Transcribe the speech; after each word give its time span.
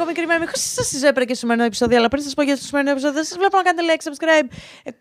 ακόμη 0.00 0.12
κρίμα. 0.12 0.38
Μην 0.38 0.48
σας 0.52 0.86
συζέπρε 0.86 1.24
και 1.24 1.34
στο 1.34 1.40
σημερινό 1.40 1.64
επεισόδιο, 1.64 1.96
αλλά 1.96 2.08
πριν 2.08 2.22
σας 2.22 2.34
πω 2.34 2.42
για 2.42 2.56
το 2.56 2.62
σημερινό 2.62 2.92
επεισόδιο, 2.92 3.24
σας 3.24 3.36
βλέπω 3.36 3.56
να 3.56 3.62
κάνετε 3.62 3.82
like, 3.90 4.02
subscribe, 4.08 4.48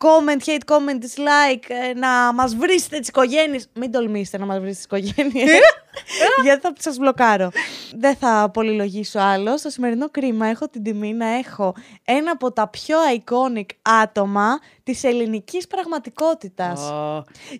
comment, 0.05 0.41
hate, 0.49 0.65
comment, 0.73 0.99
dislike, 1.05 1.65
ε, 1.67 1.93
να 1.93 2.33
μας 2.33 2.55
βρίσετε 2.55 2.99
τι 2.99 3.07
οικογένειες. 3.07 3.67
Μην 3.73 3.91
τολμήσετε 3.91 4.37
να 4.37 4.45
μας 4.45 4.59
βρίσετε 4.59 4.99
τι 4.99 5.07
οικογένειες. 5.07 5.59
γιατί 6.43 6.61
θα 6.61 6.73
σας 6.77 6.97
μπλοκάρω. 6.97 7.51
Δεν 7.95 8.15
θα 8.15 8.49
πολυλογήσω 8.53 9.19
άλλο. 9.19 9.57
Στο 9.57 9.69
σημερινό 9.69 10.09
κρίμα 10.09 10.47
έχω 10.47 10.67
την 10.67 10.83
τιμή 10.83 11.13
να 11.13 11.27
έχω 11.27 11.75
ένα 12.05 12.31
από 12.31 12.51
τα 12.51 12.67
πιο 12.67 12.97
iconic 13.15 13.65
άτομα 13.81 14.59
της 14.83 15.03
ελληνικής 15.03 15.67
πραγματικότητας. 15.67 16.93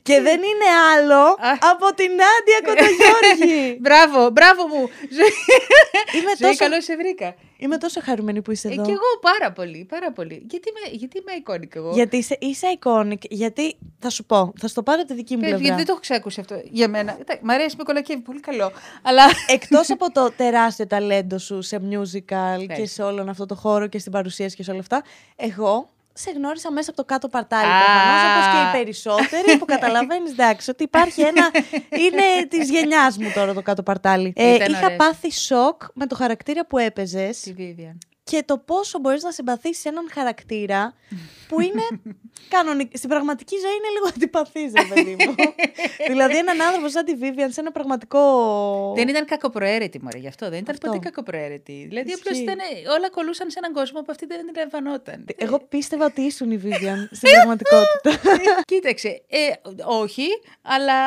Και 0.02 0.22
δεν 0.22 0.38
είναι 0.38 0.70
άλλο 0.96 1.38
από 1.72 1.94
την 1.96 2.12
Άντια 2.12 2.60
Κοντογιώργη. 2.66 3.78
μπράβο, 3.84 4.30
μπράβο 4.30 4.68
μου. 4.68 4.90
Είμαι 6.16 6.32
Ζωή, 6.38 6.50
τόσο, 6.50 6.56
καλώ 6.58 6.82
σε 6.82 6.96
βρήκα. 6.96 7.36
Είμαι 7.60 7.78
τόσο 7.78 8.02
χαρούμενη 8.04 8.42
που 8.42 8.52
είσαι 8.52 8.68
Ε, 8.68 8.72
εδώ. 8.72 8.84
και 8.84 8.92
εγώ 8.92 9.02
πάρα 9.22 9.52
πολύ, 9.52 9.86
πάρα 9.90 10.12
πολύ. 10.12 10.46
Γιατί 10.50 10.70
είμαι, 10.70 10.98
γιατί 10.98 11.18
είμαι 11.18 11.32
εικόνικη 11.32 11.78
εγώ; 11.78 11.92
Γιατί 11.94 12.18
είσαι, 12.18 12.38
είσαι 12.40 12.68
iconic, 12.80 13.18
γιατί 13.30 13.78
θα 14.00 14.10
σου 14.10 14.26
πω, 14.26 14.54
θα 14.60 14.68
στο 14.68 14.84
πάρω 14.84 15.04
τη 15.06 15.14
δική 15.14 15.34
μου 15.34 15.40
Πες, 15.40 15.50
πλευρά. 15.50 15.66
γιατί 15.66 15.78
δεν 15.78 15.86
το 15.86 15.92
έχω 15.92 16.02
ξακούσει 16.02 16.40
αυτό 16.40 16.62
για 16.72 16.88
μένα. 16.88 17.18
Εντάξει, 17.20 17.42
Μ' 17.46 17.50
αρέσει 17.50 17.76
με 17.78 17.84
κολακεύει, 17.84 18.22
πολύ 18.22 18.40
καλό. 18.40 18.72
Αλλά. 19.02 19.24
Εκτός 19.48 19.90
από 19.90 20.12
το 20.12 20.32
τεράστιο 20.38 20.88
ταλέντο 20.88 21.38
σου 21.38 21.62
σε 21.62 21.78
musical 21.90 22.58
και 22.58 22.66
Ευχαριστώ. 22.70 22.86
σε 22.86 23.04
όλον 23.04 23.30
αυτό 23.30 23.46
το 23.46 23.56
χώρο 23.56 23.88
και 23.88 24.00
στην 24.00 24.12
παρουσίαση 24.12 24.56
και 24.56 24.64
σε 24.64 24.72
όλα 24.72 24.80
αυτά, 24.80 25.04
εγώ 25.36 25.90
σε 26.20 26.32
γνώρισα 26.32 26.72
μέσα 26.72 26.90
από 26.90 27.00
το 27.02 27.06
κάτω 27.06 27.28
παρτάλι. 27.28 27.72
Α. 27.72 27.78
Προφανώς, 27.84 28.22
όπως 28.32 28.46
και 28.54 28.68
οι 28.68 28.82
περισσότεροι 28.84 29.58
που 29.58 29.66
καταλαβαίνεις, 29.66 30.32
εντάξει, 30.32 30.70
ότι 30.70 30.84
υπάρχει 30.84 31.22
ένα... 31.22 31.52
είναι 32.04 32.46
της 32.50 32.70
γενιάς 32.70 33.18
μου 33.18 33.32
τώρα 33.36 33.54
το 33.54 33.62
κάτω 33.62 33.84
παρτάλι. 33.84 34.34
Ε, 34.36 34.54
Ήταν 34.54 34.72
είχα 34.72 34.84
ωραίες. 34.84 34.98
πάθει 34.98 35.32
σοκ 35.32 35.82
με 35.94 36.06
το 36.08 36.16
χαρακτήρα 36.16 36.66
που 36.66 36.78
έπαιζες 36.78 37.40
Τη 37.40 37.54
Vivian. 37.58 37.98
Και 38.30 38.44
το 38.46 38.58
πόσο 38.58 39.00
μπορείς 39.00 39.24
να 39.24 39.32
συμπαθήσεις 39.32 39.86
έναν 39.86 40.10
χαρακτήρα 40.12 40.94
που 41.48 41.60
είναι 41.60 41.82
κανονικ... 42.54 42.98
στην 42.98 43.10
πραγματική 43.10 43.56
ζωή 43.56 43.72
είναι 43.72 43.90
λίγο 43.94 44.08
αντιπαθής, 44.16 44.72
ρε 44.76 44.94
παιδί 44.94 45.16
μου. 45.26 45.36
δηλαδή 46.12 46.38
έναν 46.38 46.62
άνθρωπο 46.62 46.90
σαν 46.90 47.06
τη 47.06 47.14
Vivian 47.22 47.50
σε 47.50 47.60
ένα 47.60 47.72
πραγματικό... 47.72 48.22
Δεν 48.96 49.08
ήταν 49.08 49.26
κακοπροαίρετη, 49.26 50.00
μωρέ, 50.02 50.18
γι' 50.18 50.28
αυτό. 50.28 50.50
Δεν 50.50 50.60
ήταν 50.60 50.76
Αυτό. 50.76 50.88
ποτέ 50.88 51.00
κακοπροαίρετη. 51.00 51.86
Δηλαδή, 51.88 52.12
απλώς 52.12 52.34
Ισχύει. 52.34 52.44
ήταν. 52.44 52.58
Όλα 52.98 53.10
κολούσαν 53.10 53.50
σε 53.50 53.60
έναν 53.60 53.74
κόσμο 53.74 54.00
που 54.00 54.08
αυτή 54.10 54.26
δεν 54.26 54.50
αντιλαμβανόταν. 54.50 55.26
Εγώ 55.36 55.60
πίστευα 55.60 56.06
ότι 56.06 56.22
ήσουν 56.22 56.52
η 56.52 56.60
Vivian 56.64 57.08
στην 57.18 57.32
πραγματικότητα. 57.32 58.12
Κοίταξε. 58.66 59.22
Ε, 59.28 59.52
όχι, 59.86 60.28
αλλά. 60.62 60.98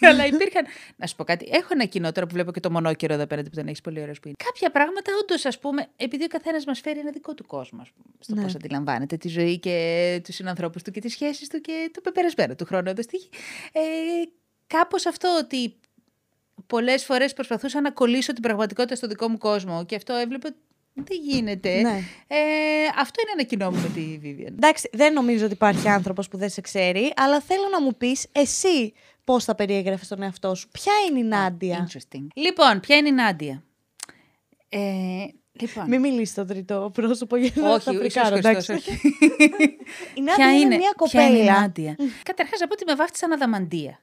Αλλά 0.08 0.26
υπήρχαν. 0.26 0.64
Να 0.96 1.06
σου 1.06 1.16
πω 1.16 1.24
κάτι. 1.24 1.48
Έχω 1.52 1.68
ένα 1.72 1.84
κοινό 1.84 2.12
τώρα 2.12 2.26
που 2.26 2.32
βλέπω 2.32 2.52
και 2.52 2.60
το 2.60 2.70
μονόκερο 2.70 3.14
εδώ 3.14 3.22
απέναντι 3.22 3.48
που 3.48 3.56
τον 3.56 3.66
έχεις 3.66 3.80
πολύ 3.80 4.00
ωραίος 4.00 4.20
που 4.20 4.28
είναι. 4.28 4.36
Κάποια 4.44 4.70
πράγματα, 4.70 5.12
όντως, 5.22 5.44
ας 5.44 5.58
πούμε, 5.58 5.86
επειδή 5.96 6.24
ο 6.24 6.28
καθένας 6.28 6.64
μας 6.64 6.80
φέρει 6.80 6.98
ένα 6.98 7.10
δικό 7.10 7.34
του 7.34 7.46
κόσμο, 7.46 7.80
ας 7.82 7.90
πούμε, 7.90 8.14
στο 8.20 8.34
Ναι. 8.34 8.42
πώς 8.42 8.54
αντιλαμβάνεται 8.54 9.16
τη 9.16 9.28
ζωή 9.28 9.58
και 9.58 10.20
τους 10.24 10.34
συνανθρώπους 10.34 10.82
του 10.82 10.90
και 10.90 11.00
τις 11.00 11.12
σχέσεις 11.12 11.48
του 11.48 11.60
και 11.60 11.90
το 11.94 12.00
πεπερασμένο 12.00 12.54
του 12.54 12.64
χρόνου 12.64 12.88
εδώ 12.88 13.02
στη 13.02 13.16
γη. 13.16 13.28
Ε, 13.72 13.80
Κάπως 14.66 15.06
αυτό 15.06 15.38
ότι 15.42 15.76
πολλές 16.66 17.04
φορές 17.04 17.32
προσπαθούσα 17.32 17.80
να 17.80 17.90
κολλήσω 17.90 18.32
την 18.32 18.42
πραγματικότητα 18.42 18.94
στο 18.94 19.06
δικό 19.06 19.28
μου 19.28 19.38
κόσμο 19.38 19.84
και 19.84 19.94
αυτό 19.96 20.12
έβλεπε 20.14 20.46
ότι 20.46 20.56
δεν 21.04 21.18
γίνεται. 21.22 21.80
Ναι. 21.80 22.00
Ε, 22.26 22.36
αυτό 22.98 23.20
είναι 23.22 23.30
ένα 23.32 23.42
κοινό 23.42 23.70
μου 23.70 23.80
με 23.80 23.88
τη 23.88 24.18
Vivian. 24.22 24.52
Εντάξει, 24.52 24.88
δεν 24.92 25.12
νομίζω 25.12 25.44
ότι 25.44 25.52
υπάρχει 25.52 25.88
άνθρωπος 25.88 26.28
που 26.28 26.36
δεν 26.36 26.48
σε 26.50 26.60
ξέρει, 26.60 27.12
αλλά 27.16 27.40
θέλω 27.40 27.68
να 27.72 27.82
μου 27.82 27.96
πεις 27.96 28.26
εσύ 28.32 28.92
πώς 29.24 29.44
θα 29.44 29.54
περιέγραφες 29.54 30.08
τον 30.08 30.22
εαυτό 30.22 30.54
σου. 30.54 30.68
Ποια 30.68 30.92
είναι 31.08 31.18
η 31.18 31.22
Νάντια; 31.22 31.88
Interesting. 31.88 32.26
Λοιπόν, 32.34 32.80
ποια 32.80 32.96
είναι 32.96 33.08
η 33.08 33.12
Νάντια; 33.12 33.62
Ε, 34.68 34.78
λοιπόν. 35.52 35.84
Μην 35.88 36.00
μιλήσεις 36.00 36.30
στο 36.30 36.44
τρίτο 36.44 36.90
πρόσωπο 36.94 37.36
γιατί 37.36 37.60
θα 37.60 37.72
όχι, 37.72 37.84
τα 37.84 37.90
ίσως 37.92 38.02
φρικάρω, 38.02 38.36
Χριστός, 38.36 38.68
εντάξει. 38.68 38.72
όχι. 38.72 39.00
Η 40.14 40.20
Νάντια 40.20 40.58
είναι, 40.58 40.76
μια 40.76 40.94
ποια 41.10 41.26
είναι 41.26 41.36
η 41.36 41.40
κοπέλα. 41.40 41.60
Νάντια; 41.60 41.96
Καταρχάς, 42.22 42.60
να 42.60 42.66
πω 42.66 42.72
ότι 42.72 42.84
με 42.86 42.94
βάφτισαν 42.94 43.32
Αδαμαντία. 43.32 44.00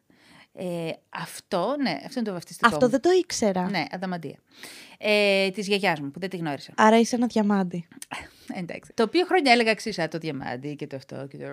Ε, 0.57 0.91
αυτό, 1.09 1.75
ναι, 1.81 1.91
αυτό 2.05 2.19
είναι 2.19 2.27
το 2.27 2.33
βαφτιστικό 2.33 2.67
Αυτό 2.67 2.85
μου. 2.85 2.91
δεν 2.91 3.01
το 3.01 3.09
ήξερα. 3.19 3.69
Ναι, 3.69 3.83
Αδαμαντία. 3.91 4.37
Ε, 4.97 5.49
της 5.49 5.67
γιαγιάς 5.67 5.99
μου, 5.99 6.11
που 6.11 6.19
δεν 6.19 6.29
τη 6.29 6.37
γνώρισα. 6.37 6.73
Άρα 6.77 6.99
είσαι 6.99 7.15
ένα 7.15 7.27
διαμάντι. 7.27 7.87
Εντάξει. 8.53 8.91
Το 8.93 9.03
οποίο 9.03 9.25
χρόνια 9.25 9.51
έλεγα 9.51 9.69
εξή, 9.71 10.07
το 10.09 10.17
διαμάντι 10.17 10.75
και 10.75 10.87
το 10.87 10.95
αυτό 10.95 11.27
και 11.29 11.37
το... 11.37 11.45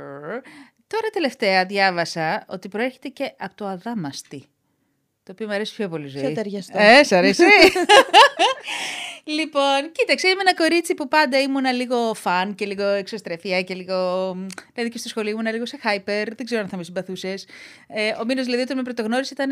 Τώρα 0.87 1.09
τελευταία 1.13 1.67
διάβασα 1.67 2.45
ότι 2.49 2.69
προέρχεται 2.69 3.09
και 3.09 3.35
από 3.39 3.55
το 3.55 3.67
αδάμαστη. 3.67 4.45
Το 5.23 5.33
οποίο 5.33 5.47
μου 5.47 5.53
αρέσει 5.53 5.75
πιο 5.75 5.89
πολύ 5.89 6.07
ζωή. 6.07 6.23
Πιο 6.23 6.33
ταιριαστό. 6.33 6.79
Ε, 6.79 7.05
σ' 7.05 7.13
αρέσει. 7.13 7.43
λοιπόν, 9.25 9.93
κοίταξε, 9.93 10.29
είμαι 10.29 10.41
ένα 10.41 10.55
κορίτσι 10.55 10.95
που 10.95 11.09
πάντα 11.09 11.41
ήμουνα 11.41 11.73
λίγο 11.73 12.15
φαν 12.15 12.55
και 12.55 12.67
λίγο 12.67 12.83
εξωστρεφία 12.85 13.63
και 13.63 13.75
λίγο. 13.75 14.33
Δηλαδή 14.75 14.91
και 14.93 14.99
στο 14.99 15.09
σχολείο 15.09 15.31
ήμουνα 15.31 15.51
λίγο 15.53 15.67
σε 15.67 15.79
hyper. 15.85 16.27
Δεν 16.37 16.45
ξέρω 16.45 16.61
αν 16.61 16.69
θα 16.69 16.77
με 16.77 16.83
συμπαθούσες. 16.85 17.47
Ε, 17.89 18.13
ο 18.21 18.25
μήνο 18.25 18.43
δηλαδή 18.43 18.63
όταν 18.63 18.77
με 18.77 18.83
πρωτογνώρισε 18.83 19.33
ήταν. 19.33 19.51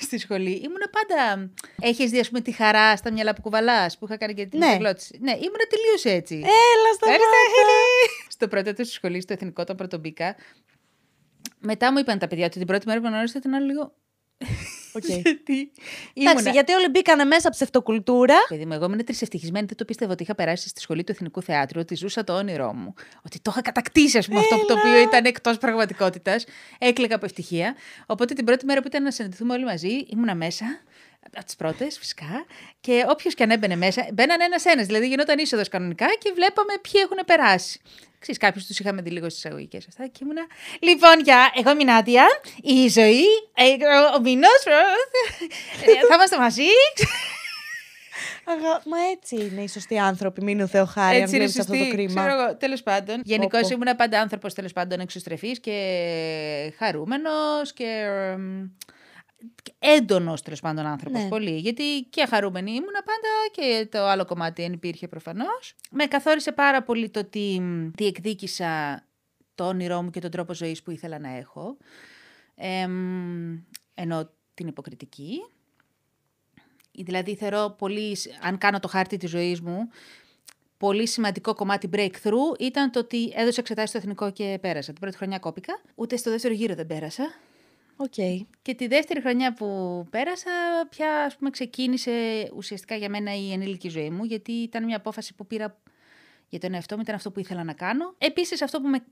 Στη 0.00 0.18
σχολή. 0.18 0.50
Ήμουνα 0.50 0.88
πάντα. 0.90 1.50
Έχεις 1.80 2.10
δει, 2.10 2.18
ας 2.20 2.28
πούμε, 2.28 2.40
τη 2.40 2.52
χαρά 2.52 2.96
στα 2.96 3.12
μυαλά 3.12 3.34
που 3.34 3.40
κουβαλάς 3.42 3.98
που 3.98 4.04
είχα 4.04 4.16
κάνει 4.16 4.34
και 4.34 4.46
την 4.46 4.58
Ναι. 4.58 4.70
συγκλώτηση. 4.70 5.18
Ναι, 5.20 5.30
ήμουνα 5.30 5.66
τελείως 5.68 6.04
έτσι. 6.18 6.34
Έλα 6.34 6.92
στα 6.94 7.06
Ευχαριστώ. 7.06 7.28
μάτια. 7.30 8.26
Στο 8.28 8.48
πρώτο 8.48 8.72
του 8.74 8.84
σχολείο, 8.86 9.20
στο 9.20 9.32
εθνικό, 9.32 9.62
όταν 9.62 9.76
πρώτο 9.76 9.98
μπήκα. 9.98 10.36
Μετά 11.58 11.92
μου 11.92 11.98
είπαν 11.98 12.18
τα 12.18 12.26
παιδιά 12.28 12.46
ότι 12.46 12.58
την 12.58 12.66
πρώτη 12.66 12.86
μέρα 12.86 13.00
που 13.00 13.06
γνώρισα 13.06 13.38
ήταν 13.38 13.54
άλλο 13.54 13.66
λίγο. 13.66 13.94
Οκ. 14.94 15.04
Γιατί. 15.08 15.70
Εντάξει, 16.14 16.32
ήμουνα- 16.32 16.50
γιατί 16.50 16.72
όλοι 16.72 16.88
μπήκανε 16.88 17.24
μέσα 17.24 17.50
ψευτοκουλτούρα. 17.50 18.34
Παιδί 18.48 18.64
μου, 18.66 18.72
εγώ 18.72 18.84
ήμουν 18.84 19.04
τρισευτυχισμένη. 19.04 19.66
Δεν 19.66 19.76
το 19.76 19.84
πίστευα 19.84 20.12
ότι 20.12 20.22
είχα 20.22 20.34
περάσει 20.34 20.68
στη 20.68 20.80
σχολή 20.80 21.04
του 21.04 21.12
Εθνικού 21.12 21.42
Θεάτρου, 21.42 21.80
ότι 21.80 21.94
ζούσα 21.94 22.24
το 22.24 22.32
όνειρό 22.36 22.72
μου. 22.72 22.94
Ότι 23.26 23.40
το 23.40 23.50
είχα 23.52 23.62
κατακτήσει, 23.62 24.18
ας 24.18 24.26
πούμε, 24.26 24.38
αυτό 24.40 24.56
που 24.56 24.66
το 24.66 24.74
οποίο 24.74 25.00
ήταν 25.00 25.24
εκτός 25.24 25.58
πραγματικότητας. 25.58 26.44
Έκλαιγα 26.78 27.14
από 27.14 27.24
ευτυχία. 27.24 27.74
Οπότε 28.06 28.34
την 28.34 28.44
πρώτη 28.44 28.64
μέρα 28.64 28.80
που 28.80 28.86
ήταν 28.86 29.02
να 29.02 29.10
συναντηθούμε 29.10 29.52
όλοι 29.52 29.64
μαζί, 29.64 29.88
ήμουνα 29.88 30.34
μέσα. 30.34 30.64
Από 31.36 31.44
τις 31.44 31.56
πρώτες, 31.56 31.98
φυσικά. 31.98 32.46
Και 32.80 33.04
όποιος 33.08 33.34
και 33.34 33.42
αν 33.42 33.50
έμπαινε 33.50 33.76
μέσα, 33.76 34.06
μπαίναν 34.12 34.38
ένα-ένα. 34.40 34.82
Δηλαδή 34.82 35.08
γινόταν 35.08 35.38
είσοδος 35.38 35.68
κανονικά 35.68 36.06
και 36.18 36.32
βλέπαμε 36.34 36.72
ποιοι 36.82 37.00
έχουν 37.04 37.18
περάσει. 37.26 37.80
Ξέρεις, 38.18 38.40
κάποιους 38.40 38.66
τους 38.66 38.78
είχαμε 38.78 39.02
δει 39.02 39.10
λίγο 39.10 39.28
στις 39.28 39.44
εισαγωγικές 39.44 39.86
αυτά 39.88 40.06
και 40.06 40.18
ήμουνα... 40.22 40.46
Λοιπόν, 40.80 41.20
γεια, 41.20 41.52
εγώ 41.54 41.70
είμαι 41.70 41.82
η 41.82 41.84
Νάντια, 41.84 42.26
η 42.62 42.88
ζωή, 42.88 43.24
ε, 43.54 43.64
ο 44.16 44.20
Μήνος, 44.20 44.64
ε, 45.84 46.06
θα 46.08 46.14
είμαστε 46.14 46.38
μαζί. 46.38 46.62
Αγα... 48.44 48.82
Μα 48.84 48.96
έτσι 49.12 49.36
είναι 49.36 49.62
οι 49.62 49.68
σωστοί 49.68 49.98
άνθρωποι. 49.98 50.42
Μην 50.42 50.60
ο 50.60 50.66
Θεό 50.66 50.84
χάρη, 50.84 51.16
αν 51.16 51.22
Έτσι 51.22 51.36
είναι 51.36 51.44
βλέπεις 51.44 51.60
αυτό 51.60 51.72
το 51.72 51.78
σωστή. 51.78 51.94
κρίμα. 51.96 52.26
Ξέρω 52.26 52.40
εγώ, 52.40 52.56
τέλος 52.56 52.82
πάντων. 52.82 53.20
Γενικώς 53.24 53.60
πω. 53.60 53.68
ήμουν 53.72 53.96
πάντα 53.96 54.20
άνθρωπος 54.20 54.54
τέλος 54.54 54.72
πάντων 54.72 55.00
εξωστρεφής 55.00 55.60
και 55.60 56.72
χαρούμενος 56.78 57.72
και 57.74 58.06
εμ, 59.44 59.54
και 59.62 59.72
έντονος 59.78 60.42
τέλος 60.42 60.60
πάντων 60.60 60.86
άνθρωπος 60.86 61.22
Ναι. 61.22 61.28
πολύ. 61.28 61.56
Γιατί 61.58 62.06
και 62.10 62.26
χαρούμενη 62.26 62.70
ήμουνα 62.70 63.02
πάντα 63.02 63.28
και 63.52 63.88
το 63.90 63.98
άλλο 63.98 64.24
κομμάτι 64.24 64.62
δεν 64.62 64.72
υπήρχε 64.72 65.08
προφανώς. 65.08 65.74
Με 65.90 66.04
καθόρισε 66.06 66.52
πάρα 66.52 66.82
πολύ 66.82 67.10
το 67.10 67.20
ότι 67.20 67.60
μ, 67.60 67.90
διεκδίκησα 67.94 69.02
το 69.54 69.66
όνειρό 69.66 70.02
μου 70.02 70.10
και 70.10 70.20
τον 70.20 70.30
τρόπο 70.30 70.54
ζωής 70.54 70.82
που 70.82 70.90
ήθελα 70.90 71.18
να 71.18 71.36
έχω. 71.36 71.76
Εμ, 72.54 73.58
ενώ 73.94 74.30
την 74.54 74.66
υποκριτική. 74.66 75.38
Δηλαδή 76.92 77.34
θεωρώ 77.36 77.74
πολύ, 77.78 78.16
σ- 78.16 78.28
αν 78.40 78.58
κάνω 78.58 78.78
το 78.80 78.88
χάρτη 78.88 79.16
της 79.16 79.30
ζωής 79.30 79.60
μου, 79.60 79.88
πολύ 80.76 81.06
σημαντικό 81.08 81.54
κομμάτι 81.54 81.88
breakthrough 81.92 82.58
ήταν 82.60 82.90
το 82.90 82.98
ότι 82.98 83.32
έδωσα 83.34 83.60
εξετάσεις 83.60 83.88
στο 83.90 83.98
εθνικό 83.98 84.30
και 84.32 84.58
πέρασα. 84.60 84.90
Την 84.92 85.00
πρώτη 85.00 85.16
χρονιά 85.16 85.38
κόπηκα, 85.38 85.80
ούτε 85.94 86.16
στο 86.16 86.30
δεύτερο 86.30 86.54
γύρο 86.54 86.74
δεν 86.74 86.86
πέρασα. 86.86 87.34
Οκ. 87.96 88.14
Και 88.62 88.74
τη 88.74 88.86
δεύτερη 88.86 89.20
χρονιά 89.20 89.54
που 89.54 89.66
πέρασα, 90.10 90.50
πια 90.90 91.24
ας 91.24 91.36
πούμε, 91.36 91.50
ξεκίνησε 91.50 92.48
ουσιαστικά 92.56 92.94
για 92.96 93.08
μένα 93.08 93.34
η 93.36 93.52
ενήλικη 93.52 93.88
ζωή 93.88 94.10
μου, 94.10 94.24
γιατί 94.24 94.52
ήταν 94.52 94.84
μια 94.84 94.96
απόφαση 94.96 95.34
που 95.34 95.46
πήρα 95.46 95.78
για 96.48 96.60
τον 96.60 96.74
εαυτό 96.74 96.96
μου, 96.96 97.02
ήταν 97.02 97.14
αυτό 97.14 97.30
που 97.30 97.40
ήθελα 97.40 97.64
να 97.64 97.72
κάνω. 97.72 98.14
Επίσης 98.18 98.62
αυτό 98.62 98.80
που 98.80 98.88
με 98.88 99.04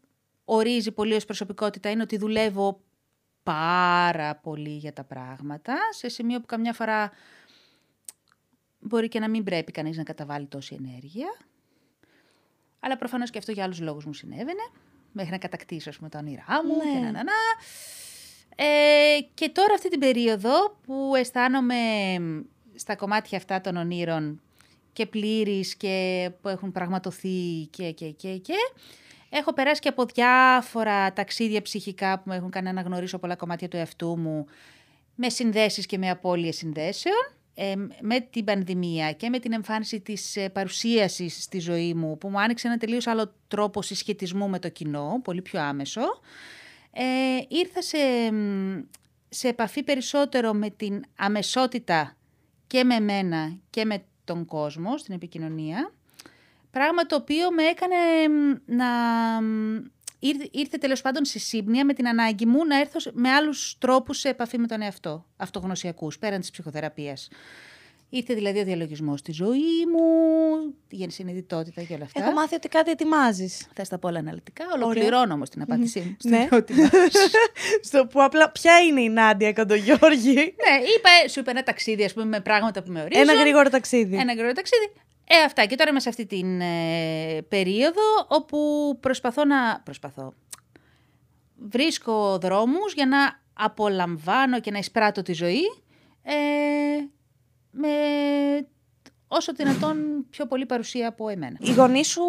ορίζει 0.44 0.92
πολύ 0.92 1.14
ως 1.14 1.24
προσωπικότητα 1.24 1.90
είναι 1.90 2.02
ότι 2.02 2.16
δουλεύω 2.16 2.80
πάρα 3.42 4.36
πολύ 4.36 4.70
για 4.76 4.92
τα 4.92 5.04
πράγματα, 5.04 5.76
σε 5.90 6.08
σημείο 6.08 6.40
που 6.40 6.46
καμιά 6.46 6.72
φορά 6.72 7.10
μπορεί 8.80 9.08
και 9.08 9.20
να 9.20 9.28
μην 9.28 9.44
πρέπει 9.44 9.72
κανείς 9.72 9.96
να 9.96 10.02
καταβάλει 10.02 10.46
τόση 10.46 10.76
ενέργεια. 10.84 11.36
Αλλά 12.80 12.96
προφανώς 12.96 13.30
και 13.30 13.38
αυτό 13.38 13.52
για 13.52 13.64
άλλους 13.64 13.80
λόγους 13.80 14.04
μου 14.04 14.12
συνέβαινε, 14.12 14.70
μέχρι 15.12 15.30
να 15.30 15.38
κατακτήσω 15.38 15.88
ας 15.90 15.96
πούμε, 15.96 16.08
τα 16.08 16.18
όνειρά 16.18 16.64
μου 16.64 16.76
Ναι. 16.76 16.92
και 16.92 16.98
να, 16.98 17.10
να, 17.10 17.22
να. 17.22 17.32
Ε, 18.56 18.64
και 19.34 19.48
τώρα 19.48 19.74
αυτή 19.74 19.88
την 19.88 20.00
περίοδο 20.00 20.76
που 20.86 21.12
αισθάνομαι 21.16 21.76
στα 22.74 22.96
κομμάτια 22.96 23.38
αυτά 23.38 23.60
των 23.60 23.76
ονείρων 23.76 24.40
και 24.92 25.06
πλήρης 25.06 25.74
και 25.74 26.30
που 26.40 26.48
έχουν 26.48 26.72
πραγματοθεί 26.72 27.68
και, 27.70 27.90
και, 27.90 28.10
και, 28.10 28.36
και 28.36 28.54
έχω 29.30 29.52
περάσει 29.52 29.80
και 29.80 29.88
από 29.88 30.04
διάφορα 30.04 31.12
ταξίδια 31.12 31.62
ψυχικά 31.62 32.16
που 32.16 32.22
με 32.24 32.36
έχουν 32.36 32.50
κάνει 32.50 32.64
να 32.64 32.70
αναγνωρίσω 32.70 33.18
πολλά 33.18 33.36
κομμάτια 33.36 33.68
του 33.68 33.76
εαυτού 33.76 34.18
μου 34.18 34.46
με 35.14 35.28
συνδέσεις 35.28 35.86
και 35.86 35.98
με 35.98 36.10
απώλειες 36.10 36.56
συνδέσεων. 36.56 37.14
ε, 37.54 37.74
με 38.00 38.20
την 38.20 38.44
πανδημία 38.44 39.12
και 39.12 39.28
με 39.28 39.38
την 39.38 39.52
εμφάνιση 39.52 40.00
της 40.00 40.36
ε, 40.36 40.48
παρουσίασης 40.48 41.42
στη 41.42 41.58
ζωή 41.58 41.94
μου, 41.94 42.18
που 42.18 42.28
μου 42.28 42.40
άνοιξε 42.40 42.66
ένα 42.68 42.76
τελείως 42.76 43.06
άλλο 43.06 43.34
τρόπο 43.48 43.82
συσχετισμού 43.82 44.48
με 44.48 44.58
το 44.58 44.68
κοινό, 44.68 45.20
πολύ 45.24 45.42
πιο 45.42 45.60
άμεσο, 45.60 46.20
ε, 46.92 47.04
ήρθα 47.48 47.82
σε, 47.82 47.98
σε 49.28 49.48
επαφή 49.48 49.82
περισσότερο 49.82 50.52
με 50.52 50.70
την 50.70 51.04
αμεσότητα 51.16 52.16
και 52.66 52.84
με 52.84 53.00
μένα 53.00 53.58
και 53.70 53.84
με 53.84 54.04
τον 54.24 54.44
κόσμο 54.44 54.98
στην 54.98 55.14
επικοινωνία, 55.14 55.92
πράγμα 56.70 57.06
το 57.06 57.16
οποίο 57.16 57.50
με 57.50 57.62
έκανε 57.62 57.96
να 58.64 58.86
ήρθε, 60.18 60.48
ήρθε 60.50 60.76
τέλος 60.76 61.00
πάντων 61.00 61.24
σε 61.24 61.38
σύμπνοια 61.38 61.84
με 61.84 61.92
την 61.92 62.08
ανάγκη 62.08 62.46
μου 62.46 62.66
να 62.66 62.78
έρθω 62.78 63.10
με 63.12 63.30
άλλους 63.30 63.76
τρόπους 63.78 64.18
σε 64.18 64.28
επαφή 64.28 64.58
με 64.58 64.66
τον 64.66 64.82
εαυτό, 64.82 65.26
αυτογνωσιακούς, 65.36 66.18
πέραν 66.18 66.40
της 66.40 66.50
ψυχοθεραπείας. 66.50 67.28
Ήρθε 68.14 68.34
δηλαδή 68.34 68.58
ο 68.58 68.64
διαλογισμός 68.64 69.20
στη 69.20 69.32
ζωή 69.32 69.86
μου, 69.92 70.04
η 70.88 71.02
ενσυνειδητότητα 71.02 71.82
και 71.82 71.94
όλα 71.94 72.04
αυτά. 72.04 72.22
Έχω 72.22 72.32
μάθει 72.32 72.54
ότι 72.54 72.68
κάτι 72.68 72.90
ετοιμάζεις. 72.90 73.68
Θα 73.74 73.84
στα 73.84 73.98
πω 73.98 74.08
όλα 74.08 74.18
αναλυτικά. 74.18 74.64
Ολοκληρώνω 74.74 75.34
όμως 75.34 75.48
την 75.48 75.62
απάντησή 75.62 76.00
μου. 76.00 76.16
Στο 76.18 76.28
Ναι. 76.28 76.48
ερώτημα. 76.50 76.90
Στο 77.88 78.06
που 78.06 78.22
απλά. 78.22 78.50
Ποια 78.50 78.80
είναι 78.80 79.00
η 79.00 79.08
Νάντια 79.08 79.52
Καντογιώργη. 79.52 80.34
ναι, 80.34 80.76
είπα, 80.96 81.28
σου 81.28 81.40
είπα 81.40 81.50
ένα 81.50 81.62
ταξίδι, 81.62 82.04
ας 82.04 82.12
πούμε, 82.12 82.24
με 82.26 82.40
πράγματα 82.40 82.82
που 82.82 82.92
με 82.92 83.02
ορίζουν. 83.02 83.28
Ένα 83.28 83.40
γρήγορο 83.40 83.68
ταξίδι. 83.68 84.16
Ένα 84.16 84.32
γρήγορο 84.32 84.52
ταξίδι. 84.52 84.92
Ε, 85.28 85.42
αυτά. 85.44 85.64
Και 85.64 85.76
τώρα 85.76 85.90
είμαι 85.90 86.00
σε 86.00 86.08
αυτή 86.08 86.26
την 86.26 86.60
ε, 86.60 87.42
περίοδο 87.48 88.00
όπου 88.28 88.58
προσπαθώ 89.00 89.44
να... 89.44 89.80
Προσπαθώ. 89.84 90.34
Βρίσκω 91.68 92.38
δρόμους 92.38 92.92
για 92.94 93.06
να 93.06 93.40
απολαμβάνω 93.52 94.60
και 94.60 94.70
να 94.70 94.78
εισπράττω 94.78 95.22
τη 95.22 95.32
ζωή 95.32 95.60
ε, 96.22 96.34
με 96.34 96.81
όσο 99.32 99.52
δυνατόν 99.52 100.26
πιο 100.30 100.46
πολύ 100.46 100.66
παρουσία 100.66 101.08
από 101.08 101.28
εμένα. 101.28 101.56
Οι 101.60 101.72
γονείς 101.72 102.08
σου. 102.08 102.22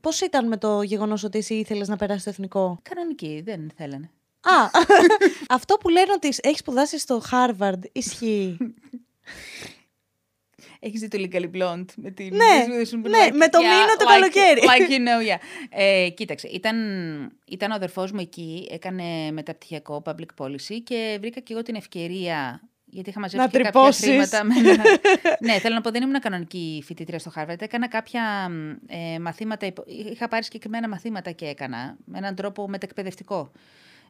Πώς 0.00 0.20
ήταν 0.20 0.48
με 0.48 0.56
το 0.56 0.82
γεγονός 0.82 1.24
ότι 1.24 1.38
εσύ 1.38 1.54
ήθελες 1.54 1.88
να 1.88 1.96
περάσεις 1.96 2.24
το 2.24 2.30
εθνικό; 2.30 2.78
Κανονική, 2.82 3.42
δεν 3.44 3.70
θέλανε. 3.76 4.10
Α, 4.40 4.70
αυτό 5.56 5.74
που 5.74 5.88
λένε 5.88 6.12
ότι 6.12 6.28
έχεις 6.40 6.58
σπουδάσει 6.58 6.98
στο 6.98 7.22
Harvard 7.30 7.80
ισχύει. 7.92 8.56
Έχεις 10.86 11.00
δει 11.00 11.08
το 11.08 11.18
Legally 11.20 11.50
Blonde 11.56 11.84
με 11.96 12.10
την... 12.10 12.36
Ναι, 12.36 12.64
Reese 12.66 12.94
Witherspoon, 12.94 13.08
ναι, 13.08 13.36
με 13.36 13.48
τον 13.48 13.58
Μίνω 13.58 13.96
το 13.98 14.04
καλοκαίρι. 14.04 14.60
Like 14.60 14.90
you 14.92 14.98
know, 14.98 15.32
yeah. 15.32 15.38
Ε, 15.70 16.08
κοίταξε, 16.08 16.48
ήταν, 16.48 16.76
ήταν 17.46 17.70
ο 17.70 17.74
αδερφός 17.74 18.12
μου 18.12 18.20
εκεί, 18.20 18.68
έκανε 18.70 19.30
μεταπτυχιακό 19.32 20.02
public 20.06 20.44
policy 20.44 20.80
και 20.84 21.16
βρήκα 21.20 21.40
και 21.40 21.52
εγώ 21.52 21.62
την 21.62 21.74
ευκαιρία 21.74 22.60
γιατί 22.94 23.10
είχα 23.10 23.20
μαζέψει 23.20 23.46
Να 23.46 23.50
και 23.50 23.58
κάποια 23.58 23.70
τρυπώσεις. 23.80 24.04
χρήματα. 24.04 24.44
Με 24.44 24.54
ένα... 24.70 24.82
ναι, 25.46 25.58
θέλω 25.58 25.74
να 25.74 25.80
πω, 25.80 25.90
δεν 25.90 26.02
ήμουν 26.02 26.20
κανονική 26.20 26.82
φοιτήτρια 26.86 27.18
στο 27.18 27.32
Harvard. 27.36 27.60
Έκανα 27.62 27.88
κάποια 27.88 28.50
ε, 28.86 29.18
μαθήματα, 29.18 29.66
υπο- 29.66 29.84
είχα 30.12 30.28
πάρει 30.28 30.44
συγκεκριμένα 30.44 30.88
μαθήματα 30.88 31.30
και 31.30 31.46
έκανα 31.46 31.96
με 32.04 32.18
έναν 32.18 32.34
τρόπο 32.34 32.68
μετεκπαιδευτικό. 32.68 33.50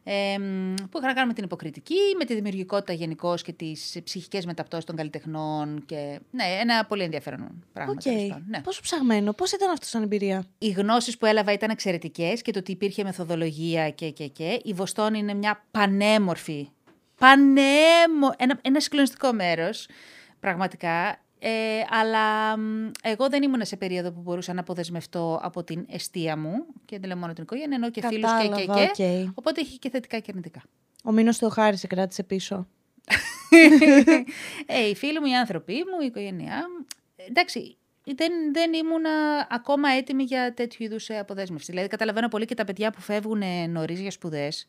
Ε, 0.07 0.37
μ, 0.39 0.73
που 0.75 0.97
είχαν 0.97 1.07
να 1.07 1.13
κάνουν 1.13 1.27
με 1.27 1.33
την 1.33 1.43
υποκριτική, 1.43 1.95
με 2.17 2.25
τη 2.25 2.33
δημιουργικότητα 2.33 2.93
γενικώ 2.93 3.35
και 3.43 3.51
τις 3.51 3.97
ψυχικές 4.03 4.45
μεταπτώσεις 4.45 4.85
των 4.85 4.95
καλλιτεχνών. 4.95 5.83
Και... 5.85 6.19
Ναι, 6.31 6.43
ένα 6.61 6.85
πολύ 6.85 7.03
ενδιαφέρον 7.03 7.63
πράγμα. 7.73 7.91
Οκ. 7.91 8.01
τέλος 8.01 8.27
πάντων, 8.27 8.45
ναι. 8.49 8.61
Πόσο 8.61 8.81
ψαγμένο, 8.81 9.33
πώς 9.33 9.51
ήταν 9.51 9.71
αυτό 9.71 9.85
σαν 9.85 10.03
εμπειρία; 10.03 10.45
Οι 10.57 10.69
γνώσεις 10.69 11.17
που 11.17 11.25
έλαβα 11.25 11.51
ήταν 11.51 11.69
εξαιρετικές 11.69 12.41
και 12.41 12.51
το 12.51 12.59
ότι 12.59 12.71
υπήρχε 12.71 13.03
μεθοδολογία 13.03 13.89
και, 13.89 14.09
και, 14.09 14.27
και. 14.27 14.59
Η 14.63 14.73
Βοστόνη 14.73 15.17
είναι 15.19 15.33
μια 15.33 15.63
πανέμορφη, 15.71 16.69
πανέμο... 17.17 18.33
ένα, 18.37 18.59
ένα 18.61 18.79
συγκλονιστικό 18.79 19.33
μέρος, 19.33 19.87
πραγματικά. 20.39 21.19
Ε, 21.39 21.81
αλλά 21.89 22.57
μ, 22.57 22.91
εγώ 23.03 23.29
δεν 23.29 23.43
ήμουν 23.43 23.65
σε 23.65 23.75
περίοδο 23.75 24.11
που 24.11 24.21
μπορούσα 24.21 24.53
να 24.53 24.59
αποδεσμευτώ 24.59 25.39
από 25.43 25.63
την 25.63 25.85
εστία 25.89 26.37
μου 26.37 26.65
και 26.85 26.99
δεν 26.99 27.07
λέω 27.09 27.17
μόνο 27.17 27.33
την 27.33 27.43
οικογένεια, 27.43 27.75
ενώ 27.75 27.89
και 27.89 28.01
φίλους 28.07 28.31
και, 28.41 28.47
και, 28.47 28.65
Κατάλαβα, 28.65 28.85
και. 28.85 29.03
οκ. 29.03 29.29
Οπότε 29.35 29.61
είχε 29.61 29.77
και 29.77 29.89
θετικά 29.89 30.19
και 30.19 30.25
αρνητικά. 30.29 30.61
Ο 31.03 31.11
Μίνως 31.11 31.33
Θεοχάρης 31.33 31.77
σε 31.77 31.87
κράτησε 31.87 32.23
πίσω. 32.23 32.67
ε, 34.65 34.87
οι 34.89 34.95
φίλοι 34.95 35.19
μου, 35.19 35.25
οι 35.25 35.35
άνθρωποι 35.35 35.73
μου, 35.73 36.01
η 36.01 36.05
οικογένειά 36.05 36.55
μου. 36.55 36.85
Εντάξει, 37.29 37.77
δεν, 38.03 38.31
δεν 38.53 38.73
ήμουν 38.73 39.05
ακόμα 39.49 39.89
έτοιμη 39.89 40.23
για 40.23 40.53
τέτοιου 40.53 40.83
είδους 40.83 41.09
αποδέσμευση. 41.09 41.71
Δηλαδή, 41.71 41.87
καταλαβαίνω 41.87 42.27
πολύ 42.27 42.45
και 42.45 42.55
τα 42.55 42.63
παιδιά 42.63 42.91
που 42.91 43.01
φεύγουν 43.01 43.41
νωρίς 43.69 43.99
για 43.99 44.11
σπουδές 44.11 44.67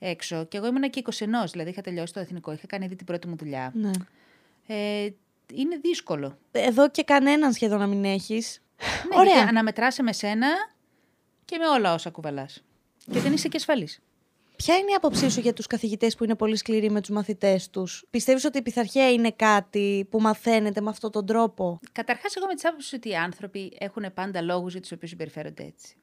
έξω. 0.00 0.44
Και 0.44 0.56
εγώ 0.56 0.66
ήμουν 0.66 0.90
και 0.90 1.02
21, 1.04 1.24
δηλαδή 1.50 1.70
είχα 1.70 1.80
τελειώσει 1.80 2.12
το 2.12 2.20
εθνικό, 2.20 2.52
είχα 2.52 2.66
κάνει 2.66 2.84
ήδη 2.84 2.96
την 2.96 3.06
πρώτη 3.06 3.26
μου 3.26 3.36
δουλειά. 3.36 3.72
Ναι. 3.74 3.90
Ε, 4.66 5.08
είναι 5.54 5.76
δύσκολο. 5.76 6.38
Εδώ 6.50 6.90
και 6.90 7.02
κανέναν 7.02 7.52
σχεδόν 7.52 7.78
να 7.78 7.86
μην 7.86 8.04
έχεις. 8.04 8.62
Ναι, 9.08 9.16
Ωραία. 9.16 9.32
γιατί 9.34 9.48
αναμετράσαι 9.48 10.02
με 10.02 10.12
σένα 10.12 10.48
και 11.44 11.58
με 11.58 11.66
όλα 11.66 11.94
όσα 11.94 12.10
κουβαλάς. 12.10 12.62
Και 13.12 13.20
δεν 13.20 13.32
είσαι 13.32 13.48
και 13.48 13.56
ασφαλής. 13.56 14.00
Ποια 14.56 14.76
είναι 14.76 14.90
η 14.90 14.94
άποψή 14.94 15.30
σου 15.30 15.40
για 15.40 15.52
τους 15.52 15.66
καθηγητές 15.66 16.16
που 16.16 16.24
είναι 16.24 16.34
πολύ 16.34 16.56
σκληροί 16.56 16.90
με 16.90 17.00
τους 17.00 17.10
μαθητές 17.10 17.70
τους, 17.70 18.04
Πιστεύεις 18.10 18.44
ότι 18.44 18.58
η 18.58 18.62
πειθαρχία 18.62 19.12
είναι 19.12 19.30
κάτι 19.30 20.06
που 20.10 20.20
μαθαίνετε 20.20 20.80
με 20.80 20.90
αυτόν 20.90 21.10
τον 21.10 21.26
τρόπο; 21.26 21.78
Καταρχάς, 21.92 22.36
εγώ 22.36 22.46
με 22.46 22.54
τη 22.54 22.68
άποψη 22.68 22.96
ότι 22.96 23.08
οι 23.08 23.14
άνθρωποι 23.14 23.76
έχουν 23.78 24.04
πάντα 24.14 24.42
λόγους 24.42 24.72
για 24.72 24.80
τους 24.80 24.92
οποίους 24.92 25.10
συμπεριφέρονται 25.10 25.62
έτσι. 25.62 25.96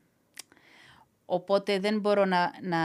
Οπότε 1.25 1.79
δεν 1.79 1.99
μπορώ 1.99 2.25
να, 2.25 2.51
να, 2.61 2.77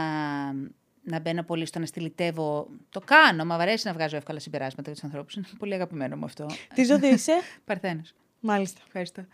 να 1.03 1.19
μπαίνω 1.19 1.43
πολύ 1.43 1.65
στο 1.65 1.79
να 1.79 1.85
στυλιτεύω. 1.85 2.67
Το 2.89 2.99
κάνω, 2.99 3.45
μου 3.45 3.53
αρέσει 3.53 3.87
να 3.87 3.93
βγάζω 3.93 4.15
εύκολα 4.15 4.39
συμπεράσματα 4.39 4.83
για 4.83 4.93
τους 4.93 5.03
ανθρώπους. 5.03 5.33
Είναι 5.35 5.45
πολύ 5.59 5.73
αγαπημένο 5.73 6.15
μου 6.15 6.25
αυτό. 6.25 6.45
Τι 6.73 6.83
ζωή 6.83 6.99
είσαι, 7.13 7.33
Παρθένος. 7.65 8.13
Μάλιστα. 8.39 8.81
Ευχαριστώ. 8.85 9.21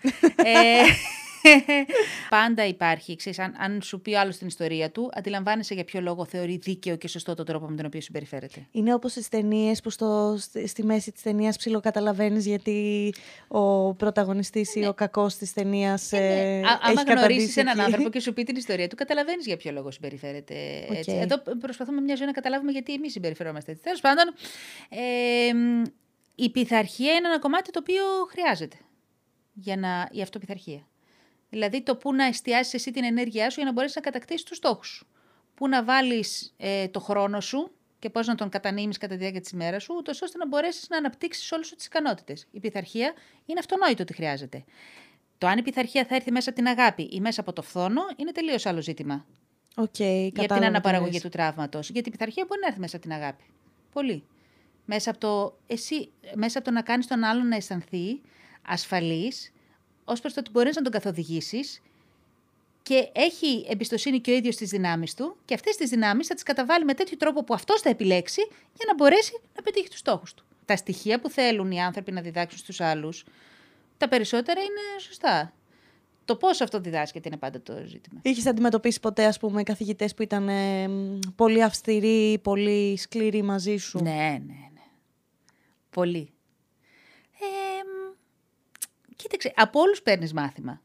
ε, 0.43 0.81
πάντα 2.29 2.65
υπάρχει. 2.65 3.15
Ξέρεις, 3.15 3.39
αν, 3.39 3.55
αν 3.57 3.81
σου 3.81 4.01
πει 4.01 4.15
άλλος 4.15 4.37
την 4.37 4.47
ιστορία 4.47 4.91
του, 4.91 5.09
αντιλαμβάνεσαι 5.13 5.73
για 5.73 5.83
ποιο 5.83 6.01
λόγο 6.01 6.25
θεωρεί 6.25 6.57
δίκαιο 6.57 6.95
και 6.95 7.07
σωστό 7.07 7.33
τον 7.33 7.45
τρόπο 7.45 7.67
με 7.67 7.75
τον 7.75 7.85
οποίο 7.85 8.01
συμπεριφέρεται. 8.01 8.67
Είναι 8.71 8.93
όπως 8.93 9.13
τι 9.13 9.29
ταινίες 9.29 9.81
που 9.81 9.89
στο, 9.89 10.35
στη, 10.39 10.67
στη 10.67 10.83
μέση 10.83 11.11
της 11.11 11.21
ταινίας 11.21 11.57
ψιλοκαταλαβαίνεις 11.57 12.45
γιατί 12.45 13.13
ο 13.47 13.93
πρωταγωνιστής 13.93 14.75
ή 14.75 14.85
ο 14.85 14.93
κακός 14.93 15.35
της 15.35 15.53
ταινίας. 15.53 16.11
Ε, 16.11 16.17
Ναι, 16.19 16.67
Α- 16.67 16.79
άμα 16.81 17.01
έχει 17.01 17.11
γνωρίσει 17.11 17.15
καταντήσει 17.15 17.59
έναν 17.59 17.77
εκεί. 17.77 17.85
άνθρωπο 17.85 18.09
και 18.09 18.19
σου 18.19 18.33
πει 18.33 18.43
την 18.43 18.55
ιστορία 18.55 18.87
του, 18.87 18.95
καταλαβαίνεις 18.95 19.45
για 19.45 19.57
ποιο 19.57 19.71
λόγο 19.71 19.91
συμπεριφέρεται 19.91 20.85
έτσι. 20.89 21.11
Οκ. 21.11 21.17
Εδώ 21.21 21.37
προσπαθούμε 21.59 22.01
μιας 22.01 22.17
ζωή 22.17 22.27
να 22.27 22.33
καταλάβουμε 22.33 22.71
γιατί 22.71 22.93
εμείς 22.93 23.11
συμπεριφερόμαστε 23.11 23.71
έτσι. 23.71 23.83
Τέλος 23.83 24.01
πάντων, 24.01 24.33
ε, 24.89 25.53
μ, 25.53 25.83
η 26.35 26.49
πειθαρχία 26.49 27.11
είναι 27.13 27.27
ένα 27.27 27.39
κομμάτι 27.39 27.71
το 27.71 27.79
οποίο 27.81 28.03
χρειάζεται 28.29 28.75
για 29.53 29.77
να, 29.77 30.09
η 30.11 30.21
αυτοπειθαρχία. 30.21 30.87
Δηλαδή 31.49 31.81
το 31.81 31.95
πού 31.95 32.13
να 32.13 32.25
εστιάσεις 32.25 32.73
εσύ 32.73 32.91
την 32.91 33.03
ενέργειά 33.03 33.49
σου 33.49 33.55
για 33.59 33.65
να 33.65 33.71
μπορέσεις 33.71 33.95
να 33.95 34.01
κατακτήσεις 34.01 34.43
τους 34.43 34.57
στόχους 34.57 34.87
σου. 34.87 35.07
Πού 35.55 35.67
να 35.67 35.83
βάλεις 35.83 36.53
ε, 36.57 36.87
το 36.87 36.99
χρόνο 36.99 37.41
σου 37.41 37.71
και 37.99 38.09
πώς 38.09 38.27
να 38.27 38.35
τον 38.35 38.49
κατανείμεις 38.49 38.97
κατά 38.97 39.13
τη 39.13 39.19
διάρκεια 39.19 39.41
της 39.41 39.51
ημέρας 39.51 39.83
σου, 39.83 39.93
ούτως 39.97 40.21
ώστε 40.21 40.37
να 40.37 40.47
μπορέσεις 40.47 40.89
να 40.89 40.97
αναπτύξεις 40.97 41.51
όλες 41.51 41.69
τις 41.75 41.85
ικανότητες. 41.85 42.47
Η 42.51 42.59
πειθαρχία 42.59 43.13
είναι 43.45 43.59
αυτονόητο 43.59 44.03
ότι 44.03 44.13
χρειάζεται. 44.13 44.63
Το 45.37 45.47
αν 45.47 45.57
η 45.57 45.61
πειθαρχία 45.61 46.05
θα 46.05 46.15
έρθει 46.15 46.31
μέσα 46.31 46.49
από 46.49 46.59
την 46.59 46.67
αγάπη 46.67 47.03
ή 47.03 47.19
μέσα 47.19 47.41
από 47.41 47.53
το 47.53 47.61
φθόνο 47.61 48.01
είναι 48.15 48.31
τελείως 48.31 48.65
άλλο 48.65 48.81
ζήτημα. 48.81 49.25
Οκ, 49.75 49.99
για 49.99 50.31
κατάλαβα 50.31 50.53
την 50.53 50.59
τι 50.59 50.65
αναπαραγωγή 50.65 51.11
λες. 51.11 51.21
του 51.21 51.29
τραύματος. 51.29 51.89
Γιατί 51.89 52.09
η 52.09 52.11
πειθαρχία 52.11 52.45
μπορεί 52.47 52.61
να 52.61 52.67
έρθει 52.67 52.79
μέσα 52.79 52.95
από 52.95 53.05
την 53.05 53.15
αγάπη. 53.15 53.43
Πολύ. 53.93 54.23
Μέσα 54.85 55.09
από 55.09 55.19
το, 55.19 55.57
εσύ, 55.67 56.09
μέσα 56.35 56.57
από 56.57 56.67
το 56.67 56.73
να 56.73 56.81
κάνεις 56.81 57.07
τον 57.07 57.23
άλλον 57.23 57.47
να 57.47 57.55
αισθανθεί 57.55 58.21
ασφαλής, 58.61 59.53
ως 60.09 60.19
προς 60.19 60.33
το 60.33 60.39
ότι 60.39 60.49
μπορείς 60.51 60.75
να 60.75 60.81
τον 60.81 60.91
καθοδηγήσεις 60.91 61.81
και 62.81 63.09
έχει 63.13 63.65
εμπιστοσύνη 63.69 64.19
και 64.19 64.31
ο 64.31 64.33
ίδιος 64.33 64.53
στις 64.53 64.69
δυνάμεις 64.69 65.13
του 65.13 65.37
και 65.45 65.53
αυτές 65.53 65.75
τις 65.75 65.89
δυνάμεις 65.89 66.27
θα 66.27 66.33
τις 66.33 66.43
καταβάλει 66.43 66.85
με 66.85 66.93
τέτοιο 66.93 67.17
τρόπο 67.17 67.43
που 67.43 67.53
αυτός 67.53 67.81
θα 67.81 67.89
επιλέξει 67.89 68.41
για 68.51 68.85
να 68.87 68.95
μπορέσει 68.95 69.39
να 69.55 69.61
πετύχει 69.61 69.89
τους 69.89 69.99
στόχους 69.99 70.33
του. 70.33 70.43
Τα 70.65 70.75
στοιχεία 70.75 71.19
που 71.19 71.29
θέλουν 71.29 71.71
οι 71.71 71.81
άνθρωποι 71.81 72.11
να 72.11 72.21
διδάξουν 72.21 72.59
στους 72.59 72.81
άλλους, 72.81 73.25
τα 73.97 74.07
περισσότερα 74.07 74.61
είναι 74.61 74.99
σωστά. 74.99 75.53
Το 76.25 76.35
πώς 76.35 76.61
αυτό 76.61 76.79
διδάσκεται 76.79 77.27
είναι 77.27 77.37
πάντα 77.37 77.61
το 77.61 77.73
ζήτημα. 77.85 78.19
Είχες 78.23 78.45
αντιμετωπίσει 78.45 78.99
ποτέ, 78.99 79.25
ας 79.25 79.39
πούμε, 79.39 79.63
καθηγητές 79.63 80.13
που 80.13 80.21
ήταν 80.21 80.49
ε, 80.49 80.87
μ, 80.87 81.19
πολύ 81.35 81.63
αυστηροί, 81.63 82.39
πολύ 82.43 82.97
σκληροί 82.97 83.41
μαζί 83.41 83.77
σου; 83.77 83.99
Ναι, 84.03 84.11
ναι, 84.11 84.53
ναι. 84.73 84.83
Πολύ. 85.89 86.33
Ε, 89.19 89.25
μ, 89.25 89.25
κοίταξε, 89.27 89.53
από 89.55 89.79
όλους 89.79 90.01
παίρνεις 90.01 90.33
μάθημα. 90.33 90.81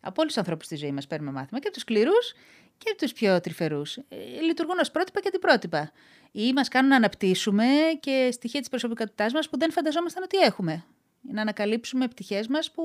Από 0.00 0.20
όλους 0.20 0.32
τους 0.32 0.42
ανθρώπους 0.42 0.66
στη 0.66 0.76
ζωή 0.76 0.92
μας 0.92 1.06
παίρνουμε 1.06 1.32
μάθημα. 1.32 1.58
Και 1.58 1.66
από 1.66 1.72
τους 1.72 1.82
σκληρούς 1.82 2.32
και 2.78 2.90
από 2.90 2.98
τους 2.98 3.12
πιο 3.12 3.40
τρυφερούς. 3.40 3.96
Ε, 3.96 4.40
λειτουργούν 4.42 4.78
ως 4.78 4.90
πρότυπα 4.90 5.20
και 5.20 5.28
αντιπρότυπα. 5.28 5.92
Ή 6.32 6.52
μας 6.52 6.68
κάνουν 6.68 6.90
να 6.90 6.96
αναπτύσσουμε 6.96 7.66
και 8.00 8.28
στοιχεία 8.32 8.60
της 8.60 8.68
προσωπικότητάς 8.68 9.32
μας 9.32 9.48
που 9.48 9.58
δεν 9.58 9.72
φανταζόμασταν 9.72 10.22
ότι 10.22 10.38
έχουμε. 10.38 10.84
Να 11.20 11.40
ανακαλύψουμε 11.40 12.08
πτυχές 12.08 12.46
μας 12.48 12.70
που 12.70 12.82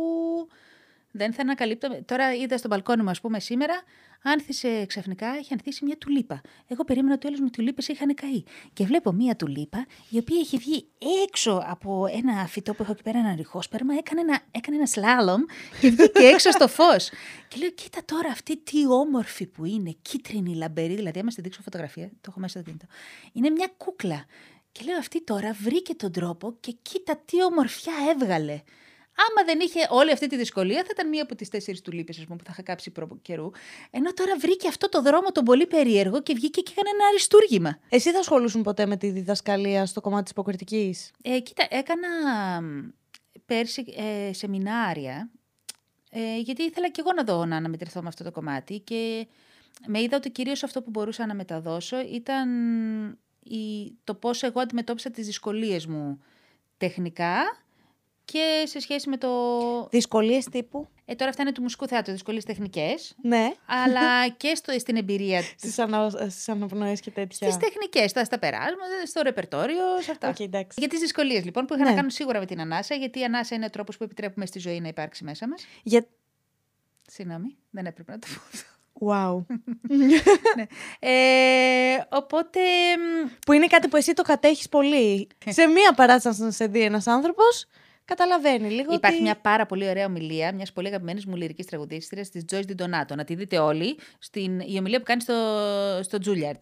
Δεν 1.18 1.34
θα 1.34 1.42
ανακαλύπτω. 1.42 2.04
Τώρα 2.06 2.34
είδα 2.34 2.58
στο 2.58 2.68
μπαλκόνι 2.68 3.04
μου, 3.04 3.10
ας 3.10 3.22
πούμε, 3.22 3.40
σήμερα, 3.40 3.84
άνθησε 4.24 4.86
ξαφνικά, 4.86 5.28
έχει 5.28 5.54
ανθίσει 5.54 5.86
μια 5.86 5.98
τουλίπα. 5.98 6.42
Εγώ 6.68 6.84
περίμενα 6.84 7.14
ότι 7.14 7.28
όλες 7.28 7.40
μου 7.40 7.50
τουλίπες 7.50 7.88
είχαν 7.88 8.14
καεί. 8.14 8.44
Και 8.74 8.86
βλέπω 8.86 9.12
μια 9.12 9.36
τουλίπα, 9.36 9.86
η 10.10 10.18
οποία 10.18 10.40
έχει 10.40 10.58
βγει 10.58 10.88
έξω 11.26 11.64
από 11.66 12.06
ένα 12.12 12.48
φυτό 12.48 12.74
που 12.74 12.84
έχω 12.84 12.92
εκεί 12.92 13.04
πέρα, 13.04 13.20
ένα 13.20 13.36
ριχόσπερμα, 13.36 13.94
έκανε 13.94 14.22
ένα, 14.22 14.40
έκανε 14.52 14.78
ένα 14.78 14.86
σλάλομ 14.86 15.42
και 15.80 15.90
βγήκε 15.90 16.24
έξω 16.34 16.52
στο 16.52 16.68
φως. 16.68 17.10
Και 17.48 17.58
λέω, 17.60 17.70
κοίτα 17.70 18.02
τώρα 18.06 18.30
αυτή 18.30 18.58
τι 18.58 18.88
όμορφη 18.88 19.46
που 19.46 19.66
είναι, 19.66 19.96
κίτρινη, 20.02 20.56
λαμπερή. 20.56 20.96
Δηλαδή, 20.96 21.20
άμα 21.20 21.32
στη 21.32 21.42
δείξω 21.42 21.62
φωτογραφία, 21.62 22.08
το 22.08 22.28
έχω 22.30 22.40
μέσα 22.40 22.60
στο 22.60 22.68
κινητό. 22.68 22.86
Είναι 23.34 23.50
μια 23.50 23.72
κούκλα. 23.78 24.26
Και 24.72 24.84
λέω, 24.84 24.98
αυτή 24.98 25.24
τώρα 25.24 25.54
βρήκε 25.62 25.96
τον 25.96 26.12
τρόπο 26.12 26.58
και 26.60 26.76
κοίτα 26.82 27.18
τι 27.26 27.44
ομορφιά 27.44 27.94
έβγαλε. 28.12 28.62
Άμα 29.26 29.46
δεν 29.46 29.60
είχε 29.60 29.88
όλη 29.90 30.12
αυτή 30.12 30.28
τη 30.28 30.38
δυσκολία, 30.38 30.78
θα 30.78 30.90
ήταν 30.92 31.08
μία 31.10 31.24
από 31.24 31.36
τις 31.36 31.50
τέσσερις 31.50 31.82
τουλίπες 31.82 32.26
που 32.28 32.36
θα 32.44 32.50
είχα 32.50 32.62
κάψει 32.62 32.92
προ 32.92 33.20
καιρού. 33.22 33.50
Ενώ 33.92 34.14
τώρα 34.14 34.38
βρήκε 34.38 34.68
αυτό 34.68 34.90
το 34.90 35.02
δρόμο 35.02 35.32
τον 35.32 35.44
πολύ 35.44 35.68
περίεργο 35.68 36.22
και 36.22 36.34
βγήκε 36.34 36.62
και 36.62 36.72
έκανε 36.72 36.90
ένα 36.90 37.08
αριστούργημα. 37.08 37.80
Εσύ 37.90 38.12
θα 38.12 38.20
ασχολούσουν 38.20 38.62
ποτέ 38.62 38.86
με 38.86 38.98
τη 38.98 39.10
διδασκαλία 39.10 39.86
στο 39.86 40.02
κομμάτι 40.02 40.24
της 40.24 40.32
υποκριτικής; 40.32 41.12
Ε, 41.24 41.40
κοίτα, 41.40 41.68
έκανα 41.70 42.08
μ, 42.62 42.90
πέρσι 43.46 43.94
ε, 43.98 44.34
σεμινάρια, 44.34 45.30
ε, 46.12 46.38
γιατί 46.38 46.64
ήθελα 46.64 46.90
και 46.90 47.02
εγώ 47.06 47.14
να 47.14 47.24
δω 47.24 47.46
να 47.46 47.56
αναμετρηθώ 47.56 48.02
με 48.02 48.08
αυτό 48.08 48.24
το 48.24 48.32
κομμάτι 48.32 48.80
και 48.80 49.28
με 49.88 50.02
είδα 50.02 50.18
ότι 50.18 50.30
κυρίως 50.30 50.64
αυτό 50.64 50.82
που 50.82 50.90
μπορούσα 50.90 51.26
να 51.26 51.36
μεταδώσω 51.36 51.98
ήταν 52.02 52.50
η, 53.44 53.94
το 54.04 54.14
πώς 54.14 54.44
εγώ 54.44 54.60
αντιμετώπισα 54.60 55.12
τις 55.12 55.26
δυσκολίες 55.26 55.86
μου 55.86 56.22
τεχνικά 56.78 57.66
και 58.32 58.64
σε 58.66 58.80
σχέση 58.80 59.10
με 59.10 59.18
το... 59.18 59.30
Δυσκολίες 59.92 60.46
τύπου. 60.46 60.88
Ε, 61.06 61.16
τώρα 61.16 61.30
αυτά 61.30 61.42
είναι 61.42 61.52
του 61.52 61.62
μουσικού 61.62 61.88
θεάτρου, 61.88 62.12
δυσκολίες 62.12 62.44
τεχνικές, 62.44 63.16
Ναι. 63.22 63.52
αλλά 63.66 64.28
και 64.42 64.56
στο, 64.56 64.80
στην 64.80 64.96
εμπειρία 64.96 65.42
Στις 65.58 65.80
ανα... 65.80 66.10
στις 66.10 66.50
αναπνοές 66.50 67.00
και 67.00 67.12
τέτοια. 67.12 67.52
Στις 67.52 67.64
τεχνικές, 67.70 68.10
στα, 68.10 68.24
στα 68.24 68.40
περάσματα, 68.40 69.06
στο 69.06 69.22
ρεπερτόριο, 69.22 70.02
σε 70.02 70.12
αυτά. 70.12 70.30
Οκ, 70.30 70.40
εντάξει. 70.40 70.78
Για 70.80 70.88
τις 70.88 71.00
δυσκολίες 71.00 71.44
λοιπόν 71.44 71.66
που 71.66 71.74
είχαν 71.74 71.84
Ναι. 71.86 71.90
να 71.90 71.96
κάνουν 71.96 72.12
σίγουρα 72.12 72.40
με 72.40 72.46
την 72.46 72.62
ανάσα, 72.62 72.96
γιατί 72.96 73.20
η 73.20 73.24
ανάσα 73.24 73.56
είναι 73.56 73.66
ο 73.66 73.70
τρόπος 73.70 73.98
που 73.98 74.04
επιτρέπουμε 74.04 74.46
στη 74.46 74.60
ζωή 74.60 74.80
να 74.80 74.88
υπάρξει 74.88 75.24
μέσα 75.24 75.48
μας. 75.48 75.66
Για... 75.84 76.06
Συγγνώμη, 77.08 77.58
δεν 77.70 77.86
έπρεπε 77.86 78.12
να 78.12 78.20
το 78.20 78.28
πω 78.36 78.42
αυτό. 78.54 78.70
Wow. 79.00 79.56
ναι. 80.58 80.66
ε, 81.00 82.06
οπότε. 82.10 82.60
μ, 82.98 83.28
που 83.46 83.52
είναι 83.52 83.68
κάτι 83.68 83.88
που 83.88 83.96
εσύ 83.96 84.14
το 84.14 84.22
κατέχεις 84.22 84.70
πολύ. 84.70 85.28
σε 85.46 85.68
μία 85.68 85.94
παράσταση 85.94 86.42
να 86.42 86.52
σε 86.52 86.68
δει 86.68 86.82
ένας 86.82 87.08
άνθρωπος, 87.08 87.66
καταλαβαίνει 88.08 88.70
λίγο 88.70 88.94
Υπάρχει 88.94 89.16
ότι... 89.16 89.26
μια 89.26 89.38
πάρα 89.38 89.66
πολύ 89.66 89.90
ωραία 89.90 90.06
ομιλία 90.06 90.54
μιας 90.54 90.74
πολύ 90.74 90.88
αγαπημένης 90.88 91.26
μου 91.26 91.36
λυρικής 91.36 91.66
τραγουδίστριας 91.66 92.30
της 92.30 92.46
Joyce 92.52 92.64
Didonato. 92.68 93.16
Να 93.16 93.24
τη 93.24 93.36
δείτε 93.36 93.58
όλοι. 93.58 93.98
Στην, 94.20 94.60
η 94.60 94.78
ομιλία 94.78 94.98
που 94.98 95.04
κάνει 95.04 95.22
στο, 95.22 95.34
στο 96.04 96.18
Juilliard. 96.26 96.62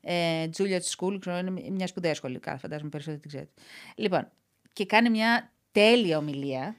Ε, 0.00 0.48
Juilliard 0.56 0.96
School, 0.96 1.16
ξέρω, 1.20 1.38
είναι 1.38 1.70
μια 1.70 1.86
σπουδαία 1.86 2.14
σχολή. 2.14 2.38
Καλά, 2.38 2.58
φαντάζομαι 2.58 2.88
περισσότερο 2.88 3.20
την 3.20 3.30
ξέρετε. 3.30 3.52
Λοιπόν, 3.94 4.28
και 4.72 4.86
κάνει 4.86 5.10
μια 5.10 5.52
τέλεια 5.72 6.18
ομιλία. 6.18 6.76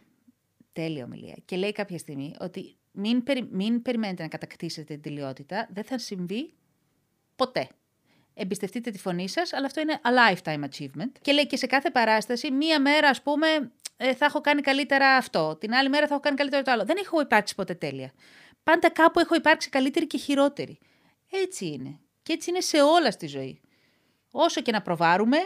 Τέλεια 0.74 1.04
ομιλία. 1.04 1.36
Και 1.46 1.56
λέει 1.56 1.72
κάποια 1.72 1.98
στιγμή 1.98 2.36
ότι 2.40 2.76
μην, 2.92 3.24
περι- 3.24 3.48
μην 3.52 3.82
περιμένετε 3.82 4.22
να 4.22 4.28
κατακτήσετε 4.28 4.94
την 4.94 5.02
τελειότητα. 5.02 5.68
Δεν 5.74 5.84
θα 5.84 5.98
συμβεί 5.98 6.54
ποτέ. 7.36 7.68
Εμπιστευτείτε 8.34 8.92
τη 8.92 9.00
φωνή 9.00 9.30
σας, 9.30 9.54
αλλά 9.54 9.66
αυτό 9.66 9.82
είναι 9.82 10.00
a 10.04 10.36
lifetime 10.36 10.64
achievement. 10.64 11.12
Και 11.22 11.32
λέει 11.32 11.48
και 11.48 11.58
σε 11.58 11.66
κάθε 11.66 11.92
παράσταση, 11.92 12.52
μία 12.52 12.82
μέρα 12.82 13.10
ας 13.10 13.22
πούμε 13.22 13.48
ε, 14.06 14.14
θα 14.16 14.26
έχω 14.26 14.42
κάνει 14.42 14.62
καλύτερα 14.62 15.16
αυτό, 15.16 15.56
την 15.60 15.74
άλλη 15.74 15.90
μέρα 15.90 16.08
θα 16.08 16.14
έχω 16.14 16.24
κάνει 16.24 16.36
καλύτερο 16.36 16.64
το 16.64 16.72
άλλο. 16.72 16.86
Δεν 16.86 16.98
έχω 17.00 17.22
υπάρξει 17.22 17.56
ποτέ 17.56 17.74
τέλεια. 17.74 18.12
Πάντα 18.64 18.90
κάπου 18.90 19.20
έχω 19.20 19.36
υπάρξει 19.36 19.70
καλύτερη 19.70 20.08
και 20.08 20.18
χειρότερη. 20.18 20.80
Έτσι 21.32 21.66
είναι. 21.66 22.00
Και 22.24 22.34
έτσι 22.34 22.50
είναι 22.50 22.62
σε 22.62 22.82
όλα 22.82 23.12
στη 23.12 23.28
ζωή. 23.28 23.62
Όσο 24.32 24.62
και 24.62 24.72
να 24.72 24.82
προβάρουμε, 24.82 25.38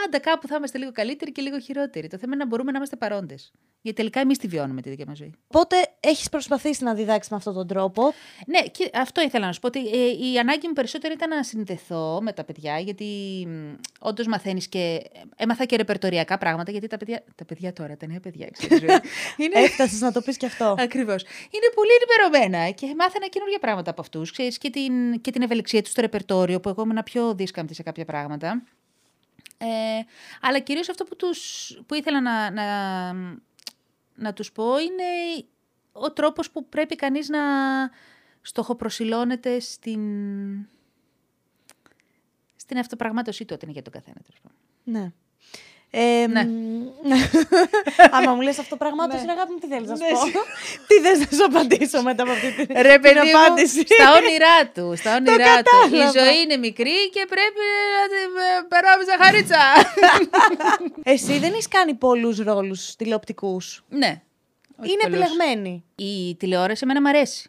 πάντα 0.00 0.18
κάπου 0.18 0.46
θα 0.46 0.56
είμαστε 0.56 0.78
λίγο 0.78 0.92
καλύτεροι 0.92 1.32
και 1.32 1.42
λίγο 1.42 1.58
χειρότεροι. 1.58 2.08
Το 2.08 2.18
θέμα 2.18 2.34
είναι 2.34 2.44
να 2.44 2.48
μπορούμε 2.50 2.70
να 2.70 2.76
είμαστε 2.76 2.96
παρόντες. 2.96 3.52
Γιατί 3.80 3.98
τελικά 3.98 4.20
εμείς 4.20 4.38
τη 4.38 4.46
βιώνουμε 4.46 4.80
τη 4.80 4.90
δικιά 4.90 5.04
μας 5.08 5.16
ζωή. 5.16 5.34
Οπότε 5.46 5.76
έχεις 6.00 6.28
προσπαθήσει 6.28 6.84
να 6.84 6.94
διδάξεις 6.94 7.30
με 7.30 7.36
αυτόν 7.36 7.54
τον 7.54 7.66
τρόπο; 7.66 8.12
Ναι, 8.46 8.60
και 8.60 8.90
αυτό 8.94 9.22
ήθελα 9.22 9.46
να 9.46 9.52
σου 9.52 9.60
πω. 9.60 9.66
Ότι 9.66 9.80
ε, 9.88 10.30
η 10.32 10.38
ανάγκη 10.38 10.66
μου 10.66 10.72
περισσότερο 10.72 11.12
ήταν 11.12 11.28
να 11.28 11.42
συνδεθώ 11.42 12.18
με 12.22 12.32
τα 12.32 12.44
παιδιά, 12.44 12.78
γιατί 12.78 13.08
όντως 13.98 14.26
μαθαίνεις 14.26 14.68
και. 14.68 15.02
Έμαθα 15.36 15.64
και 15.64 15.76
ρεπερτοριακά 15.76 16.38
πράγματα, 16.38 16.70
γιατί 16.70 16.86
τα 16.86 16.96
παιδιά. 16.96 17.24
Τα 17.34 17.44
παιδιά 17.44 17.72
τώρα, 17.72 17.96
τα 17.96 18.06
νέα 18.06 18.20
παιδιά, 18.20 18.48
ξέρεις, 18.52 18.78
ζωή. 18.78 18.88
είναι. 19.44 19.60
Έφτασες 19.60 20.00
να 20.00 20.12
το 20.12 20.20
πεις 20.20 20.36
και 20.36 20.46
αυτό. 20.46 20.74
Ακριβώς. 20.78 21.22
Είναι 21.22 21.68
πολύ 21.74 21.90
ενημερωμένα 22.00 22.70
και 22.70 22.94
μάθαινα 22.98 23.26
καινούργια 23.26 23.58
πράγματα 23.58 23.90
από 23.90 24.00
αυτούς. 24.00 24.30
Και 24.30 24.70
την, 24.70 25.20
και 25.20 25.30
την 25.30 25.42
ευελιξία 25.42 25.82
τους 25.82 25.90
στο 25.90 26.00
ρεπερτόριο, 26.00 26.60
που 26.60 26.68
εγώ 26.68 26.82
ήμουν 26.82 27.02
πιο 27.04 27.34
δίσκαμπτη 27.34 27.74
σε 27.74 27.82
κάποια 27.82 28.04
πράγματα. 28.04 28.62
Ε, 29.64 30.04
αλλά 30.40 30.58
κυρίως 30.58 30.88
αυτό 30.88 31.04
που, 31.04 31.16
τους, 31.16 31.70
που 31.86 31.94
ήθελα 31.94 32.20
να, 32.20 32.50
να, 32.50 33.12
να 34.14 34.32
τους 34.32 34.52
πω 34.52 34.78
είναι 34.78 35.04
ο 35.92 36.12
τρόπος 36.12 36.50
που 36.50 36.68
πρέπει 36.68 36.96
κανείς 36.96 37.28
να 37.28 37.40
στοχοπροσιλώνεται 38.40 39.60
στην, 39.60 40.00
στην 42.56 42.78
αυτοπραγμάτωσή 42.78 43.44
του 43.44 43.50
όταν 43.54 43.68
είναι 43.68 43.72
για 43.72 43.82
τον 43.82 43.92
καθένα. 43.92 44.16
τέλος 44.26 44.40
πάντων. 44.40 44.56
Ναι. 44.84 45.12
Ε, 45.96 46.26
Ναι. 46.26 46.44
μ, 46.44 46.82
Άμα 48.16 48.34
μου 48.34 48.40
λες 48.40 48.58
αυτό 48.58 48.76
πραγμάτως, 48.76 49.22
Ναι. 49.22 49.32
αγάπη 49.32 49.52
μου, 49.52 49.58
τι 49.58 49.66
θέλεις 49.66 49.88
να 49.88 49.96
σου 49.96 50.02
Ναι. 50.02 50.10
πω; 50.10 50.20
τι 50.88 50.94
θες 51.00 51.18
να 51.18 51.26
σου 51.36 51.44
απαντήσω 51.44 52.02
μετά 52.02 52.22
από 52.22 52.32
αυτή 52.32 52.52
την, 52.52 52.66
Ρε 52.82 52.92
την 52.92 53.00
παιδί 53.00 53.30
μου, 53.32 53.38
απάντηση; 53.44 53.80
στα 53.80 54.12
όνειρά 54.18 54.56
του, 54.74 54.96
στα 54.96 55.16
όνειρά 55.16 55.62
του. 55.62 55.70
Η 55.86 55.90
κατάλαβα. 55.90 56.18
ζωή 56.18 56.40
είναι 56.42 56.56
μικρή 56.56 57.10
και 57.10 57.26
πρέπει 57.28 57.62
να 57.96 58.02
την 58.12 58.30
ε, 58.48 58.66
περάμε 58.68 59.04
ζαχαρίτσα. 59.04 59.60
Εσύ 61.14 61.38
δεν 61.38 61.52
έχεις 61.52 61.68
κάνει 61.68 61.94
πολλούς 61.94 62.38
ρόλους 62.38 62.96
τηλεοπτικούς; 62.96 63.84
ναι. 63.88 64.22
Όχι 64.82 64.90
Είναι 64.92 65.02
πολλούς. 65.02 65.18
επιλεγμένη. 65.20 65.84
Η 65.94 66.34
τηλεόραση 66.36 66.80
εμένα 66.84 67.00
μ' 67.00 67.06
αρέσει. 67.06 67.48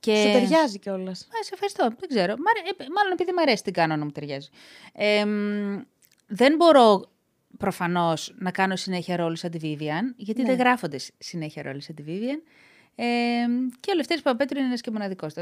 Και... 0.00 0.14
Σου 0.16 0.32
ταιριάζει 0.32 0.78
κιόλας; 0.78 1.20
Α, 1.20 1.42
σε 1.44 1.50
ευχαριστώ. 1.52 1.82
Δεν 1.98 2.08
ξέρω. 2.08 2.34
Μ' 2.38 2.48
αρέ- 2.56 2.80
ε, 2.80 2.84
Μάλλον 2.96 3.12
επειδή 3.12 3.32
μου 3.32 3.40
αρέσει 3.40 3.62
την 3.62 3.72
κάνω 3.72 3.96
να 3.96 4.04
μου 4.04 4.10
ταιριάζει. 4.10 4.48
Ε, 4.92 5.24
μ, 5.24 5.80
δεν 6.34 6.56
μπορώ 6.56 7.10
προφανώς 7.58 8.34
να 8.38 8.50
κάνω 8.50 8.76
συνέχεια 8.76 9.16
ρόλους 9.16 9.38
σαν 9.38 9.50
τη 9.50 9.58
Vivian, 9.62 10.14
γιατί 10.16 10.42
Ναι. 10.42 10.48
δεν 10.48 10.58
γράφονται 10.58 10.98
σ- 10.98 11.14
συνέχεια 11.18 11.62
ρόλοι 11.62 11.80
σαν 11.82 11.94
τη 11.94 12.02
Vivian. 12.06 12.42
Ε, 12.94 13.04
και 13.80 13.90
ο 13.90 13.94
Λευτέρης 13.94 14.22
Παπαπέτρου 14.22 14.58
είναι 14.58 14.66
ένας 14.66 14.80
και 14.80 14.90
μοναδικός. 14.90 15.34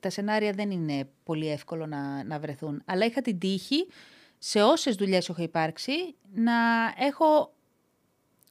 Τα 0.00 0.10
σενάρια 0.10 0.52
δεν 0.52 0.70
είναι 0.70 1.08
πολύ 1.24 1.48
εύκολο 1.50 1.86
να, 1.86 2.24
να 2.24 2.38
βρεθούν. 2.38 2.82
Αλλά 2.86 3.04
είχα 3.04 3.20
την 3.22 3.38
τύχη 3.38 3.86
σε 4.38 4.62
όσες 4.62 4.94
δουλειές 4.94 5.28
έχω 5.28 5.42
υπάρξει 5.42 5.92
να 6.34 6.52
έχω 6.98 7.52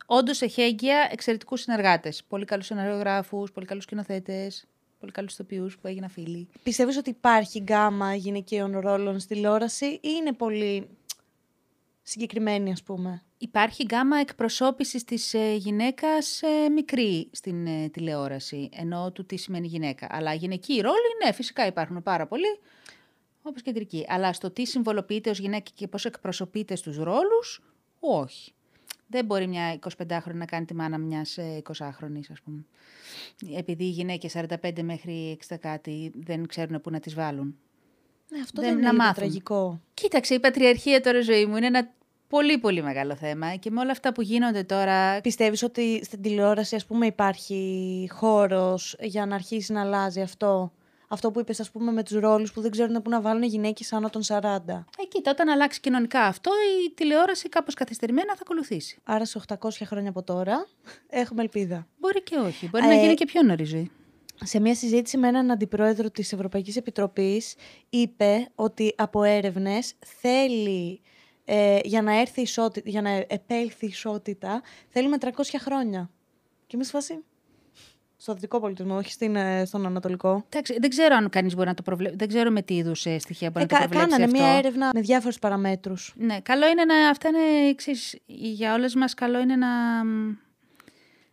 όντως 0.05 0.41
εχέγγυα 0.41 1.09
εξαιρετικούς 1.11 1.61
συνεργάτες. 1.61 2.23
Πολύ 2.23 2.45
καλούς 2.45 2.65
σεναριογράφους, 2.65 3.51
πολύ 3.51 3.65
καλούς 3.65 3.83
σκηνοθέτες, 3.83 4.65
πολύ 4.99 5.11
καλούς 5.11 5.33
ηθοποιούς 5.33 5.77
που 5.77 5.87
έγινα 5.87 6.07
φίλοι. 6.07 6.47
Πιστεύεις 6.63 6.97
ότι 6.97 7.09
υπάρχει 7.09 7.59
γκάμα 7.59 8.15
γυναικείων 8.15 8.79
ρόλων 8.79 9.19
στη 9.19 9.33
τηλεόραση 9.35 9.85
ή 9.85 9.99
είναι 10.03 10.33
πολύ 10.33 10.87
συγκεκριμένη, 12.03 12.71
ας 12.71 12.83
πούμε. 12.83 13.23
Υπάρχει 13.37 13.83
γκάμα 13.83 14.17
εκπροσώπησης 14.17 15.03
της 15.03 15.33
ε, 15.33 15.53
γυναίκας 15.55 16.41
ε, 16.41 16.69
μικρή 16.69 17.29
στην 17.31 17.67
ε, 17.67 17.89
τηλεόραση, 17.89 18.69
ενώ 18.73 19.11
του 19.11 19.25
τι 19.25 19.37
σημαίνει 19.37 19.67
γυναίκα. 19.67 20.07
Αλλά 20.09 20.33
γυναικοί 20.33 20.81
ρόλοι, 20.81 21.25
ναι, 21.25 21.31
φυσικά 21.31 21.65
υπάρχουν 21.65 22.03
πάρα 22.03 22.27
πολλοί, 22.27 22.59
όπως 23.41 23.61
κεντρική. 23.61 24.05
Αλλά 24.07 24.33
στο 24.33 24.51
τι 24.51 24.65
συμβολοποιείται 24.65 25.29
ως 25.29 25.39
γυναίκα 25.39 25.71
και 25.73 25.87
πώς 25.87 26.05
εκπροσωπείται 26.05 26.75
στους 26.75 26.97
ρόλους, 26.97 27.61
όχι. 27.99 28.53
Δεν 29.07 29.25
μπορεί 29.25 29.47
μια 29.47 29.79
25χρονη 29.97 30.33
να 30.33 30.45
κάνει 30.45 30.65
τη 30.65 30.73
μάνα 30.73 30.97
μιας 30.97 31.37
ε, 31.37 31.61
20χρονης, 31.77 32.25
ας 32.31 32.41
πούμε. 32.41 32.65
Επειδή 33.57 33.83
οι 33.83 33.89
γυναίκες 33.89 34.35
45 34.35 34.81
μέχρι 34.81 35.37
60 35.47 35.55
κάτι 35.59 36.11
δεν 36.15 36.47
ξέρουν 36.47 36.81
πού 36.81 36.89
να 36.89 36.99
τις 36.99 37.13
βάλουν. 37.13 37.57
Ναι, 38.33 38.39
αυτό 38.43 38.61
Δεν- 38.61 38.69
δεν, 38.69 38.79
να 38.79 38.79
είναι 38.81 38.91
λίγο 38.91 39.03
μάθουν. 39.03 39.15
τραγικό. 39.15 39.81
Κοίταξε, 39.93 40.33
η 40.33 40.39
πατριαρχία 40.39 41.01
τώρα 41.01 41.21
ζωή 41.21 41.45
μου 41.45 41.57
είναι 41.57 41.65
ένα 41.67 41.89
πολύ 42.27 42.57
πολύ 42.57 42.81
μεγάλο 42.83 43.15
θέμα 43.15 43.55
και 43.55 43.69
με 43.71 43.79
όλα 43.79 43.91
αυτά 43.91 44.13
που 44.13 44.21
γίνονται 44.21 44.63
τώρα 44.63 45.21
Πιστεύεις 45.21 45.63
ότι 45.63 46.01
στην 46.03 46.21
τηλεόραση, 46.21 46.75
ας 46.75 46.85
πούμε, 46.85 47.05
υπάρχει 47.05 48.09
χώρος 48.11 48.95
για 48.99 49.25
να 49.25 49.35
αρχίσει 49.35 49.71
να 49.73 49.81
αλλάζει 49.81 50.21
αυτό; 50.21 50.71
Αυτό 51.13 51.31
που 51.31 51.39
είπες, 51.39 51.59
ας 51.59 51.71
πούμε, 51.71 51.91
με 51.91 52.03
τους 52.03 52.19
ρόλους 52.19 52.53
που 52.53 52.61
δεν 52.61 52.71
ξέρουν 52.71 53.01
πού 53.01 53.09
να 53.09 53.21
βάλουν 53.21 53.43
γυναίκες 53.43 53.93
άνω 53.93 54.09
των 54.09 54.21
40. 54.23 54.85
Ε, 54.99 55.03
κοίτα, 55.07 55.31
όταν 55.31 55.49
αλλάξει 55.49 55.79
κοινωνικά 55.79 56.21
αυτό, 56.21 56.51
η 56.87 56.93
τηλεόραση 56.93 57.49
κάπως 57.49 57.73
καθυστερημένα 57.73 58.33
θα 58.33 58.39
ακολουθήσει. 58.41 58.99
Άρα 59.03 59.25
σε 59.25 59.37
800 59.37 59.85
χρόνια 59.85 60.09
από 60.09 60.23
τώρα 60.23 60.67
έχουμε 61.09 61.41
ελπίδα. 61.41 61.87
Μπορεί 61.99 62.21
και 62.23 62.35
όχι. 62.35 62.69
Μπορεί 62.71 62.85
Ε, 62.85 62.87
να 62.87 62.93
γίνει 62.93 63.13
και 63.13 63.25
πιο 63.25 63.41
νωρίς 63.43 63.69
ζωή. 63.69 63.91
Σε 64.43 64.59
μια 64.59 64.75
συζήτηση 64.75 65.17
με 65.17 65.27
έναν 65.27 65.51
αντιπρόεδρο 65.51 66.11
της 66.11 66.33
Ευρωπαϊκής 66.33 66.75
Επιτροπής 66.75 67.55
είπε 67.89 68.47
ότι 68.55 68.93
από 68.97 69.23
έρευνες 69.23 69.93
θέλει 70.05 71.01
ε, 71.45 71.79
για, 71.83 72.01
να 72.01 72.19
έρθει 72.19 72.41
ισότητα, 72.41 72.89
για 72.89 73.01
να 73.01 73.09
επέλθει 73.27 73.85
ισότητα 73.85 74.61
θέλουμε 74.89 75.17
300 75.21 75.29
χρόνια. 75.59 76.09
Και 76.67 76.75
είμαι 76.75 76.83
σε 76.83 76.91
φάση. 76.91 77.23
Στο 78.17 78.33
δυτικό 78.33 78.59
πολιτισμό, 78.59 78.95
όχι 78.95 79.11
στην, 79.11 79.35
ε, 79.35 79.65
στον 79.65 79.85
Ανατολικό. 79.85 80.43
Εντάξει, 80.49 80.77
δεν 80.79 80.89
ξέρω 80.89 81.15
αν 81.15 81.29
κανείς 81.29 81.55
μπορεί 81.55 81.67
να 81.67 81.73
το 81.73 81.81
προβλέψει. 81.81 82.15
Δεν 82.17 82.27
ξέρω 82.27 82.51
με 82.51 82.61
τι 82.61 82.75
είδους 82.75 82.99
στοιχεία 82.99 83.49
μπορεί 83.49 83.65
Ε, 83.69 83.73
να 83.73 83.73
το 83.73 83.75
κα- 83.75 83.79
προβλέψει. 83.89 84.07
κάνανε 84.09 84.23
αυτό. 84.23 84.37
μια 84.45 84.57
έρευνα 84.57 84.89
με 84.93 85.01
διάφορους 85.01 85.39
παραμέτρους. 85.39 86.13
Ναι, 86.17 86.39
καλό 86.39 86.67
είναι 86.67 86.85
να. 86.85 87.09
Αυτά 87.09 87.27
είναι 87.29 87.69
εξής, 87.69 88.19
Για 88.25 88.73
όλες 88.73 88.95
μας, 88.95 89.13
καλό 89.13 89.39
είναι 89.39 89.55
να 89.55 89.67
μ, 90.05 90.35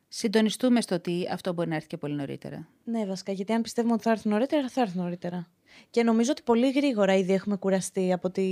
συντονιστούμε 0.09 0.81
στο 0.81 0.95
ότι 0.95 1.29
αυτό 1.33 1.53
μπορεί 1.53 1.69
να 1.69 1.75
έρθει 1.75 1.87
και 1.87 1.97
πολύ 1.97 2.15
νωρίτερα. 2.15 2.69
Ναι, 2.85 3.07
βασικά, 3.07 3.33
γιατί 3.33 3.53
αν 3.53 3.63
πιστεύουμε 3.63 3.95
ότι 3.95 4.03
θα 4.03 4.11
έρθουν 4.11 4.33
νωρίτερα, 4.33 4.69
θα 4.69 4.81
έρθουν 4.81 5.03
νωρίτερα. 5.03 5.49
Και 5.91 6.03
νομίζω 6.03 6.31
ότι 6.31 6.43
πολύ 6.43 6.71
γρήγορα 6.71 7.15
ήδη 7.15 7.33
έχουμε 7.33 7.57
κουραστεί 7.57 8.13
από 8.13 8.31
τη 8.31 8.47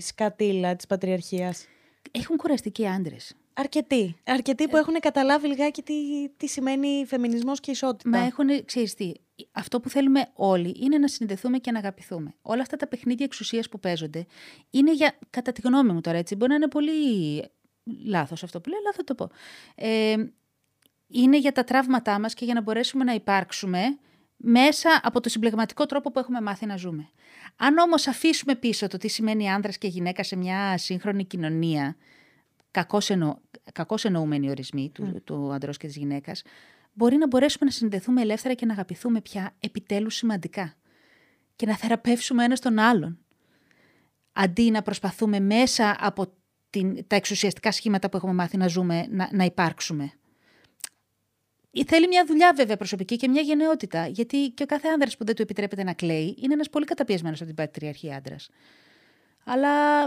σκατήλα 0.00 0.76
της 0.76 0.86
πατριαρχίας. 0.86 1.66
Έχουν 2.10 2.36
κουραστεί 2.36 2.70
και 2.70 2.82
οι 2.82 2.86
άντρες. 2.86 3.34
Αρκετοί. 3.54 4.16
Αρκετοί 4.24 4.64
Ε. 4.64 4.66
που 4.66 4.76
έχουν 4.76 4.94
καταλάβει 5.00 5.46
λιγάκι 5.46 5.82
τι, 5.82 5.94
τι 6.36 6.46
σημαίνει 6.46 7.04
φεμινισμός 7.06 7.60
και 7.60 7.70
ισότητα. 7.70 8.08
Μα 8.08 8.18
έχουν, 8.18 8.64
ξέρεις 8.64 8.94
τι, 8.94 9.12
αυτό 9.52 9.80
που 9.80 9.88
θέλουμε 9.88 10.30
όλοι 10.34 10.76
είναι 10.80 10.98
να 10.98 11.08
συνδεθούμε 11.08 11.58
και 11.58 11.70
να 11.70 11.78
αγαπηθούμε. 11.78 12.34
Όλα 12.42 12.62
αυτά 12.62 12.76
τα 12.76 12.86
παιχνίδια 12.86 13.24
εξουσίας 13.24 13.68
που 13.68 13.80
παίζονται 13.80 14.26
είναι 14.70 14.92
για, 14.92 15.18
κατά 15.30 15.52
τη 15.52 15.60
γνώμη 15.64 15.92
μου 15.92 16.00
τώρα 16.00 16.18
έτσι, 16.18 16.34
μπορεί 16.34 16.50
να 16.50 16.56
είναι 16.56 16.68
πολύ 16.68 16.92
λάθος 18.04 18.42
αυτό 18.42 18.60
που 18.60 18.68
λέω, 18.68 18.78
αλλά 18.78 18.92
θα 18.92 19.04
το 19.04 19.14
πω. 19.14 19.30
Ε, 19.74 20.14
είναι 21.12 21.38
για 21.38 21.52
τα 21.52 21.64
τραύματά 21.64 22.20
μας 22.20 22.34
και 22.34 22.44
για 22.44 22.54
να 22.54 22.62
μπορέσουμε 22.62 23.04
να 23.04 23.12
υπάρξουμε 23.12 23.98
μέσα 24.36 25.00
από 25.02 25.20
το 25.20 25.28
συμπλεγματικό 25.28 25.86
τρόπο 25.86 26.10
που 26.10 26.18
έχουμε 26.18 26.40
μάθει 26.40 26.66
να 26.66 26.76
ζούμε. 26.76 27.08
Αν 27.56 27.78
όμως 27.78 28.06
αφήσουμε 28.06 28.54
πίσω 28.54 28.86
το 28.86 28.96
τι 28.96 29.08
σημαίνει 29.08 29.50
άνδρας 29.50 29.78
και 29.78 29.86
γυναίκα 29.86 30.22
σε 30.22 30.36
μια 30.36 30.78
σύγχρονη 30.78 31.24
κοινωνία, 31.24 31.96
κακώς, 32.70 33.10
εννο, 33.10 33.40
κακώς 33.72 34.04
εννοούμενοι 34.04 34.50
ορισμοί 34.50 34.90
του, 34.94 35.22
του 35.24 35.52
ανδρός 35.52 35.76
και 35.76 35.86
της 35.86 35.96
γυναίκας, 35.96 36.42
μπορεί 36.92 37.16
να 37.16 37.26
μπορέσουμε 37.26 37.64
να 37.64 37.70
συνδεθούμε 37.70 38.20
ελεύθερα 38.20 38.54
και 38.54 38.66
να 38.66 38.72
αγαπηθούμε 38.72 39.20
πια 39.20 39.54
επιτέλους 39.60 40.14
σημαντικά 40.14 40.74
και 41.56 41.66
να 41.66 41.76
θεραπεύσουμε 41.76 42.44
ένα 42.44 42.56
τον 42.56 42.78
άλλον. 42.78 43.18
Αντί 44.32 44.70
να 44.70 44.82
προσπαθούμε 44.82 45.40
μέσα 45.40 45.96
από 46.00 46.32
την, 46.70 47.06
τα 47.06 47.16
εξουσιαστικά 47.16 47.72
σχήματα 47.72 48.08
που 48.08 48.16
έχουμε 48.16 48.32
μάθει 48.32 48.56
να 48.56 48.66
ζούμε, 48.66 49.06
να, 49.10 49.28
να 49.32 49.44
υπάρξουμε. 49.44 50.12
Ή 51.74 51.84
Θέλει 51.84 52.06
μια 52.06 52.24
δουλειά 52.26 52.52
βέβαια 52.56 52.76
προσωπική 52.76 53.16
και 53.16 53.28
μια 53.28 53.40
γενναιότητα. 53.40 54.06
Γιατί 54.06 54.52
και 54.56 54.62
ο 54.62 54.66
κάθε 54.66 54.88
άνδρας 54.88 55.16
που 55.16 55.24
δεν 55.24 55.34
του 55.34 55.42
επιτρέπεται 55.42 55.82
να 55.82 55.92
κλαίει 55.92 56.36
είναι 56.38 56.52
ένας 56.52 56.70
πολύ 56.70 56.84
καταπιεσμένος 56.84 57.38
από 57.38 57.46
την 57.46 57.56
πατριαρχία 57.56 58.16
άντρας. 58.16 58.48
Αλλά 59.44 60.04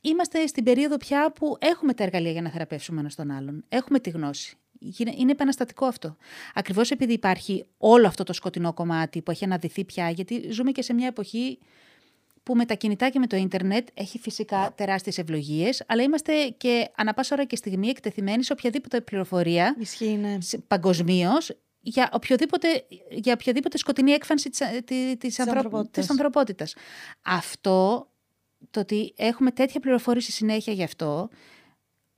είμαστε 0.00 0.46
στην 0.46 0.64
περίοδο 0.64 0.96
πια 0.96 1.32
που 1.32 1.56
έχουμε 1.60 1.94
τα 1.94 2.02
εργαλεία 2.02 2.30
για 2.30 2.42
να 2.42 2.50
θεραπεύσουμε 2.50 3.00
ένα 3.00 3.10
τον 3.16 3.30
άλλον. 3.30 3.64
Έχουμε 3.68 4.00
τη 4.00 4.10
γνώση. 4.10 4.56
Είναι 4.96 5.14
είναι 5.16 5.30
επαναστατικό 5.30 5.86
αυτό. 5.86 6.16
Ακριβώς 6.54 6.90
επειδή 6.90 7.12
υπάρχει 7.12 7.66
όλο 7.78 8.06
αυτό 8.06 8.24
το 8.24 8.32
σκοτεινό 8.32 8.72
κομμάτι 8.72 9.22
που 9.22 9.30
έχει 9.30 9.44
αναδυθεί 9.44 9.84
πια, 9.84 10.10
γιατί 10.10 10.50
ζούμε 10.50 10.70
και 10.70 10.82
σε 10.82 10.92
μια 10.92 11.06
εποχή 11.06 11.58
που 12.50 12.56
με 12.56 12.64
τα 12.64 12.74
κινητά 12.74 13.08
και 13.08 13.18
με 13.18 13.26
το 13.26 13.36
ίντερνετ 13.36 13.88
έχει 13.94 14.18
φυσικά 14.18 14.72
τεράστιες 14.76 15.18
ευλογίες, 15.18 15.82
αλλά 15.86 16.02
είμαστε 16.02 16.54
και 16.56 16.90
ανα 16.96 17.14
πάσα 17.14 17.34
ώρα 17.34 17.44
και 17.44 17.56
στιγμή 17.56 17.88
εκτεθειμένοι 17.88 18.44
σε 18.44 18.52
οποιαδήποτε 18.52 19.00
πληροφορία 19.00 19.76
Ισχύει, 19.78 20.16
ναι. 20.16 20.38
παγκοσμίως 20.66 21.56
για 21.80 22.10
οποιοδήποτε, 22.12 22.86
για 23.10 23.32
οποιαδήποτε 23.32 23.78
σκοτεινή 23.78 24.10
έκφανση 24.10 24.50
της, 24.50 24.58
της, 24.84 25.16
της, 25.18 25.38
ανθρω- 25.38 25.56
ανθρωπότητας. 25.56 26.00
της 26.00 26.10
ανθρωπότητας. 26.10 26.74
Αυτό, 27.22 28.08
το 28.70 28.80
ότι 28.80 29.14
έχουμε 29.16 29.50
τέτοια 29.50 29.80
πληροφόρηση 29.80 30.32
συνέχεια 30.32 30.72
γι' 30.72 30.84
αυτό, 30.84 31.28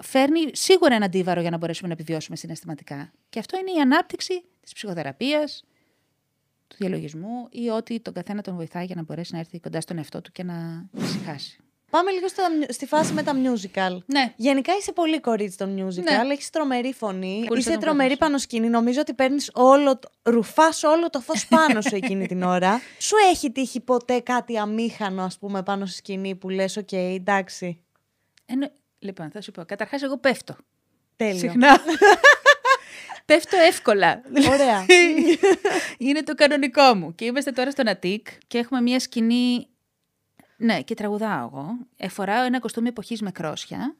φέρνει 0.03 0.41
σίγουρα 0.53 0.95
ένα 0.95 1.05
αντίβαρο 1.05 1.41
για 1.41 1.51
να 1.51 1.57
μπορέσουμε 1.57 1.89
να 1.89 1.95
επιβιώσουμε 1.95 2.37
συναισθηματικά. 2.37 3.13
Και 3.29 3.39
αυτό 3.39 3.59
είναι 3.59 3.79
η 3.79 3.81
ανάπτυξη 3.81 4.45
της 4.61 4.73
ψυχοθεραπείας, 4.73 5.65
του 6.73 6.77
διαλογισμού 6.79 7.47
ή 7.51 7.69
ότι 7.69 8.01
τον 8.01 8.13
καθένα 8.13 8.43
τον 8.43 8.55
βοηθάει 8.55 8.85
για 8.85 8.95
να 8.95 9.03
μπορέσει 9.03 9.33
να 9.33 9.39
έρθει 9.39 9.61
κοντά 9.61 9.81
στον 9.81 9.97
εαυτό 9.99 10.21
του 10.21 10.33
και 10.33 10.43
να 10.43 10.85
ησυχάσει. 11.03 11.57
Πάμε 11.91 12.11
λίγο 12.11 12.29
στα, 12.29 12.43
στη 12.69 12.87
φάση 12.87 13.13
με 13.13 13.23
τα 13.23 13.33
musical. 13.33 13.99
Ναι. 14.07 14.33
Γενικά 14.37 14.73
είσαι 14.81 14.93
πολύ 14.93 15.21
κορίτσι 15.21 15.57
των 15.59 15.77
musical. 15.89 16.03
Ναι. 16.03 16.33
Έχεις 16.33 16.51
τρομερή 16.51 16.93
φωνή. 16.93 17.45
Πολύ 17.47 17.61
είσαι 17.61 17.71
σαν 17.71 17.79
τον 17.79 17.89
τρομερή 17.89 18.09
κόσμο. 18.09 18.27
πάνω 18.27 18.39
σκηνή. 18.39 18.69
Νομίζω 18.69 19.01
ότι 19.01 19.15
παίρνεις 19.15 19.51
όλο. 19.55 19.99
το- 19.99 20.11
ρουφάς 20.23 20.83
όλο 20.83 21.11
το 21.11 21.21
φως 21.21 21.47
πάνω 21.47 21.81
σου 21.81 21.95
εκείνη 21.95 22.27
την 22.27 22.43
ώρα. 22.43 22.81
Σου 22.99 23.15
έχει 23.31 23.51
τύχει 23.53 23.81
ποτέ 23.81 24.21
κάτι 24.21 24.59
αμήχανο, 24.59 25.23
ας 25.23 25.39
πούμε, 25.39 25.63
πάνω 25.63 25.87
στη 25.87 25.97
σκηνή 25.97 26.35
που 26.35 26.49
λες: 26.49 26.77
Οκ, 26.77 26.93
εντάξει. 26.93 27.81
Εννο... 28.47 28.71
Λοιπόν, 28.99 29.31
θα 29.31 29.41
σου 29.41 29.51
πω. 29.53 29.65
Καταρχάς, 29.65 30.03
εγώ 30.03 30.19
πέφτω. 30.19 30.57
Τέλειο. 31.17 31.39
Συχνά. 31.39 31.69
πέφτω 33.33 33.57
εύκολα. 33.57 34.23
Ωραία. 34.51 34.87
είναι 36.07 36.23
το 36.23 36.35
κανονικό 36.35 36.95
μου. 36.95 37.15
Και 37.15 37.25
είμαστε 37.25 37.51
τώρα 37.53 37.71
στον 37.71 37.89
Αττικ 37.89 38.27
και 38.47 38.59
έχουμε 38.59 38.81
μια 38.81 39.01
σκηνή. 39.01 39.67
Ναι, 40.57 40.83
και 40.83 40.95
τραγουδάω 40.95 41.47
εγώ. 41.47 41.67
Ε, 41.97 42.09
φοράω 42.09 42.45
ένα 42.45 42.59
κοστούμι 42.59 42.89
εποχής 42.89 43.23
με 43.23 43.31
κρόσια 43.31 43.97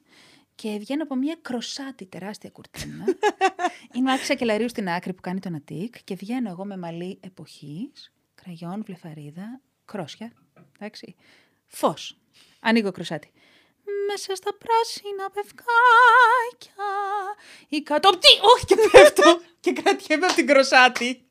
και 0.55 0.77
βγαίνω 0.79 1.03
από 1.03 1.15
μια 1.15 1.37
κροσάτη 1.41 2.05
τεράστια 2.05 2.49
κουρτίνα. 2.49 3.05
Είμαι 3.95 4.11
άκρη 4.11 4.25
σακελαρίου 4.25 4.69
στην 4.69 4.89
άκρη 4.89 5.13
που 5.13 5.21
κάνει 5.21 5.39
τον 5.39 5.55
Αττικ 5.55 5.95
και 6.03 6.15
βγαίνω 6.15 6.49
εγώ 6.49 6.65
με 6.65 6.77
μαλλί 6.77 7.19
εποχής, 7.21 8.13
κραγιόν, 8.35 8.83
βλεφαρίδα, 8.85 9.61
κρόσια. 9.85 10.31
Εντάξει. 10.79 11.15
Φως. 11.67 12.17
Ανοίγω 12.59 12.91
κροσάτη. 12.91 13.31
Μέσα 14.07 14.35
στα 14.35 14.51
πράσινα 14.53 15.29
πευκάκια. 15.29 16.83
Η 17.69 17.81
κατόπτη. 17.81 18.27
Όχι 18.55 18.65
και 18.65 18.75
πέφτω. 18.91 19.41
και 19.59 19.71
κρατιέμαι 19.73 20.25
από 20.25 20.35
την 20.35 20.47
κροσάτη. 20.47 21.25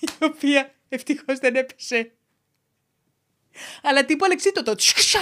Η 0.00 0.24
οποία 0.24 0.74
ευτυχώς 0.88 1.38
δεν 1.38 1.54
έπεσε. 1.56 2.12
Αλλά 3.82 4.04
τύπου 4.04 4.24
αλεξίτωτο. 4.24 4.74
Τσουξα! 4.74 5.18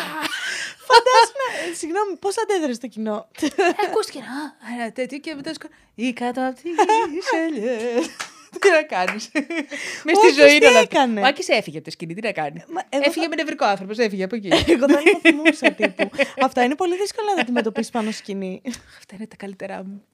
Φαντάζομαι. 0.89 1.71
ε, 1.71 1.75
Συγγνώμη, 1.75 2.17
πώς 2.17 2.39
αντέδρασε 2.39 2.81
το 2.81 2.87
κοινό; 2.87 3.29
Ακούστηκε 3.89 4.19
ένα, 4.19 4.57
ένα 4.75 4.93
τέτοιο 4.93 5.19
και 5.19 5.35
μετά 5.35 5.55
σκο... 5.55 5.69
Η 5.95 6.13
κάτω 6.13 6.47
απ' 6.49 6.55
τη 6.55 6.71
σελιές. 7.31 8.07
Τι 8.63 8.71
να 8.71 8.83
κάνεις; 8.83 9.31
Μες 10.05 10.17
στη 10.17 10.27
Όντως, 10.27 10.35
ζωή 10.35 10.49
τι 10.49 10.55
είναι 10.55 10.67
όλα 10.67 10.79
αυτά. 10.79 11.01
έκανε; 11.01 11.21
Ο 11.21 11.25
Άκης 11.27 11.49
έφυγε 11.49 11.77
από 11.77 11.87
τη 11.87 11.91
σκηνή, 11.93 12.15
τι 12.15 12.21
να 12.21 12.33
κάνει; 12.33 12.65
Μα 12.69 12.83
εγώ 12.89 13.03
Έφυγε 13.07 13.25
θα- 13.25 13.29
με 13.29 13.35
νευρικό 13.43 13.65
άνθρωπος, 13.65 13.99
έφυγε 13.99 14.25
από 14.25 14.35
εκεί. 14.37 14.49
Εγώ 14.73 14.89
θα 14.89 15.01
υποθυμούσα 15.07 15.73
τύπου. 15.73 16.11
Αυτά 16.41 16.63
είναι 16.65 16.75
πολύ 16.75 16.97
δύσκολο 16.97 17.29
να 17.29 17.35
τα 17.35 17.41
αντιμετωπίσεις 17.41 17.91
πάνω 17.91 18.07
στη 18.11 18.17
σκηνή. 18.19 18.61
Αυτά 18.99 19.15
είναι 19.15 19.27
τα 19.27 19.37
καλύτερά 19.37 19.85
μου. 19.85 20.05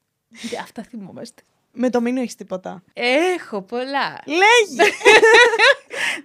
Και 0.49 0.57
Αυτά 0.57 0.83
θυμόμαστε. 0.83 1.41
Με 1.73 1.89
το 1.89 2.01
μήνυμα 2.01 2.21
έχεις 2.21 2.35
τίποτα; 2.35 2.83
Έχω 2.93 3.61
πολλά. 3.61 4.19
Λέγει! 4.25 4.91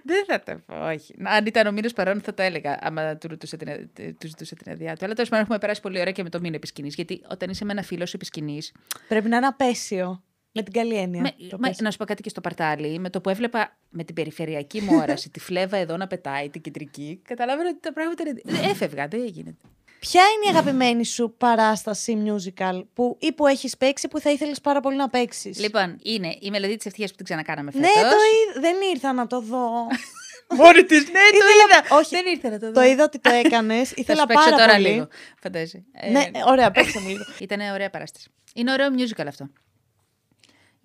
Δεν 0.03 0.25
θα 0.27 0.39
τα 0.43 0.61
πω, 0.65 0.87
όχι. 0.87 1.13
Αν 1.23 1.45
ήταν 1.45 1.67
ο 1.67 1.71
Μήνο 1.71 1.89
παρόν, 1.95 2.21
θα 2.21 2.33
το 2.33 2.41
έλεγα, 2.41 2.77
άμα 2.81 3.15
του 3.17 3.27
ρωτούσα 3.27 3.57
την, 3.57 3.67
ε, 3.67 3.89
τους 4.19 4.29
ζητούσα 4.29 4.55
την 4.55 4.71
αδειά 4.71 4.95
του. 4.95 5.05
Αλλά 5.05 5.13
τέλος 5.13 5.29
πάντων, 5.29 5.43
έχουμε 5.45 5.57
περάσει 5.59 5.81
πολύ 5.81 5.99
ωραία 5.99 6.11
και 6.11 6.23
με 6.23 6.29
το 6.29 6.39
Μήνο 6.39 6.55
επί 6.55 6.67
σκηνής, 6.67 6.95
Γιατί 6.95 7.21
όταν 7.31 7.49
είσαι 7.49 7.65
με 7.65 7.71
ένα 7.71 7.81
φίλο 7.83 8.05
σου 8.05 8.11
επί 8.15 8.25
σκηνής, 8.25 8.71
Πρέπει 9.07 9.29
να 9.29 9.37
είναι 9.37 9.47
απέσιο. 9.47 10.23
Με 10.57 10.63
την 10.63 10.73
καλή 10.73 10.95
έννοια. 10.95 11.21
με, 11.21 11.29
το 11.29 11.35
με- 11.57 11.67
απέσιο. 11.67 11.83
να 11.85 11.91
σου 11.91 11.97
πω 11.97 12.05
κάτι 12.05 12.21
και 12.21 12.29
στο 12.29 12.41
παρτάλι, 12.41 12.99
με 12.99 13.09
το 13.09 13.21
που 13.21 13.29
έβλεπα 13.29 13.77
με 13.89 14.03
την 14.03 14.15
περιφερειακή 14.15 14.81
μου 14.81 14.97
όραση 15.01 15.29
τη 15.33 15.39
φλέβα 15.39 15.77
εδώ 15.77 15.97
να 15.97 16.07
πετάει, 16.07 16.49
την 16.49 16.61
κεντρική, 16.61 17.21
καταλάβαινα 17.27 17.69
ότι 17.69 17.79
τα 17.79 17.93
πράγματα 17.93 18.23
είναι. 18.27 18.41
Έφευγα, 18.69 19.07
δεν 19.07 19.25
γίνεται. 19.25 19.57
Ποια 19.99 20.21
είναι 20.21 20.45
η 20.45 20.57
αγαπημένη 20.57 21.05
σου 21.05 21.33
παράσταση 21.37 22.17
musical 22.25 22.83
που, 22.93 23.17
ή 23.19 23.33
που 23.33 23.47
έχεις 23.47 23.77
παίξει 23.77 24.07
που 24.07 24.19
θα 24.19 24.31
ήθελες 24.31 24.61
πάρα 24.61 24.79
πολύ 24.79 24.95
να 24.95 25.09
παίξεις; 25.09 25.59
Λοιπόν, 25.59 25.97
είναι 26.03 26.37
η 26.39 26.49
μελωδία 26.49 26.75
της 26.77 26.85
ευτυχίας 26.85 27.09
που 27.09 27.15
την 27.15 27.25
ξανακάναμε 27.25 27.71
φέτος. 27.71 27.87
ναι, 27.87 28.01
το 28.01 28.07
είδα. 28.09 28.59
Δεν 28.61 28.75
ήρθα 28.93 29.13
να 29.13 29.27
το 29.27 29.41
δω. 29.41 29.69
Μόνη 30.59 30.83
της, 30.83 30.99
ναι, 31.03 31.11
το 31.11 31.19
Ήθελα- 31.37 31.81
είδα. 31.87 31.95
όχι. 31.95 32.15
Δεν 32.15 32.25
ήρθε 32.33 32.49
να 32.49 32.59
το 32.59 32.65
δω. 32.65 32.71
το 32.71 32.81
είδα 32.81 33.03
ότι 33.03 33.19
το 33.19 33.29
έκανες. 33.43 33.87
Θα 33.89 33.93
Ήθελα 33.97 34.19
σου 34.21 34.27
παίξω 34.27 34.43
πάρα 34.43 34.57
τώρα 34.57 34.73
πολύ. 34.73 34.87
λίγο. 34.89 35.07
Φαντάζει. 35.41 35.85
Ε, 35.93 36.09
Ναι, 36.09 36.29
ωραία, 36.47 36.71
παίξε 36.71 36.99
μου 36.99 37.07
λίγο. 37.07 37.23
Ήταν 37.39 37.59
ωραία 37.73 37.89
παράσταση. 37.89 38.29
Είναι 38.53 38.71
ωραίο 38.71 38.87
musical 38.97 39.25
αυτό. 39.27 39.49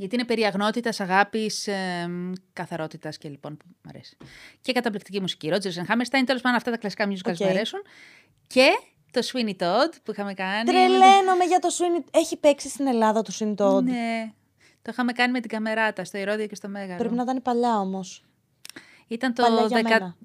Γιατί 0.02 0.16
είναι 0.16 0.24
περί 0.24 0.42
αγνότητας, 0.42 1.00
αγάπης, 1.00 1.66
ε, 1.66 2.10
καθαρότητας 2.52 3.18
και 3.18 3.28
λοιπόν 3.28 3.56
που 3.56 3.64
μου 3.68 3.76
αρέσει. 3.88 4.16
Και 4.60 4.72
καταπληκτική 4.72 5.20
μουσική. 5.20 5.48
Rodgers 5.48 5.72
and 5.72 5.90
Hammerstein, 5.90 6.22
τέλος 6.26 6.42
πάντων 6.42 6.56
αυτά 6.56 6.70
τα 6.70 6.76
κλασικά 6.76 7.08
musicals 7.08 7.30
OK. 7.30 7.40
μου 7.40 7.46
αρέσουν. 7.46 7.82
Και 8.46 8.68
το 9.10 9.20
Sweeney 9.32 9.56
Todd 9.62 9.92
που 10.02 10.10
είχαμε 10.10 10.34
κάνει. 10.34 10.64
Τρελαίνομαι 10.64 11.44
για 11.48 11.58
το 11.58 11.68
Sweeney. 11.78 12.04
Έχει 12.10 12.36
παίξει 12.36 12.68
στην 12.68 12.86
Ελλάδα 12.86 13.22
το 13.22 13.32
Sweeney 13.38 13.54
Todd. 13.56 13.82
Ναι. 13.82 14.32
Το 14.82 14.90
είχαμε 14.92 15.12
κάνει 15.12 15.32
με 15.32 15.40
την 15.40 15.50
καμεράτα 15.50 16.04
στο 16.04 16.18
Ηρώδιο 16.18 16.46
και 16.46 16.54
στο 16.54 16.68
Μέγαρο. 16.68 16.98
Πρέπει 16.98 17.14
να 17.14 17.22
ήταν 17.22 17.42
παλιά 17.42 17.78
όμως. 17.78 18.24
Ήταν 19.08 19.34
το 19.34 19.42
παλιά 19.42 19.80
για 19.80 20.16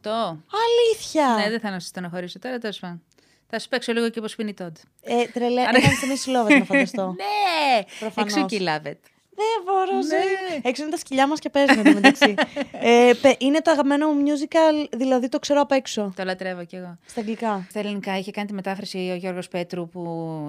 17-18. 0.00 0.36
Αλήθεια! 0.64 1.34
Ναι, 1.36 1.50
δεν 1.50 1.60
θα 1.60 1.70
να 1.70 1.80
σας 1.80 1.88
στενοχωρήσω 1.88 2.38
τώρα, 2.38 2.58
τέλος 2.58 2.78
πάντων. 2.78 3.02
Θα 3.48 3.58
σου 3.58 3.68
παίξω 3.68 3.92
λίγο 3.92 4.08
και 4.08 4.18
από 4.18 4.28
Sweeney 4.36 4.62
Todd. 4.62 4.72
ε, 5.02 5.24
τρελέ... 5.32 5.60
Έκανες 5.60 5.98
την 5.98 6.08
Miss 6.10 6.36
Lovett 6.36 6.58
να 6.58 6.64
φανταστώ. 6.64 7.14
Ναι! 7.18 7.82
Προφανώς. 7.98 8.32
Εξού 8.34 8.46
και 8.46 8.56
η 8.56 8.60
Lovett. 8.62 8.96
Δεν 9.38 9.62
μπορώ. 9.64 9.96
Ναι. 9.96 10.02
ζωή. 10.02 10.60
Έξω 10.62 10.82
είναι 10.82 10.90
τα 10.90 10.96
σκυλιά 10.96 11.26
μας 11.26 11.38
και 11.38 11.48
παίζουν 11.50 11.78
εδώ 11.78 11.92
μεταξύ. 11.92 12.34
ε, 12.80 13.12
πε- 13.20 13.42
είναι 13.42 13.60
το 13.60 13.70
αγαπημένο 13.70 14.12
μου 14.12 14.22
musical, 14.26 14.88
δηλαδή 14.96 15.28
το 15.28 15.38
ξέρω 15.38 15.60
απ' 15.60 15.72
έξω. 15.72 16.12
Το 16.16 16.24
λατρεύω 16.24 16.64
κι 16.64 16.76
εγώ. 16.76 16.98
Στα 17.06 17.20
αγγλικά. 17.20 17.66
Στα 17.70 17.78
ελληνικά 17.78 18.18
είχε 18.18 18.30
κάνει 18.30 18.46
τη 18.46 18.52
μετάφραση 18.52 18.98
ο 19.12 19.14
Γιώργος 19.14 19.48
Πέτρου 19.48 19.88
που 19.88 20.02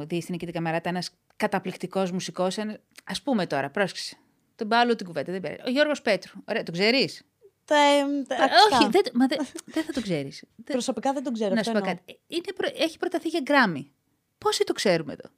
διεύθυνε 0.08 0.38
και 0.38 0.46
την 0.46 0.54
καμεράτα. 0.54 0.90
Ένας 0.90 1.10
καταπληκτικός 1.36 2.12
μουσικός. 2.12 2.58
Α 2.58 3.22
πούμε 3.24 3.46
τώρα, 3.48 3.70
πρόσεξε. 3.70 4.18
Τον 4.56 4.68
πάω 4.68 4.80
άλλο 4.80 4.96
την 4.96 5.06
κουβέντα. 5.06 5.32
Δεν 5.32 5.42
πειράζει. 5.42 5.62
Ο 5.66 5.70
Γιώργος 5.70 6.02
Πέτρου. 6.02 6.34
Ωραία, 6.50 6.64
τον 6.64 6.74
ξέρεις; 6.74 7.22
Τα, 7.68 7.76
ε, 7.78 8.00
τα 8.28 8.36
ακουστά. 8.36 8.78
Όχι, 8.78 8.90
δεν, 8.90 9.02
μα 9.14 9.28
δεν, 9.28 9.38
δεν 9.66 9.84
θα 9.84 9.92
τον 9.94 10.04
ξέρεις. 10.04 10.44
Προσωπικά 10.72 11.14
δεν 11.14 11.24
τον 11.24 11.34
ξέρω. 11.34 11.54
Να 11.54 11.60
αυτό 11.60 11.72
σου 11.72 11.78
πω 11.82 11.88
εννοώ. 11.90 12.04
κάτι. 12.06 12.20
Είναι, 12.28 12.54
προ- 12.56 12.74
έχει 12.78 12.98
προταθεί 12.98 13.28
για 13.30 13.40
γκράμμι. 13.44 13.92
Πόσοι 14.38 14.64
το 14.64 14.74
ξέρουμε 14.74 15.14
εδώ; 15.14 15.30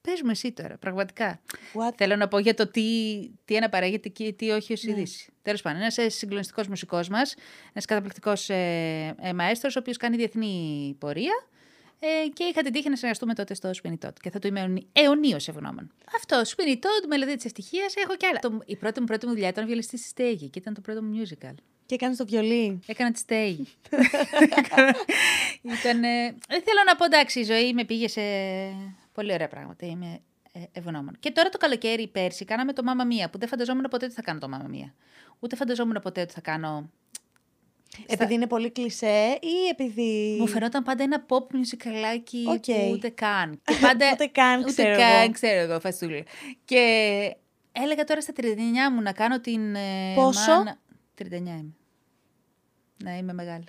Πες 0.00 0.22
μου 0.22 0.30
εσύ 0.30 0.52
τώρα, 0.52 0.76
πραγματικά. 0.78 1.40
What? 1.74 1.92
Θέλω 1.96 2.16
να 2.16 2.28
πω 2.28 2.38
για 2.38 2.54
το 2.54 2.66
τι, 2.66 2.82
τι 3.44 3.56
αναπαράγεται 3.56 4.08
και 4.08 4.32
τι 4.32 4.50
όχι 4.50 4.72
ως 4.72 4.82
Ναι. 4.82 4.92
ειδήσεις. 4.92 5.28
Τέλος 5.42 5.62
πάντων, 5.62 5.80
ένας 5.80 5.96
συγκλονιστικός 6.06 6.68
μουσικός 6.68 7.08
μας, 7.08 7.34
ένας 7.72 7.84
καταπληκτικός 7.84 8.48
ε, 8.50 9.14
ε, 9.20 9.32
μαέστρος, 9.32 9.76
ο 9.76 9.78
οποίος 9.78 9.96
κάνει 9.96 10.16
διεθνή 10.16 10.96
πορεία. 10.98 11.32
Ε, 12.04 12.28
και 12.28 12.44
είχα 12.44 12.62
την 12.62 12.72
τύχη 12.72 12.88
να 12.88 12.96
συνεργαστούμε 12.96 13.34
τότε 13.34 13.54
στο 13.54 13.70
Sweeney 13.82 14.06
Todd 14.06 14.12
και 14.20 14.30
θα 14.30 14.38
του 14.38 14.46
είμαι 14.46 14.74
αιωνίως 14.92 15.48
ευγνώμων. 15.48 15.92
Αυτό, 16.16 16.42
Sweeney 16.46 16.74
Todd, 16.74 17.06
μελωδία 17.08 17.36
της 17.36 17.44
ευτυχίας, 17.44 17.94
έχω 17.96 18.16
κι 18.16 18.26
άλλα. 18.26 18.38
Το, 18.38 18.60
η 18.64 18.76
πρώτη 18.76 19.00
μου, 19.00 19.06
πρώτη 19.06 19.26
μου 19.26 19.32
δουλειά 19.32 19.48
ήταν 19.48 19.66
βιολιστής 19.66 20.00
στη 20.00 20.08
Στέγη 20.08 20.48
και 20.48 20.58
ήταν 20.58 20.74
το 20.74 20.80
πρώτο 20.80 21.02
μου 21.02 21.22
musical. 21.22 21.54
Και 21.86 21.96
κάνει 21.96 22.16
το 22.16 22.24
βιολί. 22.24 22.80
Έκανα 22.86 23.10
τη 23.10 23.18
στέγη. 23.18 23.66
Ήταν. 25.78 26.00
θέλω 26.48 26.82
να 26.86 26.96
πω 26.96 27.04
εντάξει, 27.04 27.40
η 27.40 27.44
ζωή 27.44 27.72
με 27.72 27.84
πήγε 27.84 28.08
σε 28.08 28.22
πολύ 29.12 29.32
ωραία 29.32 29.48
πράγματα. 29.48 29.86
Είμαι 29.86 30.20
ε, 30.52 30.60
ευγνώμων. 30.72 31.16
Και 31.20 31.30
τώρα 31.30 31.48
το 31.48 31.58
καλοκαίρι 31.58 32.08
πέρσι 32.08 32.44
κάναμε 32.44 32.72
το 32.72 32.82
Mamma 32.82 33.04
Mia, 33.04 33.30
που 33.30 33.38
δεν 33.38 33.48
φανταζόμουν 33.48 33.86
ποτέ 33.90 34.04
ότι 34.04 34.14
θα 34.14 34.22
κάνω 34.22 34.38
το 34.38 34.48
Mamma 34.48 34.68
Mia. 34.68 34.94
Ούτε 35.38 35.56
φανταζόμουν 35.56 35.98
ποτέ 36.02 36.20
ότι 36.20 36.32
θα 36.32 36.40
κάνω. 36.40 36.90
Επειδή 38.06 38.34
είναι 38.34 38.46
πολύ 38.46 38.70
κλισέ 38.70 39.38
ή 39.40 39.68
επειδή. 39.70 40.36
Μου 40.40 40.46
φαινόταν 40.46 40.82
πάντα 40.82 41.02
ένα 41.02 41.26
pop 41.28 41.52
μουσικαλάκι 41.52 42.44
Οκ. 42.48 42.64
που 42.64 42.90
ούτε 42.92 43.08
καν. 43.08 43.60
Και 43.64 43.74
πάντα... 43.80 44.10
Ούτε 44.12 44.26
καν 44.26 44.60
ούτε 44.60 44.70
ξέρω 44.72 44.96
καν 44.96 45.22
εγώ. 45.22 45.32
ξέρω 45.32 45.60
εγώ, 45.60 45.80
φασούλη. 45.80 46.24
Και 46.64 46.80
έλεγα 47.72 48.04
τώρα 48.04 48.20
στα 48.20 48.32
39 48.36 48.42
μου 48.92 49.00
να 49.02 49.12
κάνω 49.12 49.40
την. 49.40 49.74
ε, 49.74 50.14
Πόσο; 50.14 50.52
μάνα- 50.52 50.78
39 51.22 51.24
είμαι. 51.32 51.64
Ναι, 53.04 53.16
είμαι 53.16 53.32
μεγάλη. 53.32 53.64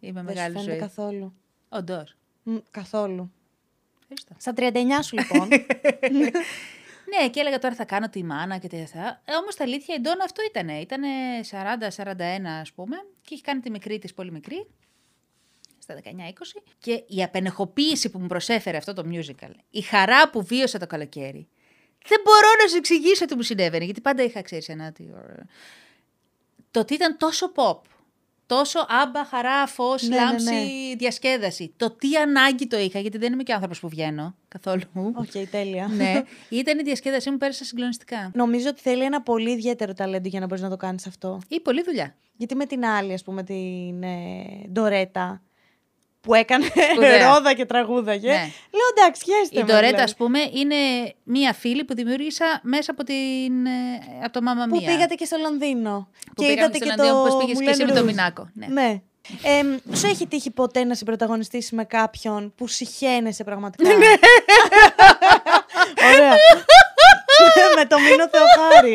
Είμαι 0.00 0.22
Δεν 0.22 0.28
σου 0.28 0.34
μεγάλη 0.34 0.52
φαίνεται 0.54 0.70
ζωή. 0.70 0.80
καθόλου. 0.80 1.34
Όντω. 1.68 2.04
Μ, 2.42 2.56
καθόλου. 2.70 3.32
Ευχαριστώ. 4.00 4.34
Στα 4.38 4.52
39 5.00 5.04
σου 5.04 5.16
λοιπόν. 5.16 5.48
Ναι, 7.18 7.28
και 7.30 7.40
έλεγα 7.40 7.58
τώρα 7.58 7.74
θα 7.74 7.84
κάνω 7.84 8.08
τη 8.08 8.24
μάνα 8.24 8.58
και 8.58 8.68
τέτοια. 8.68 9.22
Ε, 9.24 9.34
Όμως 9.34 9.54
τα 9.56 9.64
αλήθεια 9.64 9.94
η 9.94 10.00
Ντόνα 10.00 10.24
αυτό 10.24 10.42
ήταν. 10.42 10.68
Ήταν 10.68 11.02
40-41, 11.50 12.60
ας 12.60 12.72
πούμε, 12.72 12.96
και 13.22 13.34
είχε 13.34 13.42
κάνει 13.42 13.60
τη 13.60 13.70
μικρή 13.70 13.98
της 13.98 14.14
πολύ 14.14 14.30
μικρή. 14.32 14.70
Στα 15.78 15.94
19-20. 15.94 16.00
Και 16.78 17.04
η 17.06 17.22
απενεχοποίηση 17.22 18.10
που 18.10 18.18
μου 18.18 18.26
προσέφερε 18.26 18.76
αυτό 18.76 18.92
το 18.92 19.04
musical, 19.10 19.50
η 19.70 19.80
χαρά 19.80 20.30
που 20.30 20.42
βίωσα 20.44 20.78
το 20.78 20.86
καλοκαίρι. 20.86 21.48
Δεν 22.06 22.20
μπορώ 22.24 22.48
να 22.62 22.68
σου 22.68 22.76
εξηγήσω 22.76 23.24
τι 23.24 23.34
μου 23.34 23.42
συνέβαινε, 23.42 23.84
γιατί 23.84 24.00
πάντα 24.00 24.22
είχα 24.22 24.42
ξέρεις 24.42 24.68
ένα. 24.68 24.92
τι 24.92 25.04
ώρα. 25.14 25.46
Το 26.70 26.80
ότι 26.80 26.94
ήταν 26.94 27.16
τόσο 27.16 27.52
pop, 27.54 27.80
τόσο 28.54 28.86
ABBA, 28.88 29.24
χαρά, 29.24 29.66
φως, 29.66 30.02
Ναι, 30.02 30.16
ναι, 30.16 30.22
λάμψη, 30.22 30.50
ναι. 30.50 30.94
διασκέδαση. 30.96 31.72
Το 31.76 31.90
τι 31.90 32.16
ανάγκη 32.16 32.66
το 32.66 32.78
είχα, 32.78 32.98
γιατί 32.98 33.18
δεν 33.18 33.32
είμαι 33.32 33.42
και 33.42 33.52
άνθρωπος 33.52 33.80
που 33.80 33.88
βγαίνω 33.88 34.34
καθόλου. 34.48 34.82
Οκ, 34.94 35.48
τέλεια. 35.50 35.88
ναι, 35.96 36.22
ήταν 36.48 36.78
η 36.78 36.82
διασκέδασή 36.82 37.30
μου, 37.30 37.36
πέρασα 37.36 37.64
συγκλονιστικά. 37.64 38.30
Νομίζω 38.34 38.68
ότι 38.68 38.80
θέλει 38.80 39.02
ένα 39.02 39.22
πολύ 39.22 39.50
ιδιαίτερο 39.50 39.92
ταλέντο 39.92 40.28
για 40.28 40.40
να 40.40 40.46
μπορείς 40.46 40.62
να 40.62 40.70
το 40.70 40.76
κάνεις 40.76 41.06
αυτό. 41.06 41.40
Ή 41.48 41.60
πολλή 41.60 41.82
δουλειά. 41.82 42.14
Γιατί 42.36 42.54
με 42.54 42.66
την 42.66 42.84
άλλη, 42.84 43.12
ας 43.12 43.22
πούμε, 43.22 43.42
την 43.42 44.02
ε, 44.02 44.68
Ντορέτα, 44.72 45.42
που 46.20 46.34
έκανε 46.34 46.64
Σπουδαία. 46.90 47.26
ρόδα 47.32 47.54
και 47.54 47.64
τραγούδαγε. 47.64 48.28
Ναι. 48.28 48.50
Λέω 48.70 48.88
εντάξει, 48.96 49.22
χαίρεστε. 49.24 49.58
Η 49.58 49.58
με, 49.58 49.64
Ντορέτα, 49.64 49.86
δηλαδή. 49.86 50.02
ας 50.02 50.14
πούμε, 50.16 50.38
είναι 50.52 50.76
μία 51.22 51.52
φίλη 51.52 51.84
που 51.84 51.94
δημιούργησα 51.94 52.60
μέσα 52.62 52.90
από, 52.90 53.04
την, 53.04 53.66
ε, 53.66 53.70
από 54.24 54.32
το 54.32 54.42
Μάμα 54.42 54.64
Που 54.66 54.76
Μία. 54.76 54.90
πήγατε 54.92 55.14
και 55.14 55.24
στο 55.24 55.36
Λονδίνο. 55.40 56.08
Που 56.26 56.42
και 56.42 56.46
πήγαμε 56.46 56.60
είδατε 56.60 56.76
στο 56.76 56.84
και 56.84 56.94
Λονδίνο, 56.96 57.22
το. 57.22 57.28
πώς 57.28 57.44
πήγες 57.44 57.58
και 57.58 57.70
εσύ 57.70 57.82
Moulin 57.82 57.86
με 57.88 57.94
το 57.94 58.00
Rouge. 58.00 58.04
Μινάκο, 58.04 58.50
ναι. 58.54 58.66
ναι. 58.66 59.00
Ε, 59.42 59.96
σου 59.96 60.06
έχει 60.06 60.26
τύχει 60.26 60.50
ποτέ 60.50 60.84
να 60.84 60.94
συμπροταγωνιστήσει 60.94 61.74
με 61.74 61.84
κάποιον 61.84 62.52
που 62.56 62.66
συχαίνεσαι 62.66 63.44
πραγματικά; 63.44 63.88
Ναι. 63.88 63.94
Ωραία. 66.14 66.34
με 67.78 67.84
το 67.86 67.96
Μίνο 67.98 68.28
Θεοχάρη. 68.28 68.94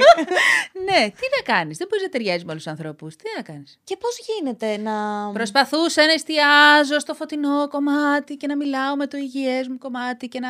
ναι, 0.83 1.09
τι 1.09 1.25
να 1.35 1.53
κάνεις. 1.53 1.77
Δεν 1.77 1.87
μπορείς 1.87 2.03
να 2.03 2.09
ταιριάζεις 2.09 2.43
με 2.45 2.51
όλου 2.51 2.61
του 2.63 2.69
ανθρώπους. 2.69 3.15
Τι 3.15 3.23
να 3.35 3.41
κάνεις. 3.41 3.79
και 3.83 3.97
πώς 3.97 4.17
γίνεται 4.27 4.77
να... 4.77 4.93
Προσπαθούσα 5.33 6.05
να 6.05 6.11
εστιάζω 6.11 6.99
στο 6.99 7.13
φωτεινό 7.13 7.67
κομμάτι 7.67 8.35
και 8.35 8.47
να 8.47 8.55
μιλάω 8.55 8.95
με 8.95 9.07
το 9.07 9.17
υγιές 9.17 9.67
μου 9.67 9.77
κομμάτι 9.77 10.27
και 10.27 10.39
να, 10.39 10.49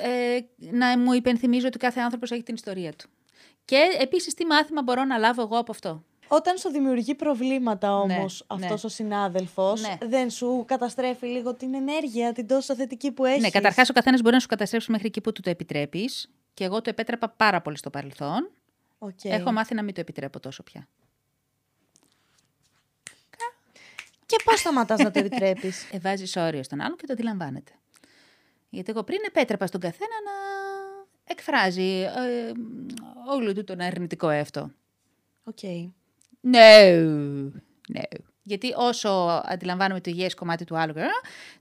ε, 0.00 0.38
να 0.70 0.98
μου 0.98 1.12
υπενθυμίζω 1.12 1.66
ότι 1.66 1.78
κάθε 1.78 2.00
άνθρωπος 2.00 2.30
έχει 2.30 2.42
την 2.42 2.54
ιστορία 2.54 2.92
του. 2.92 3.08
Και 3.64 3.78
επίσης 4.00 4.34
τι 4.34 4.46
μάθημα 4.46 4.82
μπορώ 4.82 5.04
να 5.04 5.18
λάβω 5.18 5.42
εγώ 5.42 5.58
από 5.58 5.72
αυτό. 5.72 6.04
Όταν 6.28 6.58
σου 6.58 6.70
δημιουργεί 6.70 7.14
προβλήματα 7.14 7.96
όμως 7.98 8.44
ναι. 8.58 8.64
αυτός 8.66 8.84
ο 8.84 8.88
συνάδελφος, 8.88 9.80
Ναι. 9.80 9.96
δεν 10.08 10.30
σου 10.30 10.64
καταστρέφει 10.66 11.26
λίγο 11.26 11.54
την 11.54 11.74
ενέργεια, 11.74 12.32
την 12.32 12.46
τόσο 12.46 12.74
θετική 12.74 13.12
που 13.12 13.24
έχεις. 13.24 13.42
Ναι, 13.42 13.50
καταρχάς 13.50 13.88
ο 13.90 13.92
καθένας 13.92 14.20
μπορεί 14.20 14.34
να 14.34 14.40
σου 14.40 14.46
καταστρέψει 14.46 14.90
μέχρι 14.90 15.06
εκεί 15.06 15.20
που 15.20 15.32
του 15.32 15.40
το 15.40 15.50
επιτρέπεις. 15.50 16.30
Και 16.54 16.64
εγώ 16.64 16.82
το 16.82 16.90
επέτρεπα 16.90 17.28
πάρα 17.28 17.60
πολύ 17.60 17.76
στο 17.76 17.90
παρελθόν. 17.90 18.50
Οκ. 18.98 19.24
Έχω 19.24 19.52
μάθει 19.52 19.74
να 19.74 19.82
μην 19.82 19.94
το 19.94 20.00
επιτρέπω 20.00 20.40
τόσο 20.40 20.62
πια. 20.62 20.88
Και 24.26 24.42
πώς 24.44 24.58
σταματάς 24.58 24.98
να 24.98 25.10
το 25.10 25.18
επιτρέπεις. 25.18 25.92
Ε, 25.92 25.98
Βάζεις 25.98 26.36
όριο 26.36 26.62
στον 26.62 26.80
άλλον 26.80 26.96
και 26.96 27.06
το 27.06 27.12
αντιλαμβάνεται. 27.12 27.72
Γιατί 28.70 28.90
εγώ 28.90 29.02
πριν 29.02 29.18
επέτρεπα 29.26 29.66
στον 29.66 29.80
καθένα 29.80 30.14
να 30.24 30.32
εκφράζει 31.24 32.00
ε, 32.00 32.52
όλο 33.28 33.54
του 33.54 33.64
τον 33.64 33.80
αρνητικό 33.80 34.28
εαυτό. 34.28 34.70
Οκ. 35.44 35.62
Ναι, 36.40 36.90
ναι. 37.88 38.02
Γιατί 38.44 38.72
όσο 38.76 39.42
αντιλαμβάνομαι 39.44 40.00
το 40.00 40.10
υγιές 40.10 40.34
κομμάτι 40.34 40.64
του 40.64 40.76
άλλου, 40.76 40.94
ε, 40.98 41.04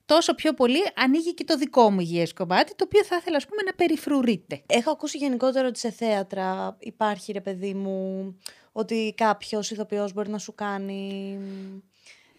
τόσο 0.06 0.36
πιο 0.36 0.54
πολύ 0.54 0.78
ανοίγει 0.96 1.34
και 1.34 1.44
το 1.44 1.58
δικό 1.58 1.91
μου 1.91 2.00
υγιές 2.00 2.34
κομμάτι, 2.34 2.76
το 2.76 2.84
οποίο 2.88 3.04
θα 3.04 3.15
ήθελα 3.15 3.38
ας 3.38 3.46
πούμε, 3.48 3.62
να 3.62 3.74
περιφρουρείται. 3.74 4.62
Έχω 4.65 4.91
ακούσει 4.91 5.17
γενικότερα 5.17 5.67
ότι 5.67 5.80
σε 5.80 5.91
θέατρα 5.91 6.76
υπάρχει, 6.80 7.32
ρε 7.32 7.41
παιδί 7.41 7.74
μου, 7.74 8.36
ότι 8.72 9.13
κάποιος 9.17 9.72
ηθοποιός 9.72 10.13
μπορεί 10.13 10.30
να 10.30 10.38
σου 10.38 10.56
κάνει 10.56 11.38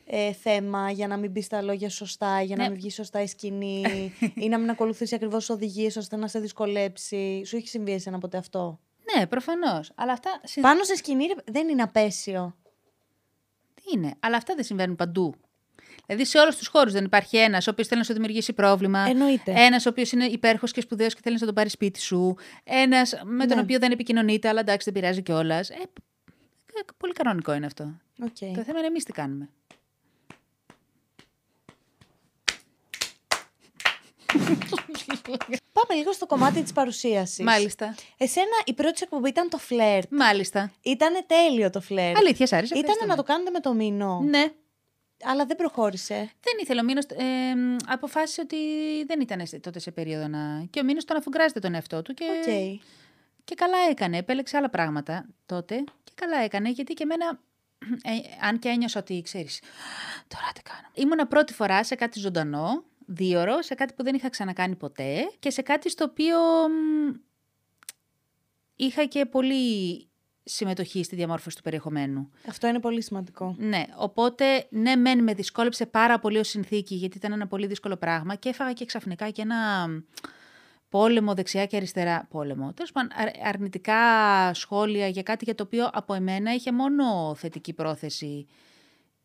ε, 0.07 0.33
θέμα 0.33 0.90
για 0.90 1.07
να 1.07 1.16
μην 1.16 1.33
πεις 1.33 1.46
τα 1.48 1.62
λόγια 1.62 1.90
σωστά, 1.90 2.42
για 2.42 2.57
να 2.57 2.62
Ναι. 2.62 2.68
μην 2.68 2.78
βγει 2.78 2.90
σωστά 2.90 3.22
η 3.22 3.26
σκηνή 3.26 4.12
ή 4.35 4.48
να 4.48 4.59
μην 4.59 4.70
ακολουθήσει 4.70 5.14
ακριβώς 5.14 5.38
τις 5.46 5.50
οδηγίες 5.50 5.96
ώστε 5.96 6.16
να 6.16 6.28
σε 6.28 6.38
δυσκολέψει. 6.38 7.42
Σου 7.46 7.57
έχει 7.57 7.68
συμβεί 7.68 7.92
εσένα 7.92 8.18
ποτέ 8.18 8.37
αυτό; 8.37 8.81
Ναι, 9.16 9.26
προφανώς. 9.26 9.92
Αλλά 9.94 10.12
αυτά 10.12 10.40
συν- 10.44 10.62
Πάνω 10.62 10.85
σε 10.85 10.96
σκηνή 10.96 11.26
ρε, 11.26 11.35
δεν 11.52 11.68
είναι 11.68 11.83
απέσιο. 11.83 12.57
Είναι. 13.94 14.14
Αλλά 14.20 14.36
αυτά 14.36 14.54
δεν 14.54 14.64
συμβαίνουν 14.64 14.96
παντού. 14.96 15.34
Δηλαδή 16.06 16.24
σε 16.24 16.38
όλους 16.38 16.56
τους 16.56 16.66
χώρους 16.66 16.92
δεν 16.92 17.04
υπάρχει 17.04 17.36
ένας 17.36 17.66
ο 17.66 17.70
οποίος 17.70 17.86
θέλει 17.86 18.00
να 18.00 18.06
σου 18.06 18.12
δημιουργήσει 18.12 18.52
πρόβλημα. 18.52 18.98
Εννοείται. 19.08 19.52
Ένας 19.56 19.86
ο 19.86 19.88
οποίος 19.88 20.12
είναι 20.12 20.24
υπέροχο 20.24 20.66
και 20.66 20.80
σπουδαίος 20.80 21.14
και 21.14 21.20
θέλει 21.22 21.36
να 21.40 21.46
τον 21.46 21.54
πάρει 21.54 21.68
σπίτι 21.68 22.00
σου. 22.00 22.36
Ένας 22.64 23.12
με 23.24 23.46
τον 23.46 23.56
Ναι. 23.56 23.62
οποίο 23.62 23.78
δεν 23.78 23.90
επικοινωνείτε, 23.92 24.48
αλλά 24.48 24.60
εντάξει 24.60 24.90
δεν 24.90 25.00
πειράζει 25.02 25.22
κιόλας. 25.22 25.70
Ε, 25.70 25.74
ε, 25.74 26.80
πολύ 26.96 27.12
κανονικό 27.12 27.54
είναι 27.54 27.66
αυτό. 27.66 27.84
Οκ. 28.22 28.54
Το 28.56 28.62
θέμα 28.62 28.78
είναι 28.78 28.86
εμείς 28.86 29.04
τι 29.04 29.12
κάνουμε. 29.12 29.48
Πάμε 35.72 35.94
λίγο 35.98 36.12
στο 36.12 36.26
κομμάτι 36.26 36.62
της 36.62 36.72
παρουσίασης. 36.72 37.44
Μάλιστα. 37.44 37.94
Εσένα 38.16 38.46
η 38.64 38.72
πρώτη 38.74 38.98
σου 38.98 39.04
εκπομπή 39.04 39.28
ήταν 39.28 39.48
το 39.48 39.58
φλερτ. 39.58 40.06
Μάλιστα. 40.10 40.72
Ήταν 40.82 41.24
τέλειο 41.26 41.70
το 41.70 41.80
φλερτ. 41.80 42.16
Αλήθεια, 42.16 42.46
σ' 42.46 42.52
άρεσε. 42.52 42.74
Ήταν 42.78 42.80
ευχαριστούμε. 42.90 43.14
να 43.14 43.16
το 43.16 43.22
κάνετε 43.32 43.50
με 43.50 43.60
το 43.60 43.72
μήνο. 43.74 44.20
Ναι. 44.20 44.44
Αλλά 45.24 45.44
δεν 45.46 45.56
προχώρησε. 45.56 46.14
Δεν 46.16 46.54
ήθελε 46.62 46.80
ο 46.80 46.84
Μήνος, 46.84 47.04
ε, 47.04 47.24
αποφάσισε 47.86 48.40
ότι 48.40 48.56
δεν 49.06 49.20
ήταν 49.20 49.46
σε- 49.46 49.58
τότε 49.58 49.78
σε 49.78 49.90
περίοδο 49.90 50.28
να... 50.28 50.64
Και 50.70 50.80
ο 50.80 50.84
Μήνος 50.84 51.04
τον 51.04 51.16
αφουγκράζεται 51.16 51.60
τον 51.60 51.74
εαυτό 51.74 52.02
του 52.02 52.14
και, 52.14 52.24
Οκ. 52.24 52.80
και 53.44 53.54
καλά 53.54 53.76
έκανε. 53.90 54.16
Επέλεξε 54.16 54.56
άλλα 54.56 54.70
πράγματα 54.70 55.26
τότε 55.46 55.84
και 56.04 56.12
καλά 56.14 56.36
έκανε 56.36 56.70
γιατί 56.70 56.94
και 56.94 57.02
εμένα, 57.02 57.40
ε, 58.02 58.46
αν 58.46 58.58
και 58.58 58.68
ένιωσα 58.68 59.00
ότι 59.00 59.20
ξέρεις, 59.24 59.60
τώρα 60.28 60.46
τι 60.54 60.62
κάνω. 60.62 60.88
Ήμουνα 60.94 61.26
πρώτη 61.26 61.52
φορά 61.52 61.84
σε 61.84 61.94
κάτι 61.94 62.18
ζωντανό, 62.18 62.84
δίωρο, 63.12 63.62
σε 63.62 63.75
κάτι 63.75 63.94
που 63.94 64.03
δεν 64.03 64.14
είχα 64.14 64.29
ξανακάνει 64.29 64.77
ποτέ 64.77 65.16
και 65.38 65.51
σε 65.51 65.62
κάτι 65.62 65.90
στο 65.90 66.05
οποίο 66.05 66.38
μ, 66.68 67.14
είχα 68.77 69.05
και 69.05 69.27
πολύ 69.27 70.07
συμμετοχή 70.44 71.05
στη 71.05 71.16
διαμόρφωση 71.16 71.57
του 71.57 71.62
περιεχομένου. 71.62 72.31
Αυτό 72.48 72.66
είναι 72.66 72.81
πολύ 72.81 73.03
σημαντικό. 73.03 73.55
Ναι, 73.59 73.85
οπότε 73.96 74.66
ναι, 74.70 74.96
μεν 74.96 75.22
με 75.22 75.35
δυσκόλεψε 75.35 75.87
πάρα 75.87 76.18
πολύ 76.18 76.38
ως 76.38 76.48
συνθήκη, 76.48 76.94
γιατί 76.94 77.16
ήταν 77.16 77.33
ένα 77.33 77.46
πολύ 77.46 77.66
δύσκολο 77.66 77.96
πράγμα 77.96 78.35
και 78.35 78.48
έφαγα 78.48 78.72
και 78.72 78.85
ξαφνικά 78.85 79.31
και 79.31 79.42
ένα 79.42 79.88
πόλεμο 80.88 81.35
δεξιά 81.35 81.66
και 81.66 81.77
αριστερά. 81.77 82.27
Πόλεμο. 82.31 82.72
Τέλος 82.72 82.92
πάντων, 82.92 83.11
αρ- 83.14 83.46
αρνητικά 83.46 84.01
σχόλια 84.55 85.07
για 85.07 85.22
κάτι 85.22 85.44
για 85.44 85.55
το 85.55 85.62
οποίο 85.62 85.90
από 85.92 86.14
εμένα 86.14 86.55
είχε 86.55 86.72
μόνο 86.72 87.35
θετική 87.35 87.72
πρόθεση 87.72 88.46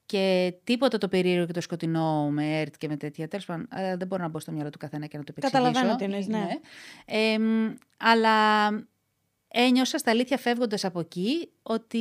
και 0.08 0.54
τίποτα 0.64 0.98
το 0.98 1.08
περίεργο 1.08 1.46
και 1.46 1.54
το 1.54 1.62
σκοτεινό 1.62 2.30
με 2.30 2.60
ΕΡΤ 2.60 2.76
και 2.78 2.88
με 2.88 2.98
τέτοια. 2.98 3.28
Τέλος 3.28 3.46
πάντων, 3.46 3.68
ε, 3.76 3.96
δεν 3.96 4.08
μπορώ 4.08 4.24
να 4.24 4.30
μπω 4.30 4.40
στο 4.40 4.52
μυαλό 4.52 4.70
του 4.70 4.78
καθένα 4.78 5.06
και 5.06 5.18
να 5.18 5.24
το 5.24 5.34
επεξηγήσω. 5.38 5.64
Καταλαβαίνω 5.64 5.98
τι 5.98 6.04
εννοείς, 6.04 6.28
ναι. 6.28 6.48
Ε, 7.06 7.40
μ, 7.40 7.74
αλλά 7.98 8.68
ένιωσα 9.48 9.98
στα 9.98 10.12
αλήθεια 10.12 10.38
φεύγοντας 10.38 10.86
από 10.86 11.00
εκεί 11.00 11.50
ότι 11.64 12.00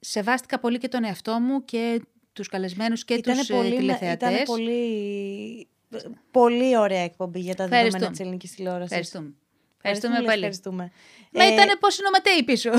σεβάστηκα 0.00 0.58
πολύ 0.58 0.78
και 0.78 0.88
τον 0.88 1.04
εαυτό 1.04 1.38
μου 1.40 1.64
και 1.64 2.02
τους 2.32 2.48
καλεσμένους 2.48 3.04
και 3.04 3.14
Ήτανε 3.14 3.38
τους 3.38 3.48
ε, 3.48 3.54
πολύ, 3.54 3.76
τηλεθεατές. 3.76 4.32
Ήταν 4.32 4.44
πολύ, 4.44 5.68
πολύ 6.30 6.76
ωραία 6.76 7.02
εκπομπή 7.02 7.40
για 7.40 7.54
τα 7.54 7.64
δεδομένα 7.64 7.86
Ευχαριστούμε. 7.86 8.10
της 8.10 8.20
ελληνικής 8.20 8.54
τηλεόρασης. 8.54 8.90
Ευχαριστούμε. 8.90 9.34
Ευχαριστούμε, 9.82 10.16
Ευχαριστούμε 10.16 10.18
λες, 10.18 10.26
πάλι. 10.26 10.44
Ευχαριστούμε. 10.44 10.92
Μα 11.34 11.44
Ε, 11.44 11.52
ήταν 11.52 11.78
πώς 11.80 11.98
είναι 11.98 12.06
ο 12.08 12.10
Ματέι 12.10 12.42
πίσω. 12.44 12.70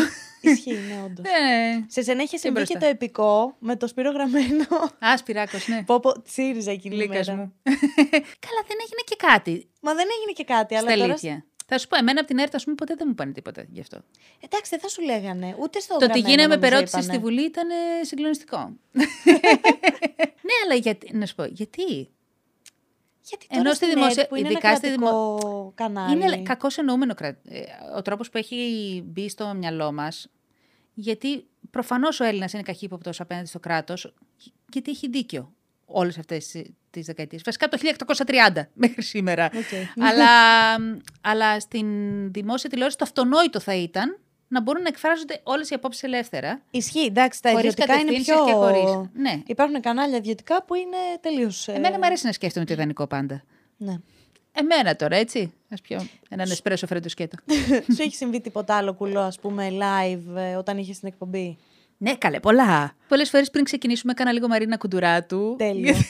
Ισχύει, 0.41 0.71
ναι, 0.89 1.01
όντως. 1.05 1.25
ναι. 1.25 1.85
Σε 1.87 2.01
σένα 2.01 2.23
είχε 2.23 2.37
συμβεί 2.37 2.59
και 2.59 2.65
μπροστά. 2.65 2.79
το 2.79 2.85
επικό 2.85 3.55
με 3.59 3.75
το 3.75 3.87
Σπύρο 3.87 4.11
Γραμμένο. 4.11 4.65
Α, 5.07 5.17
Σπυράκος, 5.17 5.67
ναι. 5.67 5.83
Πω, 5.83 5.99
πω, 5.99 6.21
τσίριζα 6.21 6.71
εκείνη 6.71 6.95
η 6.95 6.97
Λύκας 6.97 7.27
μέρα. 7.27 7.39
μου. 7.39 7.53
Καλά, 8.45 8.61
δεν 8.67 8.77
έγινε 8.85 9.01
και 9.05 9.15
κάτι. 9.17 9.67
Μα 9.81 9.93
δεν 9.93 10.07
έγινε 10.17 10.31
και 10.33 10.43
κάτι, 10.43 10.75
αλλά 10.75 10.87
Στα 10.89 10.97
τώρα... 10.97 11.09
αλήθεια. 11.11 11.45
Θα 11.65 11.77
σου 11.77 11.87
πω, 11.87 11.95
εμένα 11.97 12.19
από 12.19 12.27
την 12.29 12.39
ΕΡΤ, 12.39 12.55
ας 12.55 12.63
πούμε, 12.63 12.75
ποτέ 12.75 12.93
δεν 12.97 13.05
μου 13.09 13.15
πάνε 13.15 13.31
τίποτα 13.31 13.65
γι' 13.69 13.79
αυτό. 13.81 13.97
Εντάξει, 14.39 14.69
δεν 14.69 14.79
θα 14.79 14.87
σου 14.87 15.01
λέγανε. 15.01 15.55
Ούτε 15.59 15.79
στο 15.79 15.97
Το 15.97 16.05
ότι 16.05 16.05
γραμμένο, 16.19 16.29
γίναμε 16.29 16.55
νομίζω, 16.55 16.69
περώτησης 16.69 16.97
είπανε. 17.03 17.13
στη 17.13 17.23
Βουλή 17.23 17.41
ήταν 17.45 17.69
ε, 17.69 18.03
συγκλονιστικό. 18.03 18.57
ναι, 20.47 20.53
αλλά 20.65 20.75
γιατί, 20.75 21.09
να 21.17 21.25
σου 21.25 21.35
πω, 21.35 21.43
γιατί; 21.43 22.09
Γιατί 23.23 23.45
Ενώ 23.49 23.63
τώρα 23.63 23.75
στη 23.75 23.85
στην 23.85 23.97
δημόσια- 23.97 24.21
ΕΡΤ 24.21 24.29
που 24.29 24.35
είναι 24.35 24.47
ειδικά 24.49 24.67
ένα 24.67 24.77
στη 24.77 24.87
κρατικό 24.87 25.71
κανάλι. 25.75 26.13
Είναι 26.13 26.41
κακός 26.41 26.77
εννοούμενο 26.77 27.13
κρα- 27.13 27.37
ε, 27.47 27.61
ο 27.97 28.01
τρόπος 28.01 28.29
που 28.29 28.37
έχει 28.37 29.01
μπει 29.05 29.29
στο 29.29 29.53
μυαλό 29.53 29.91
μας, 29.91 30.27
γιατί 30.93 31.47
προφανώς 31.71 32.19
ο 32.19 32.23
Έλληνας 32.23 32.53
είναι 32.53 32.61
καχύποπτος 32.61 33.19
απέναντι 33.19 33.47
στο 33.47 33.59
κράτος, 33.59 34.13
γιατί 34.73 34.91
έχει 34.91 35.09
δίκιο 35.09 35.53
όλες 35.85 36.17
αυτές 36.17 36.47
τις- 36.47 36.69
τις 36.89 37.05
δεκαετίες. 37.05 37.41
Βασικά 37.45 37.65
από 37.65 37.73
το 37.75 37.81
1830 37.81 38.69
μέχρι 38.73 39.01
σήμερα. 39.01 39.45
Οκ. 39.45 40.03
αλλά, 40.03 40.27
αλλά 41.21 41.59
στην 41.59 41.87
δημόσια 42.31 42.69
τηλεόραση 42.69 42.97
το 42.97 43.03
αυτονόητο 43.03 43.59
θα 43.59 43.75
ήταν 43.75 44.17
να 44.53 44.61
μπορούν 44.61 44.81
να 44.81 44.87
εκφράζονται 44.87 45.39
όλες 45.43 45.69
οι 45.69 45.73
απόψεις 45.73 46.03
ελεύθερα. 46.03 46.61
Ισχύει, 46.71 47.05
εντάξει, 47.05 47.41
τα 47.41 47.49
Χωρίς 47.49 47.65
ιδιωτικά 47.71 47.93
είναι 47.93 48.03
κατευθύνσεις 48.03 48.33
πιο... 48.33 48.45
και 48.45 48.51
χωρίς- 48.51 49.09
ναι. 49.13 49.41
Υπάρχουν 49.45 49.81
κανάλια 49.81 50.17
ιδιωτικά 50.17 50.63
που 50.63 50.75
είναι 50.75 50.97
τελείως. 51.21 51.67
Εμένα 51.67 51.97
μου 51.97 52.05
αρέσει 52.05 52.25
να 52.25 52.31
σκέφτομαι 52.31 52.65
το 52.65 52.73
ιδανικό 52.73 53.07
πάντα. 53.07 53.43
Ναι. 53.77 53.93
Εμένα 54.51 54.95
τώρα, 54.95 55.15
έτσι. 55.15 55.53
Ας 55.69 55.81
πιω 55.81 56.07
έναν 56.29 56.51
εσπρέσο 56.51 56.87
φρεντοσκέτο. 56.87 57.37
Σου 57.95 58.01
έχει 58.01 58.15
συμβεί 58.15 58.41
τίποτα 58.41 58.75
άλλο 58.75 58.93
κουλό, 58.93 59.19
ας 59.19 59.39
πούμε, 59.39 59.69
live 59.71 60.35
ε, 60.37 60.55
όταν 60.55 60.77
είχες 60.77 60.99
την 60.99 61.07
εκπομπή; 61.07 61.57
Ναι, 61.97 62.15
καλέ, 62.15 62.39
πολλά. 62.39 62.95
Πολλές 63.07 63.29
φορές 63.29 63.49
πριν 63.49 63.63
ξεκινήσουμε, 63.63 64.11
έκανα 64.11 64.31
λίγο 64.31 64.47
Μαρίνα 64.47 64.77
Κουντουράτου. 64.77 65.55
Τέλειο. 65.57 65.95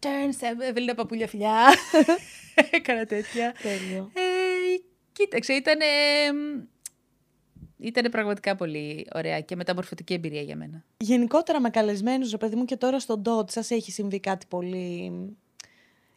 Turns, 0.00 0.56
έβγαλε 0.68 0.94
παπούλια 0.94 1.26
φιλιά. 1.28 1.54
έκανα 2.70 3.04
τέτοια. 3.04 3.54
Τέλειο. 3.62 4.10
Ε, 4.14 4.20
κοίταξε, 5.16 5.52
ήταν. 5.52 5.78
Ήταν 7.78 8.10
πραγματικά 8.10 8.56
πολύ 8.56 9.06
ωραία 9.14 9.40
και 9.40 9.56
μεταμορφωτική 9.56 10.14
εμπειρία 10.14 10.40
για 10.40 10.56
μένα. 10.56 10.84
Γενικότερα 10.96 11.60
με 11.60 11.70
καλεσμένους, 11.70 12.30
ρε 12.30 12.36
παιδί 12.36 12.56
μου, 12.56 12.64
και 12.64 12.76
τώρα 12.76 13.00
στον 13.00 13.22
Dot, 13.24 13.50
σας 13.50 13.70
έχει 13.70 13.92
συμβεί 13.92 14.20
κάτι 14.20 14.46
πολύ. 14.48 15.12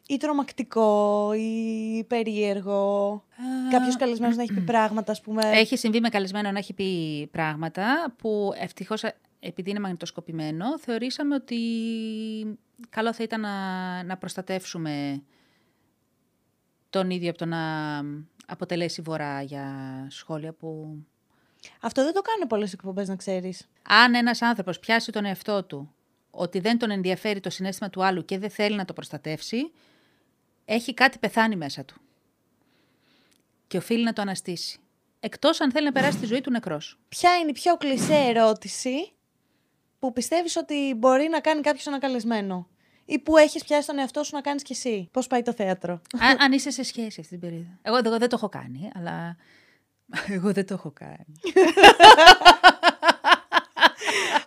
ή 0.08 0.18
τρομακτικό 0.18 1.32
ή 1.34 2.04
περίεργο; 2.04 3.24
Κάποιος 3.72 3.96
καλεσμένος 3.96 4.36
να 4.36 4.42
έχει 4.42 4.54
πει 4.54 4.62
πράγματα, 4.62 5.12
ας 5.12 5.22
πούμε; 5.22 5.42
Έχει 5.54 5.78
συμβεί 5.78 6.00
με 6.00 6.10
καλεσμένο 6.10 6.52
να 6.52 6.60
έχει 6.60 6.74
πει 6.74 7.28
πράγματα 7.32 8.14
που 8.18 8.52
ευτυχώς, 8.56 9.04
επειδή 9.40 9.70
είναι 9.70 9.80
μαγνητοσκοπημένο, 9.80 10.80
θεωρήσαμε 10.80 11.36
ότι 11.36 11.58
καλό 12.90 13.14
θα 13.14 13.24
ήταν 13.24 13.42
να, 13.42 14.04
να 14.04 14.18
προστατεύσουμε 14.18 15.24
τον 16.90 17.10
ίδιο 17.10 17.30
από 17.30 17.38
το 17.38 17.46
να 17.46 17.60
αποτελέσει 18.50 19.02
βορρά 19.02 19.42
για 19.42 19.68
σχόλια 20.10 20.54
που... 20.54 20.98
Αυτό 21.82 22.04
δεν 22.04 22.14
το 22.14 22.22
κάνουν 22.22 22.48
πολλές 22.48 22.74
εκπομπές, 22.74 23.08
να 23.08 23.16
ξέρεις. 23.16 23.70
Αν 23.88 24.16
ένας 24.16 24.42
άνθρωπος 24.42 24.80
πιάσει 24.80 25.12
τον 25.12 25.26
εαυτό 25.26 25.64
του 25.64 25.94
ότι 26.32 26.60
δεν 26.60 26.78
τον 26.78 26.92
ενδιαφέρει 26.92 27.40
το 27.40 27.50
συνέστημα 27.50 27.90
του 27.90 28.04
άλλου 28.04 28.26
και 28.26 28.38
δεν 28.38 28.50
θέλει 28.50 28.76
να 28.76 28.86
το 28.86 28.94
προστατεύσει, 28.94 29.72
έχει 30.66 30.94
κάτι 30.94 31.18
πεθάνει 31.18 31.56
μέσα 31.56 31.86
του. 31.86 31.96
Και 33.68 33.78
οφείλει 33.78 34.04
να 34.04 34.14
το 34.14 34.22
αναστήσει. 34.22 34.80
Εκτός 35.20 35.62
αν 35.62 35.72
θέλει 35.72 35.86
να 35.86 35.92
περάσει 35.92 36.18
τη 36.18 36.26
ζωή 36.26 36.42
του 36.42 36.52
νεκρός. 36.52 37.00
Ποια 37.10 37.38
είναι 37.38 37.50
η 37.50 37.54
πιο 37.54 37.78
κλεισέ 37.78 38.16
ερώτηση 38.16 39.14
που 40.00 40.14
πιστεύεις 40.14 40.56
ότι 40.56 40.94
μπορεί 40.98 41.28
να 41.28 41.40
κάνει 41.40 41.62
κάποιος 41.62 41.88
ένα 41.88 42.00
καλεσμένο 42.00 42.68
ή 43.10 43.20
που 43.20 43.38
έχεις 43.38 43.64
πιάσει 43.64 43.88
τον 43.88 44.00
εαυτό 44.00 44.24
σου 44.24 44.36
να 44.36 44.42
κάνεις 44.42 44.64
κι 44.64 44.72
εσύ. 44.72 45.10
Πώς 45.12 45.28
πάει 45.28 45.42
το 45.42 45.54
θέατρο. 45.54 46.02
αν, 46.20 46.42
αν 46.42 46.52
είσαι 46.52 46.72
σε 46.72 46.84
σχέση 46.84 47.20
αυτή 47.20 47.28
την 47.28 47.40
περίοδο. 47.40 47.70
Εγώ, 47.82 48.00
εγώ 48.06 48.18
δεν 48.18 48.30
το 48.30 48.36
έχω 48.36 48.50
κάνει, 48.50 48.90
αλλά... 48.96 49.36
Εγώ 50.36 50.52
δεν 50.54 50.66
το 50.66 50.74
έχω 50.74 50.92
κάνει. 50.92 51.26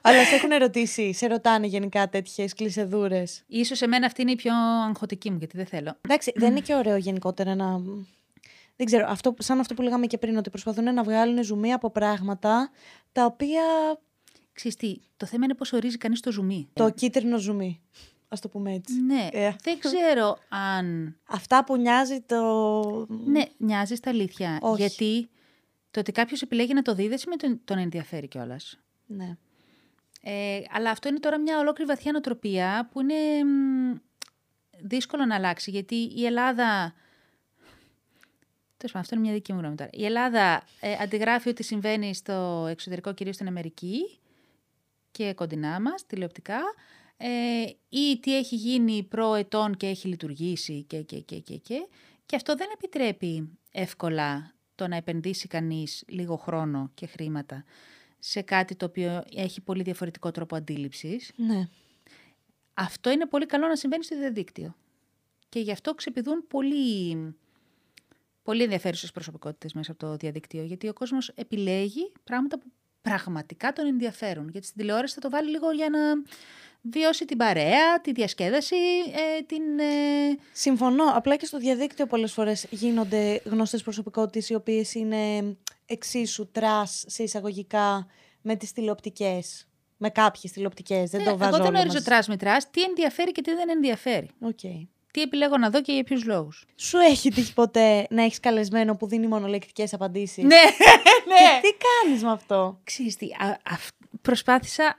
Αλλά 0.05 0.25
σε 0.25 0.35
έχουν 0.35 0.51
ερωτήσει, 0.51 1.13
σε 1.13 1.27
ρωτάνε 1.27 1.67
γενικά 1.67 2.09
τέτοιες 2.09 2.55
κλεισεδούρες. 2.55 3.43
Ίσως 3.47 3.81
εμένα 3.83 4.07
αυτή 4.07 4.23
είναι 4.23 4.31
η 4.31 4.37
πιο 4.37 4.53
αγχωτική 4.89 5.31
μου, 5.31 5.37
γιατί 5.39 5.57
δεν 5.57 5.67
θέλω. 5.67 5.97
Εντάξει, 6.01 6.33
δεν 6.35 6.51
είναι 6.51 6.61
και 6.61 6.75
ωραίο 6.75 6.97
γενικότερα 6.97 7.55
να... 7.55 7.79
Δεν 8.77 8.87
ξέρω, 8.87 9.07
αυτό, 9.09 9.35
σαν 9.39 9.61
αυτό 9.61 9.75
που 9.75 9.83
λέγαμε 9.83 10.07
και 10.07 10.19
πριν, 10.19 10.37
ότι 10.37 10.51
προσπαθούν 10.51 10.95
να 10.95 11.03
βγάλουν 11.03 11.45
ζουμί 11.45 11.73
από 11.73 11.91
πράγματα 11.91 12.71
τα 13.13 13.25
οποία... 13.25 13.63
Ξέρεις 14.53 14.77
τι, 14.77 14.97
το 15.17 15.27
θέμα 15.27 15.45
είναι 15.45 15.55
πώς 15.55 15.73
ορίζει 15.73 15.97
κανείς 15.97 16.21
το 16.21 16.33
ζουμί. 16.33 16.69
Το 16.73 16.91
κίτρινο 16.91 17.39
ζουμί, 17.39 17.81
ας 18.33 18.41
το 18.41 18.49
πούμε 18.49 18.73
έτσι. 18.73 19.01
Ναι, 19.01 19.29
Ε. 19.33 19.55
δεν 19.63 19.79
ξέρω 19.79 20.39
αν... 20.49 21.17
Αυτά 21.27 21.65
που 21.65 21.77
νοιάζει 21.77 22.21
το... 22.21 23.07
Ναι, 23.09 23.43
μοιάζει 23.57 23.95
στα 23.95 24.11
αλήθεια. 24.11 24.59
Όχι. 24.63 24.81
Γιατί 24.81 25.31
το 25.91 26.01
ότι 26.01 26.13
κάποιος 26.13 26.43
επιλέγει 26.43 26.75
να 26.75 26.83
το 26.83 26.95
δει 26.95 27.09
δεν 27.09 27.19
σημαίνει 27.19 27.41
ότι 27.45 27.61
τον 27.65 27.79
ενδιαφέρει 27.79 28.29
κιόλας. 28.29 28.79
Ναι. 29.07 29.37
Ε, 30.23 30.61
αλλά 30.71 30.91
αυτό 30.91 31.09
είναι 31.09 31.19
τώρα 31.19 31.39
μια 31.39 31.59
ολόκληρη 31.59 31.91
βαθιά 31.91 32.13
νοοτροπία 32.13 32.89
που 32.93 33.01
είναι 33.01 33.45
μ, 33.45 33.97
δύσκολο 34.81 35.25
να 35.25 35.35
αλλάξει. 35.35 35.71
Γιατί 35.71 35.95
η 35.95 36.25
Ελλάδα. 36.25 36.95
Τέλος 38.77 38.93
πάντων, 38.93 39.01
αυτό 39.01 39.15
είναι 39.15 39.25
μια 39.25 39.33
δική 39.33 39.53
μου 39.53 39.59
γνώμη 39.59 39.75
τώρα. 39.75 39.91
Η 39.93 40.05
Ελλάδα 40.05 40.63
ε, 40.81 40.93
αντιγράφει 41.01 41.49
ό,τι 41.49 41.63
συμβαίνει 41.63 42.15
στο 42.15 42.67
εξωτερικό, 42.71 43.15
κυρίως 43.15 43.35
στην 43.35 43.47
Αμερική 43.47 44.19
και 45.11 45.35
κοντινά 45.35 45.81
μας, 45.81 46.07
τηλεοπτικά, 46.07 46.57
ε, 46.57 46.63
ή 47.89 48.19
τι 48.21 48.37
έχει 48.37 48.57
γίνει 48.57 49.03
προετών 49.03 49.77
και 49.77 49.87
έχει 49.87 50.09
λειτουργήσει 50.09 50.83
και, 50.83 51.03
και, 51.03 51.21
και, 51.21 51.39
και, 51.39 51.57
και. 51.57 51.87
Και 52.27 52.37
αυτό 52.37 52.55
δεν 52.55 52.69
επιτρέπει 52.75 53.59
εύκολα 53.71 54.55
το 54.75 54.89
να 54.89 54.97
επενδύσει 54.97 55.49
κανείς 55.49 56.05
λίγο 56.07 56.37
χρόνο 56.37 56.91
και 56.95 57.07
χρήματα 57.07 57.65
σε 58.19 58.43
κάτι 58.43 58.77
το 58.77 58.87
οποίο 58.87 59.25
έχει 59.35 59.61
πολύ 59.61 59.83
διαφορετικό 59.83 60.31
τρόπο 60.31 60.57
αντίληψης. 60.57 61.33
ναι. 61.37 61.69
Αυτό 62.75 63.11
είναι 63.11 63.27
πολύ 63.27 63.47
καλό 63.47 63.67
να 63.67 63.77
συμβαίνει 63.77 64.05
στο 64.05 64.19
διαδίκτυο. 64.19 64.77
Και 65.49 65.61
γι' 65.61 65.71
αυτό 65.71 65.95
ξεπηδούν 65.95 66.47
πολύ, 66.47 67.17
πολύ 68.43 68.63
ενδιαφέρουσες 68.63 69.13
προσωπικότητες 69.13 69.73
μέσα 69.73 69.93
από 69.93 70.07
το 70.07 70.17
διαδίκτυο. 70.17 70.63
Γιατί 70.63 70.89
ο 70.89 70.93
κόσμος 70.93 71.29
επιλέγει 71.29 72.13
πράγματα 72.25 72.59
που 72.59 72.67
πραγματικά 73.03 73.73
τον 73.73 73.87
ενδιαφέρουν. 73.87 74.49
Γιατί 74.49 74.67
στην 74.67 74.79
τηλεόραση 74.79 75.15
θα 75.15 75.21
το 75.21 75.31
βάλει 75.31 75.51
λίγο 75.51 75.71
για 75.71 75.89
να 75.91 75.99
βιώσει 76.83 77.25
την 77.25 77.37
παρέα, 77.37 78.01
τη 78.01 78.13
διασκέδαση, 78.13 78.77
ε, 79.07 79.43
την. 79.43 79.79
Ε... 79.79 80.39
Συμφωνώ. 80.53 81.05
Απλά 81.15 81.37
και 81.37 81.47
στο 81.47 81.59
διαδίκτυο 81.59 82.07
πολλές 82.07 82.33
φορές 82.33 82.67
γίνονται 82.71 83.41
γνωστές 83.45 83.83
προσωπικότητες 83.83 84.49
οι 84.49 84.55
οποίες 84.55 84.95
είναι 84.95 85.57
εξίσου 85.87 86.51
trash 86.51 87.05
σε 87.07 87.23
εισαγωγικά 87.23 88.07
με 88.43 88.57
τις 88.57 88.73
τηλεοπτικές. 88.73 89.67
Με 89.97 90.11
κάποιες 90.11 90.53
τηλεοπτικές. 90.53 91.11
Δεν 91.11 91.25
το 91.25 91.31
ε, 91.31 91.35
βάζω 91.35 91.49
εγώ 91.55 91.57
δεν 91.57 91.67
όλο 91.67 91.79
ορίζω 91.79 91.95
μαζί. 91.95 92.05
trash 92.05 92.29
με 92.29 92.37
trash, 92.37 92.71
τι 92.71 92.83
ενδιαφέρει 92.83 93.33
και 93.33 93.43
τι 93.43 93.55
δεν 93.55 93.69
ενδιαφέρει. 93.69 94.29
Οκ. 94.41 94.61
Τι 95.13 95.21
επιλέγω 95.23 95.59
να 95.59 95.71
δω 95.71 95.81
και 95.83 95.93
για 95.93 96.05
ποιους 96.05 96.25
λόγους. 96.25 96.65
Σου 96.77 96.99
έχει 96.99 97.31
τύχει 97.31 97.53
ποτέ 97.53 98.07
να 98.11 98.23
έχεις 98.23 98.41
καλεσμένο 98.41 98.97
που 98.97 99.07
δίνει 99.07 99.27
μονολεκτικές 99.27 99.95
απαντήσεις; 99.95 100.45
Ναι, 100.45 100.61
Και 101.39 101.69
τι 101.69 101.77
κάνεις 102.03 102.23
με 102.23 102.31
αυτό; 102.31 102.81
Ξέρεις 102.85 103.17
τι, 103.17 103.27
α, 103.27 103.61
αυ- 103.71 103.95
προσπάθησα, 104.23 104.99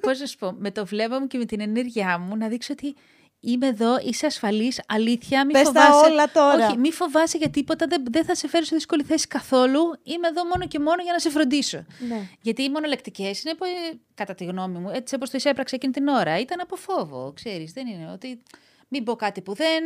πώς 0.00 0.20
να 0.20 0.26
σου 0.26 0.38
πω, 0.38 0.54
με 0.58 0.70
το 0.70 0.86
βλέμμα 0.86 1.18
μου 1.18 1.26
και 1.26 1.38
με 1.38 1.44
την 1.44 1.60
ενέργειά 1.60 2.18
μου 2.18 2.36
να 2.36 2.48
δείξω 2.48 2.72
ότι 2.72 2.94
είμαι 3.40 3.66
εδώ, 3.66 3.98
είσαι 4.02 4.26
ασφαλής, 4.26 4.80
αλήθεια, 4.88 5.44
μη 5.46 5.52
Πες 5.52 5.62
τα 5.62 5.80
φοβάσαι. 5.80 6.10
όλα 6.10 6.30
τώρα. 6.30 6.66
Όχι, 6.66 6.78
μη 6.78 6.92
φοβάσαι 6.92 7.36
για 7.36 7.50
τίποτα, 7.50 7.86
δεν, 7.86 8.04
δεν 8.10 8.24
θα 8.24 8.34
σε 8.34 8.48
φέρω 8.48 8.64
σε 8.64 8.74
δύσκολη 8.74 9.02
θέση 9.02 9.26
καθόλου. 9.26 9.80
Είμαι 10.02 10.28
εδώ 10.28 10.44
μόνο 10.44 10.66
και 10.66 10.78
μόνο 10.78 11.02
για 11.02 11.12
να 11.12 11.18
σε 11.18 11.30
φροντίσω. 11.30 11.84
Ναι. 12.08 12.28
Γιατί 12.40 12.62
οι 12.62 12.70
μονολεκτικές 12.70 13.42
είναι, 13.42 13.54
που, 13.54 13.64
ε, 13.64 13.98
κατά 14.14 14.34
τη 14.34 14.44
γνώμη 14.44 14.78
μου, 14.78 14.90
έτσι 14.90 15.14
όπως 15.14 15.30
το 15.30 15.36
εισέπραξα 15.36 15.76
εκείνη 15.76 15.92
την 15.92 16.08
ώρα, 16.08 16.38
ήταν 16.38 16.60
από 16.60 16.76
φόβο, 16.76 17.32
ξέρεις, 17.34 17.72
δεν 17.72 17.86
είναι 17.86 18.10
ότι 18.12 18.42
μην 18.88 19.04
πω 19.04 19.16
κάτι 19.16 19.40
που 19.40 19.54
δεν... 19.54 19.82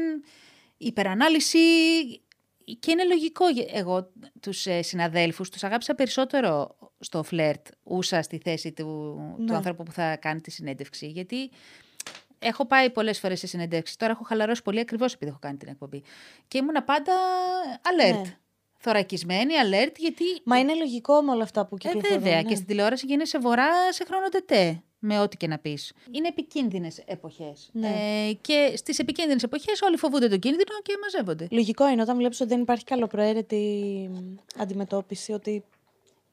υπερανάλυση 0.77 1.59
και 2.77 2.91
είναι 2.91 3.05
λογικό. 3.05 3.49
γε- 3.49 3.71
Εγώ 3.77 4.11
τους 4.41 4.67
ε, 4.67 4.83
συναδέλφους 4.83 5.51
τους 5.51 5.65
αγάπησα 5.65 5.95
περισσότερο 5.95 6.77
στο 6.99 7.23
φλερτ, 7.23 7.67
ούσα 7.83 8.23
στη 8.23 8.39
θέση 8.45 8.73
του, 8.73 8.85
του 9.37 9.43
Ναι. 9.45 9.57
άνθρωπου 9.57 9.83
που 9.83 9.93
θα 9.93 10.17
κάνει 10.17 10.41
τη 10.41 10.51
συνέντευξη. 10.51 11.07
Γιατί 11.07 11.51
έχω 12.39 12.67
πάει 12.67 12.91
πολλές 12.91 13.19
φορές 13.21 13.39
σε 13.39 13.47
συνέντευξη. 13.47 13.99
Τώρα 13.99 14.13
έχω 14.13 14.25
χαλαρώσει 14.25 14.63
πολύ 14.63 14.81
ακριβώς 14.81 15.13
επειδή 15.15 15.31
έχω 15.31 15.39
κάνει 15.41 15.57
την 15.57 15.69
εκπομπή. 15.69 16.03
Και 16.49 16.59
ήμουνα 16.59 16.83
πάντα 16.83 17.13
alert. 17.83 18.23
Ναι. 18.23 18.37
Θωρακισμένη, 18.85 19.53
alert, 19.65 19.95
γιατί 19.99 20.25
Μα 20.45 20.59
είναι 20.59 20.75
λογικό 20.75 21.23
με 21.23 21.31
όλα 21.31 21.43
αυτά 21.43 21.67
που 21.67 21.75
ε, 21.75 21.79
κυκλοφορούν. 21.79 22.19
βέβαια. 22.23 22.37
ναι. 22.37 22.49
Και 22.49 22.55
στην 22.55 22.67
τηλεόραση 22.67 23.07
γίνεσαι 23.07 23.39
βορρά 23.39 23.93
σε 23.93 24.05
χρόνο 24.05 24.29
τετέ. 24.29 24.83
Με 25.05 25.19
ό,τι 25.21 25.37
και 25.37 25.47
να 25.47 25.59
πεις. 25.59 25.93
Είναι 26.11 26.29
επικίνδυνες 26.29 27.03
εποχές. 27.07 27.71
Ναι. 27.73 27.89
Ε, 27.89 28.33
και 28.33 28.73
στις 28.77 28.99
επικίνδυνες 28.99 29.43
εποχές 29.43 29.81
όλοι 29.83 29.97
φοβούνται 29.97 30.29
τον 30.29 30.39
κίνδυνο 30.39 30.81
και 30.83 30.93
μαζεύονται. 31.03 31.47
Λογικό 31.51 31.89
είναι 31.89 32.03
όταν 32.03 32.17
βλέπεις 32.17 32.41
ότι 32.41 32.49
δεν 32.49 32.61
υπάρχει 32.61 32.85
καλοπροαίρετη 32.85 34.11
αντιμετώπιση, 34.59 35.33
ότι 35.33 35.65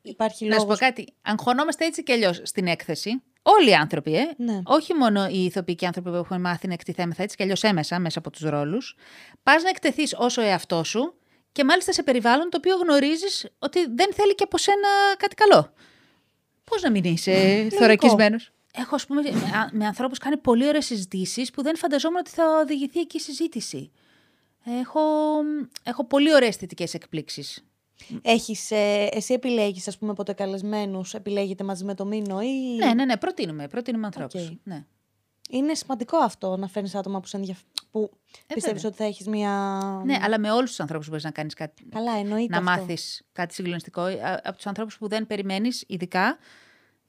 υπάρχει 0.02 0.46
Να 0.46 0.52
σου 0.52 0.58
πω 0.58 0.64
λόγος. 0.64 0.80
κάτι. 0.80 1.08
Αγχωνόμαστε 1.22 1.86
έτσι 1.86 2.04
κι 2.04 2.12
αλλιώς 2.12 2.42
στην 2.44 2.68
έκθεση. 2.68 3.22
Όλοι 3.42 3.70
οι 3.70 3.74
άνθρωποι, 3.74 4.16
ε. 4.16 4.26
Ναι. 4.38 4.62
Όχι 4.66 4.94
μόνο 4.94 5.28
οι 5.28 5.44
ηθοποιοί 5.44 5.76
και 5.76 5.84
οι 5.84 5.88
άνθρωποι 5.88 6.10
που 6.10 6.16
έχουν 6.16 6.42
μάθει 6.42 6.68
να 6.68 6.74
εκτιθέμεθα 6.74 7.24
έτσι 7.24 7.36
κι 7.36 7.44
αλλιώς 7.44 7.64
έμεσα, 7.64 8.00
μέσα 8.00 8.20
από 8.20 8.30
τους 8.30 8.42
ρόλους. 8.42 8.96
Πας 9.44 9.64
να 9.64 9.70
εκτεθείς 9.70 10.16
όσο 10.18 10.42
εαυτό 10.42 10.84
σου 10.84 11.14
και 11.52 11.64
μάλιστα 11.64 11.92
σε 11.92 12.04
περιβάλλον 12.04 12.50
το 12.50 12.58
οποίο 12.58 12.76
γνωρίζεις 12.76 13.48
ότι 13.60 13.80
δεν 13.96 14.14
θέλει 14.14 14.36
και 14.36 14.44
από 14.44 14.58
σένα 14.58 14.88
κάτι 15.18 15.36
καλό. 15.36 15.74
Πώς 16.64 16.82
να 16.82 16.92
μην 16.92 17.04
είσαι 17.04 17.68
θωρακισμένος; 17.72 18.52
Έχω, 18.74 18.96
ας 18.96 19.06
πούμε, 19.06 19.22
με, 19.22 19.70
με 19.72 19.86
ανθρώπους 19.86 20.18
κάνει 20.18 20.38
πολύ 20.38 20.68
ωραίες 20.68 20.86
συζητήσεις 20.86 21.52
που 21.52 21.62
δεν 21.64 21.78
φανταζόμουν 21.78 22.18
ότι 22.18 22.30
θα 22.30 22.44
οδηγηθεί 22.64 23.00
εκεί 23.00 23.18
η 23.18 23.20
συζήτηση. 23.20 23.92
Έχω, 24.66 25.00
έχω 25.84 26.06
πολύ 26.06 26.34
ωραίες 26.34 26.56
θετικές 26.56 26.86
εκπλήξεις. 26.92 27.64
Έχεις, 28.22 28.72
ε, 28.72 29.10
εσύ 29.12 29.34
επιλέγεις, 29.34 29.88
ας 29.88 29.98
πούμε, 29.98 30.14
ποτέ 30.14 30.34
καλεσμένους, 30.34 31.14
επιλέγετε 31.14 31.64
μαζί 31.64 31.84
με 31.84 31.94
το 31.96 32.06
Μηνά 32.06 32.42
ή... 32.42 32.76
Ναι, 32.76 32.94
ναι, 32.94 33.06
ναι, 33.06 33.18
προτείνουμε, 33.18 33.68
προτείνουμε 33.68 34.06
ανθρώπους. 34.06 34.48
Οκ. 34.48 34.52
Ναι. 34.64 34.86
Είναι 35.50 35.74
σημαντικό 35.74 36.18
αυτό 36.18 36.58
να 36.58 36.68
φέρνεις 36.68 36.96
άτομα 36.96 37.20
που, 37.20 37.28
σε 37.28 37.38
ενδιαφ... 37.38 37.58
που 37.92 38.10
Ε, 38.48 38.54
πιστεύεις 38.54 38.82
βέβαια. 38.82 38.88
ότι 38.88 38.98
θα 38.98 39.04
έχεις 39.04 39.28
μια... 39.28 39.52
ναι, 40.06 40.18
αλλά 40.22 40.40
με 40.40 40.52
όλους 40.52 40.70
τους 40.70 40.80
ανθρώπους 40.80 41.08
μπορείς 41.08 41.24
να 41.24 41.32
κάνεις 41.32 41.54
κάτι. 41.54 41.86
Καλά, 41.90 42.12
εννοείται 42.12 42.60
να 42.60 42.72
αυτό. 42.72 42.82
μάθεις 42.82 43.22
κάτι 43.32 43.54
συγκλονιστικό. 43.54 44.02
Α- 44.02 44.42
Από 44.44 44.56
τους 44.56 44.66
ανθρώπους 44.68 44.98
που 44.98 45.08
δεν 45.08 45.28
περιμένεις, 45.28 45.84
ειδικά, 45.88 46.38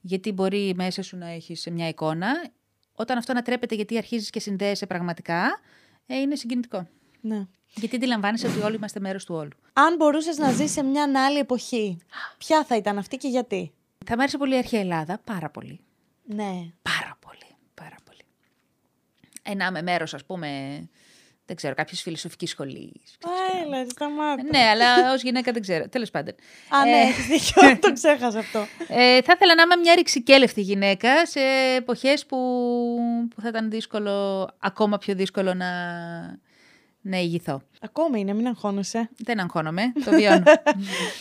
γιατί 0.01 0.31
μπορεί 0.31 0.73
μέσα 0.75 1.01
σου 1.01 1.17
να 1.17 1.27
έχεις 1.27 1.67
μια 1.71 1.87
εικόνα. 1.87 2.51
Όταν 2.93 3.17
αυτό 3.17 3.31
ανατρέπεται 3.31 3.75
γιατί 3.75 3.97
αρχίζεις 3.97 4.29
και 4.29 4.39
συνδέεσαι 4.39 4.85
πραγματικά, 4.85 5.59
ε, 6.05 6.15
είναι 6.15 6.35
συγκινητικό. 6.35 6.87
Ναι. 7.21 7.47
Γιατί 7.75 7.95
αντιλαμβάνεσαι 7.95 8.47
ότι 8.47 8.59
όλοι 8.59 8.75
είμαστε 8.75 8.99
μέρος 8.99 9.25
του 9.25 9.35
όλου. 9.35 9.51
Αν 9.73 9.95
μπορούσες 9.95 10.37
να 10.37 10.51
ζεις 10.51 10.71
σε 10.71 10.83
μια 10.83 11.25
άλλη 11.25 11.37
εποχή, 11.37 11.97
ποια 12.37 12.63
θα 12.65 12.75
ήταν 12.75 12.97
αυτή 12.97 13.17
και 13.17 13.27
γιατί; 13.27 13.71
Θα 14.05 14.15
μου 14.15 14.21
άρεσε 14.21 14.37
πολύ 14.37 14.53
η 14.53 14.57
αρχαία 14.57 14.79
Ελλάδα, 14.79 15.21
πάρα 15.23 15.49
πολύ. 15.49 15.79
Ναι. 16.23 16.71
Πάρα 16.81 17.17
πολύ. 17.19 17.55
Πάρα 17.73 17.95
πολύ. 18.03 18.21
Ε, 19.43 19.55
να 19.55 19.65
είμαι 19.65 19.81
μέρος, 19.81 20.13
ας 20.13 20.25
πούμε, 20.25 20.49
δεν 21.51 21.59
ξέρω, 21.59 21.75
κάποια 21.75 21.97
φιλοσοφική 21.97 22.45
σχολή. 22.45 22.91
Α, 23.27 23.29
έλα, 23.65 23.85
σταμάτα. 23.89 24.43
ναι, 24.51 24.59
αλλά 24.59 25.13
ως 25.13 25.21
γυναίκα 25.21 25.51
δεν 25.51 25.61
ξέρω. 25.61 25.89
Τέλος 25.89 26.11
πάντων. 26.11 26.35
Α, 26.69 26.85
ναι, 26.85 26.91
Ε, 26.91 27.01
έχεις 27.01 27.25
δίκιο, 27.25 27.77
το 27.87 27.93
ξέχασα 27.93 28.39
αυτό. 28.39 28.59
Ε, 28.87 29.21
θα 29.21 29.33
ήθελα 29.35 29.55
να 29.55 29.61
είμαι 29.61 29.75
μια 29.81 29.95
ρηξικέλευτη 29.95 30.61
γυναίκα 30.61 31.25
σε 31.25 31.39
εποχές 31.77 32.25
που, 32.25 32.37
που 33.35 33.41
θα 33.41 33.47
ήταν 33.47 33.69
δύσκολο, 33.69 34.47
ακόμα 34.59 34.97
πιο 34.97 35.15
δύσκολο 35.15 35.53
να, 35.53 35.69
να 37.01 37.17
ηγηθώ. 37.17 37.61
Ακόμα 37.81 38.17
είναι, 38.17 38.33
μην 38.33 38.47
αγχώνεσαι. 38.47 39.09
Δεν 39.17 39.39
αγχώνομαι, 39.39 39.81
το 40.05 40.11
βιώνω. 40.11 40.43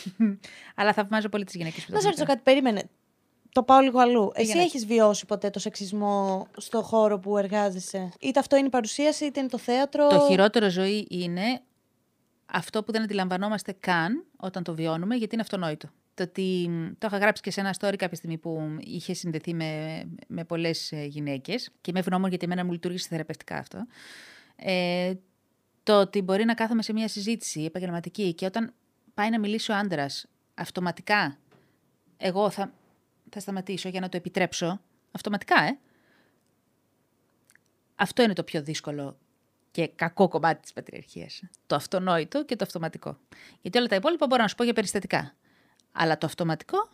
Αλλά 0.77 0.93
θαυμάζω 0.93 1.29
πολύ 1.29 1.45
τις 1.45 1.55
γυναίκες 1.55 1.85
που 1.85 1.90
Να 1.90 1.97
το 1.97 2.01
σε 2.03 2.07
ρωτήσω 2.09 2.27
κάνουν. 2.27 2.43
κάτι, 2.45 2.51
περίμενε. 2.55 2.88
Το 3.53 3.63
πάω 3.63 3.81
λίγο 3.81 3.99
αλλού. 4.01 4.31
Εσύ 4.35 4.47
για 4.47 4.55
να- 4.55 4.63
έχεις 4.63 4.87
βιώσει 4.87 5.27
ποτέ 5.27 5.51
το 5.51 5.59
σεξισμό 5.59 6.47
στο 6.57 6.83
χώρο 6.83 7.19
που 7.19 7.37
εργάζεσαι; 7.39 8.09
Είτε 8.21 8.39
αυτό 8.39 8.57
είναι 8.57 8.67
η 8.67 8.71
παρουσίαση, 8.71 9.25
είτε 9.25 9.41
είναι 9.41 9.49
το 9.49 9.59
θέατρο; 9.59 10.09
Το 10.09 10.27
χειρότερο 10.29 10.71
ζωή 10.71 11.07
είναι 11.11 11.61
αυτό 12.47 12.83
που 12.83 12.93
δεν 12.93 13.03
αντιλαμβανόμαστε 13.03 13.73
καν 13.81 14.25
όταν 14.37 14.63
το 14.63 14.75
βιώνουμε, 14.75 15.15
γιατί 15.17 15.35
είναι 15.35 15.43
αυτονόητο. 15.43 15.89
Το 16.15 16.23
ότι 16.23 16.67
μ, 16.69 16.87
το 16.99 17.07
είχα 17.07 17.19
γράψει 17.19 17.43
και 17.43 17.51
σε 17.51 17.61
ένα 17.61 17.75
story 17.81 17.95
κάποια 17.97 18.17
στιγμή 18.17 18.39
που 18.39 18.77
είχε 18.81 19.15
συνδεθεί 19.15 19.55
με, 19.55 20.03
με 20.27 20.45
πολλές 20.45 20.93
γυναίκες 21.07 21.71
και 21.81 21.91
είμαι 21.91 21.99
ευγνώμων 21.99 22.29
γιατί 22.29 22.45
εμένα 22.45 22.65
μου 22.65 22.73
λειτουργήσε 22.73 23.07
θεραπευτικά 23.11 23.57
αυτό. 23.57 23.87
Ε, 24.57 25.13
το 25.83 26.01
ότι 26.01 26.23
μπορεί 26.23 26.45
να 26.45 26.55
κάθομαι 26.55 26.83
σε 26.83 26.93
μια 26.93 27.09
συζήτηση 27.09 27.63
επαγγελματική 27.65 28.35
και 28.35 28.47
όταν 28.47 28.73
πάει 29.15 29.31
να 29.31 29.39
μιλήσει 29.39 29.73
ο 29.73 29.75
άντρας, 29.77 30.27
αυτοματικά 30.55 31.37
εγώ 32.17 32.51
θα, 32.51 32.73
θα 33.31 33.40
σταματήσω 33.40 33.88
για 33.88 34.01
να 34.01 34.09
το 34.09 34.16
επιτρέψω. 34.16 34.81
Αυτοματικά, 35.11 35.62
ε. 35.62 35.79
Αυτό 37.95 38.23
είναι 38.23 38.33
το 38.33 38.43
πιο 38.43 38.62
δύσκολο 38.62 39.19
και 39.71 39.88
κακό 39.88 40.29
κομμάτι 40.29 40.61
της 40.61 40.73
πατριαρχίας. 40.73 41.43
Το 41.66 41.75
αυτονόητο 41.75 42.45
και 42.45 42.57
το 42.57 42.64
αυτοματικό. 42.64 43.19
Γιατί 43.61 43.79
όλα 43.79 43.87
τα 43.87 43.95
υπόλοιπα 43.97 44.27
μπορώ 44.27 44.43
να 44.43 44.49
σου 44.49 44.55
πω 44.55 44.64
για 44.64 44.73
περιστατικά. 44.73 45.35
Αλλά 45.93 46.19
το 46.19 46.27
αυτοματικό 46.27 46.88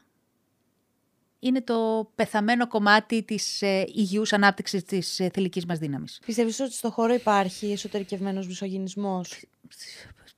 είναι 1.38 1.62
το 1.62 2.10
πεθαμένο 2.14 2.68
κομμάτι 2.68 3.22
της 3.22 3.62
ε, 3.62 3.84
υγιούς 3.88 4.32
ανάπτυξης 4.32 4.84
της 4.84 5.20
ε, 5.20 5.28
θηλυκής 5.28 5.66
μας 5.66 5.78
δύναμης. 5.78 6.20
Πιστεύεις 6.26 6.60
ότι 6.60 6.72
στο 6.72 6.90
χώρο 6.90 7.12
υπάρχει 7.12 7.72
εσωτερικευμένος 7.72 8.46
μισογυνισμός. 8.46 9.44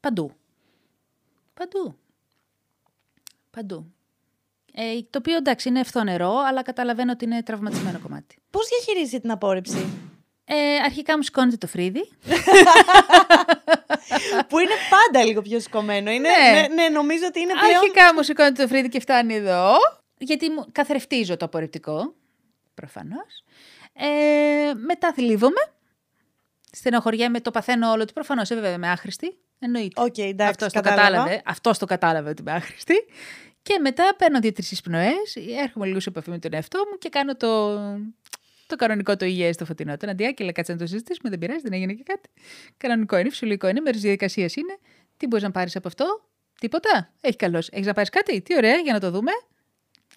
Παντού. 0.01 0.33
Παντού. 1.55 1.99
Παντού. 3.51 3.93
Ε, 4.81 5.03
το 5.11 5.19
οποίο 5.19 5.37
εντάξει 5.37 5.69
είναι 5.69 5.81
ευθονερό, 5.81 6.35
αλλά 6.49 6.63
καταλαβαίνω 6.63 7.13
ότι 7.13 7.25
είναι 7.25 7.43
τραυματισμένο 7.43 7.99
κομμάτι. 8.03 8.39
Πώς 8.51 8.69
διαχειρίζεσαι 8.69 9.21
την 9.21 9.31
απόρριψη, 9.31 9.87
Ε, 10.45 10.77
αρχικά 10.85 11.17
μου 11.17 11.23
σηκώνεται 11.23 11.57
το 11.57 11.67
φρύδι. 11.67 12.09
που 14.49 14.59
είναι 14.59 14.73
πάντα 14.91 15.25
λίγο 15.27 15.43
πιο 15.43 15.61
σηκωμένο. 15.61 16.11
Είναι, 16.11 16.29
Ναι. 16.29 16.61
ναι. 16.61 16.83
ναι, 16.83 16.89
νομίζω 16.89 17.25
ότι 17.29 17.41
είναι 17.41 17.53
πλέον... 17.61 17.77
Αρχικά 17.77 18.15
μου 18.15 18.23
σηκώνεται 18.23 18.63
το 18.63 18.69
φρύδι 18.69 18.89
και 18.89 19.01
φτάνει 19.01 19.35
εδώ. 19.35 19.73
Γιατί 20.19 20.51
μου 20.51 20.67
καθρεφτίζω 20.73 21.37
το 21.37 21.45
απορριπτικό. 21.45 22.15
Προφανώς. 22.75 23.45
Ε, 23.93 24.73
μετά 24.75 25.13
θλίβομαι. 25.13 25.61
Στενοχωριέμαι, 26.73 27.41
το 27.41 27.51
παθαίνω 27.51 27.91
όλο 27.91 28.03
ότι 28.03 28.13
προφανώς 28.13 28.49
βέβαια 28.49 28.73
είμαι 28.73 28.91
άχρηστη. 28.91 29.39
Εννοείται. 29.59 30.03
Οκ, 30.03 30.19
εντάξει, 30.19 30.51
Αυτός 30.51 30.73
το 30.73 30.81
κατάλαβα. 30.81 31.07
κατάλαβε. 31.09 31.43
Αυτός 31.45 31.79
το 31.79 31.87
κατάλαβε 31.87 32.31
ότι 32.31 32.41
είμαι 32.43 32.53
άχρηστη. 32.53 32.95
Και 33.63 33.79
μετά 33.79 34.15
παίρνω 34.19 34.41
δύο-τρεις 34.41 34.65
εισπνοές, 34.71 35.37
έρχομαι 35.63 35.87
λίγο 35.87 36.01
σε 36.01 36.09
επαφή 36.09 36.31
με 36.31 36.39
τον 36.39 36.55
εαυτό 36.55 36.79
μου 36.91 36.99
και 36.99 37.09
κάνω 37.09 37.37
το, 37.37 37.75
το 38.67 38.77
κανονικό 38.77 39.17
το 39.17 39.25
υγιές 39.25 39.55
στο 39.55 39.65
φωτεινό. 39.65 39.97
Τον 39.97 40.09
αντιάκελα, 40.09 40.53
κάτσε 40.53 40.73
να 40.73 40.79
το 40.79 40.87
συζητήσουμε, 40.87 41.31
δεν 41.31 41.39
πειράζει, 41.39 41.61
δεν 41.63 41.73
έγινε 41.73 41.93
και 41.93 42.03
κάτι. 42.03 42.29
Κανονικό 42.77 43.19
είναι, 43.19 43.29
φυσιολογικό 43.31 43.69
είναι, 43.69 43.81
μέρος 43.81 43.97
τη 43.97 44.03
διαδικασίας 44.03 44.57
είναι. 44.57 44.79
Τι 45.17 45.27
μπορείς 45.27 45.45
να 45.45 45.51
πάρεις 45.51 45.77
από 45.77 45.89
αυτό, 45.89 46.29
Τίποτα. 46.61 47.13
Έχει 47.21 47.37
καλώ. 47.37 47.63
Έχεις 47.71 47.87
να 47.87 47.93
πάρεις 47.93 48.11
κάτι, 48.11 48.41
τι 48.41 48.57
ωραία, 48.57 48.77
για 48.77 48.93
να 48.93 49.01
το 49.01 49.11
δούμε. 49.11 49.31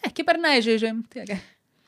Ε, 0.02 0.10
και 0.10 0.24
περνάει 0.24 0.58
η 0.58 0.62
ζωή, 0.62 0.74
η 0.74 0.78
ζωή 0.78 0.92
μου. 0.92 1.02
Τι 1.10 1.20
να 1.20 1.24
κάνω. 1.26 1.42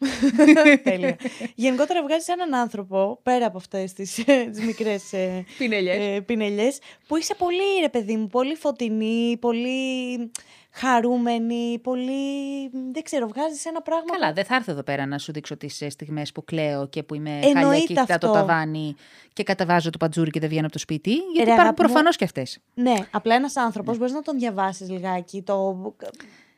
Τέλεια. 0.83 1.17
Γενικότερα 1.55 2.03
βγάζεις 2.03 2.27
έναν 2.27 2.53
άνθρωπο, 2.53 3.19
πέρα 3.23 3.45
από 3.45 3.57
αυτές 3.57 3.93
τις, 3.93 4.13
τις 4.51 4.59
μικρές 4.65 5.13
ε, 5.13 5.45
Πινελιές. 5.57 5.97
ε, 5.97 6.21
πινελιές, 6.21 6.79
που 7.07 7.17
είσαι 7.17 7.35
πολύ, 7.35 7.79
ρε 7.81 7.89
παιδί 7.89 8.15
μου, 8.15 8.27
πολύ 8.27 8.55
φωτεινή, 8.55 9.37
πολύ 9.39 10.31
χαρούμενη, 10.73 11.79
πολύ... 11.79 12.69
Δεν 12.91 13.03
ξέρω, 13.03 13.27
βγάζεις 13.27 13.65
ένα 13.65 13.81
πράγμα... 13.81 14.17
Καλά, 14.17 14.33
δεν 14.33 14.45
θα 14.45 14.55
έρθω 14.55 14.71
εδώ 14.71 14.83
πέρα 14.83 15.05
να 15.05 15.17
σου 15.17 15.31
δείξω 15.31 15.57
τις 15.57 15.83
στιγμές 15.87 16.31
που 16.31 16.43
κλαίω 16.43 16.87
και 16.87 17.03
που 17.03 17.15
είμαι 17.15 17.29
Εννοείται 17.29 17.59
χάλια 17.59 17.79
και 17.79 17.85
κοιτάω 17.85 18.05
το 18.05 18.13
αυτό. 18.13 18.31
ταβάνι 18.31 18.95
και 19.33 19.43
κατεβάζω 19.43 19.89
το 19.89 19.97
πατζούρι 19.97 20.29
και 20.29 20.39
δεν 20.39 20.49
βγαίνω 20.49 20.65
από 20.65 20.73
το 20.73 20.79
σπίτι. 20.79 21.11
Γιατί 21.11 21.33
Ρε, 21.37 21.41
υπάρχουν 21.41 21.61
αγάπη 21.61 21.81
μου, 21.81 21.87
προφανώς 21.87 22.15
και 22.15 22.23
αυτές. 22.23 22.59
Ναι, 22.73 22.93
απλά 23.11 23.35
ένας 23.35 23.55
άνθρωπος 23.55 23.97
μπορείς 23.97 24.13
να 24.13 24.21
τον 24.21 24.39
διαβάσεις 24.39 24.89
λιγάκι, 24.89 25.41
το... 25.41 25.93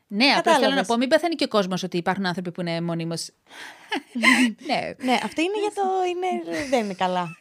Ναι, 0.07 0.25
απλά 0.25 0.33
θέλω 0.35 0.53
να 0.53 0.59
Κατάλαβες. 0.59 0.87
πω, 0.87 0.97
μην 0.97 1.07
πεθαίνει 1.09 1.35
και 1.35 1.43
ο 1.43 1.47
κόσμος 1.47 1.83
ότι 1.83 1.97
υπάρχουν 1.97 2.25
άνθρωποι 2.25 2.51
που 2.51 2.61
είναι 2.61 2.81
μονίμως. 2.81 3.29
ναι. 4.67 4.93
Ναι, 5.05 5.17
αυτό 5.23 5.41
είναι 5.41 5.59
για 5.59 5.71
το... 5.75 5.81
Είναι, 6.09 6.67
δεν 6.69 6.83
είναι 6.83 6.93
καλά. 6.93 7.37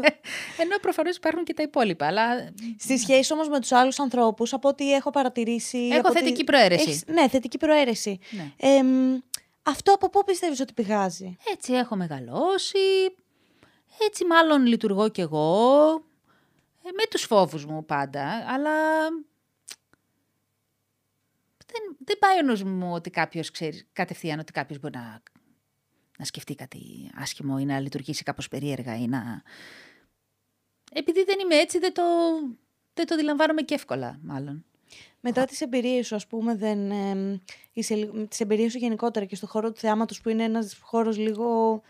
Ενώ 0.62 0.76
προφανώς 0.80 1.16
υπάρχουν 1.16 1.44
και 1.44 1.54
τα 1.54 1.62
υπόλοιπα. 1.62 2.06
Αλλά 2.06 2.52
Στη 2.78 2.98
σχέση 2.98 3.32
όμως 3.32 3.48
με 3.48 3.60
τους 3.60 3.72
άλλους 3.72 3.98
ανθρώπους, 3.98 4.52
από 4.52 4.68
ό,τι 4.68 4.92
έχω 4.94 5.10
παρατηρήσει... 5.10 5.78
Έχω 5.78 5.98
από 5.98 6.08
ό,τι- 6.08 6.18
θετική 6.18 6.44
προαίρεση. 6.44 6.88
Έχεις- 6.88 7.04
ναι, 7.06 7.28
θετική 7.28 7.58
προαίρεση. 7.58 8.18
Ναι. 8.30 8.52
Εμ, 8.56 9.18
αυτό 9.62 9.92
από 9.92 10.10
πού 10.10 10.24
πιστεύεις 10.24 10.60
ότι 10.60 10.72
πηγάζει; 10.72 11.36
έτσι 11.52 11.72
έχω 11.72 11.96
μεγαλώσει. 11.96 12.78
Έτσι 14.06 14.24
μάλλον 14.24 14.66
λειτουργώ 14.66 15.08
κι 15.08 15.20
εγώ. 15.20 15.68
Ε, 16.84 16.88
με 16.96 17.02
τους 17.10 17.22
φόβους 17.22 17.64
μου 17.66 17.84
πάντα. 17.84 18.44
Αλλά 18.48 18.70
δεν, 21.74 21.96
δεν 22.04 22.18
πάει 22.18 22.38
ο 22.38 22.42
νους 22.42 22.62
μου 22.62 22.92
ότι 22.92 23.10
κάποιος 23.10 23.50
ξέρει 23.50 23.86
κατευθείαν 23.92 24.38
ότι 24.38 24.52
κάποιος 24.52 24.78
μπορεί 24.78 24.94
να, 24.96 25.22
να 26.18 26.24
σκεφτεί 26.24 26.54
κάτι 26.54 27.10
άσχημο 27.14 27.56
ή 27.60 27.64
να 27.64 27.80
λειτουργήσει 27.80 28.22
κάπως 28.22 28.48
περίεργα 28.48 28.96
ή 28.96 29.06
να... 29.06 29.42
επειδή 30.92 31.24
δεν 31.24 31.38
είμαι 31.38 31.54
έτσι, 31.54 31.78
δεν 31.78 31.94
το, 31.94 32.02
δεν 32.94 33.06
το 33.06 33.14
αντιλαμβάνομαι 33.14 33.62
και 33.62 33.74
εύκολα, 33.74 34.18
μάλλον. 34.22 34.64
Μετά 35.20 35.44
τις 35.44 35.60
εμπειρίες 35.60 36.06
σου, 36.06 36.14
ας 36.14 36.26
πούμε, 36.26 36.56
δεν, 36.56 36.90
ε, 36.90 37.40
είσαι, 37.72 37.94
λι- 37.94 38.28
τις 38.28 38.40
εμπειρίες 38.40 38.72
σου 38.72 38.78
γενικότερα 38.78 39.26
και 39.26 39.36
στο 39.36 39.46
χώρο 39.46 39.72
του 39.72 39.80
θεάματος 39.80 40.20
που 40.20 40.28
είναι 40.28 40.42
ένας 40.44 40.78
χώρος 40.82 41.16
λίγο 41.16 41.82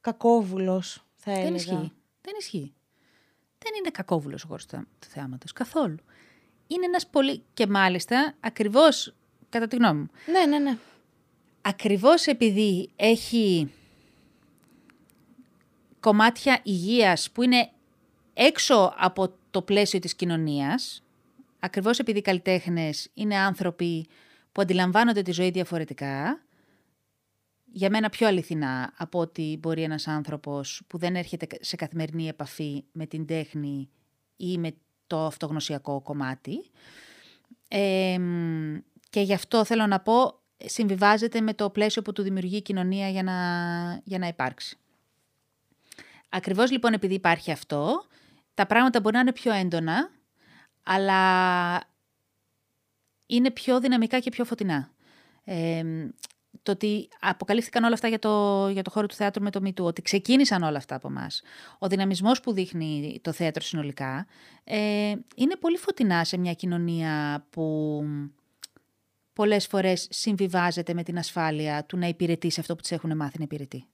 κακόβουλος, 0.00 1.04
θα 1.16 1.30
έλεγα. 1.30 1.44
Δεν 1.44 1.54
ισχύει. 1.54 1.92
Δεν 2.20 2.34
ισχύει. 2.38 2.74
Δεν 3.58 3.72
είναι 3.78 3.90
κακόβουλος 3.90 4.44
ο 4.44 4.46
χώρος 4.46 4.66
του, 4.66 4.70
θεά- 4.70 4.86
του 4.98 5.06
θεάματος, 5.08 5.52
καθόλου. 5.52 5.96
Είναι 6.66 6.84
ένας 6.86 7.06
πολύ... 7.06 7.42
Και 7.54 7.66
μάλιστα, 7.66 8.34
ακριβώς, 8.40 9.14
κατά 9.48 9.66
τη 9.66 9.76
γνώμη 9.76 10.00
μου, 10.00 10.10
Ναι, 10.26 10.46
ναι, 10.46 10.58
ναι. 10.58 10.78
ακριβώς 11.60 12.26
επειδή 12.26 12.90
έχει 12.96 13.72
κομμάτια 16.00 16.60
υγείας 16.62 17.30
που 17.30 17.42
είναι 17.42 17.70
έξω 18.34 18.94
από 18.96 19.34
το 19.50 19.62
πλαίσιο 19.62 19.98
της 19.98 20.14
κοινωνίας, 20.14 21.02
ακριβώς 21.58 21.98
επειδή 21.98 22.18
οι 22.18 22.22
καλλιτέχνες 22.22 23.10
είναι 23.14 23.36
άνθρωποι 23.36 24.06
που 24.52 24.60
αντιλαμβάνονται 24.60 25.22
τη 25.22 25.32
ζωή 25.32 25.50
διαφορετικά, 25.50 26.40
για 27.72 27.90
μένα 27.90 28.08
πιο 28.08 28.26
αληθινά 28.26 28.92
από 28.96 29.18
ότι 29.18 29.58
μπορεί 29.60 29.82
ένας 29.82 30.06
άνθρωπος 30.06 30.82
που 30.86 30.98
δεν 30.98 31.16
έρχεται 31.16 31.46
σε 31.60 31.76
καθημερινή 31.76 32.28
επαφή 32.28 32.84
με 32.92 33.06
την 33.06 33.26
τέχνη 33.26 33.88
ή 34.36 34.58
με 34.58 34.74
το 35.06 35.24
αυτογνωσιακό 35.24 36.00
κομμάτι. 36.02 36.70
Ε, 37.68 38.18
μ, 38.18 38.76
και 39.10 39.20
γι' 39.20 39.34
αυτό 39.34 39.64
θέλω 39.64 39.86
να 39.86 40.00
πω, 40.00 40.40
συμβιβάζεται 40.64 41.40
με 41.40 41.54
το 41.54 41.70
πλαίσιο 41.70 42.02
που 42.02 42.12
του 42.12 42.22
δημιουργεί 42.22 42.56
η 42.56 42.62
κοινωνία 42.62 43.08
για 43.08 43.22
να, 43.22 43.34
για 44.04 44.18
να 44.18 44.26
υπάρξει. 44.26 44.78
Ακριβώς 46.28 46.70
λοιπόν 46.70 46.92
επειδή 46.92 47.14
υπάρχει 47.14 47.52
αυτό, 47.52 48.04
τα 48.54 48.66
πράγματα 48.66 49.00
μπορεί 49.00 49.14
να 49.14 49.20
είναι 49.20 49.32
πιο 49.32 49.52
έντονα, 49.52 50.10
αλλά 50.82 51.20
είναι 53.26 53.50
πιο 53.50 53.80
δυναμικά 53.80 54.18
και 54.18 54.30
πιο 54.30 54.44
φωτεινά. 54.44 54.90
Ε, 55.44 55.82
το 56.62 56.72
ότι 56.72 57.08
αποκαλύφθηκαν 57.20 57.84
όλα 57.84 57.94
αυτά 57.94 58.08
για 58.08 58.18
το, 58.18 58.68
για 58.68 58.82
το 58.82 58.90
χώρο 58.90 59.06
του 59.06 59.14
θεάτρου 59.14 59.42
με 59.42 59.50
το 59.50 59.60
MeToo, 59.64 59.84
ότι 59.84 60.02
ξεκίνησαν 60.02 60.62
όλα 60.62 60.76
αυτά 60.76 60.94
από 60.94 61.08
εμάς. 61.08 61.42
Ο 61.78 61.88
δυναμισμός 61.88 62.40
που 62.40 62.52
δείχνει 62.52 63.20
το 63.22 63.32
θέατρο 63.32 63.62
συνολικά 63.62 64.26
ε, 64.64 65.14
είναι 65.36 65.56
πολύ 65.60 65.76
φωτεινά 65.76 66.24
σε 66.24 66.36
μια 66.36 66.52
κοινωνία 66.52 67.44
που 67.50 68.02
πολλές 69.36 69.66
φορές 69.66 70.06
συμβιβάζεται 70.10 70.94
με 70.94 71.02
την 71.02 71.18
ασφάλεια 71.18 71.84
του 71.84 71.96
να 71.96 72.06
υπηρετεί 72.06 72.50
αυτό 72.50 72.74
που 72.74 72.80
τους 72.80 72.90
έχουν 72.90 73.16
μάθει 73.16 73.38
να 73.38 73.44
υπηρετεί. 73.44 73.84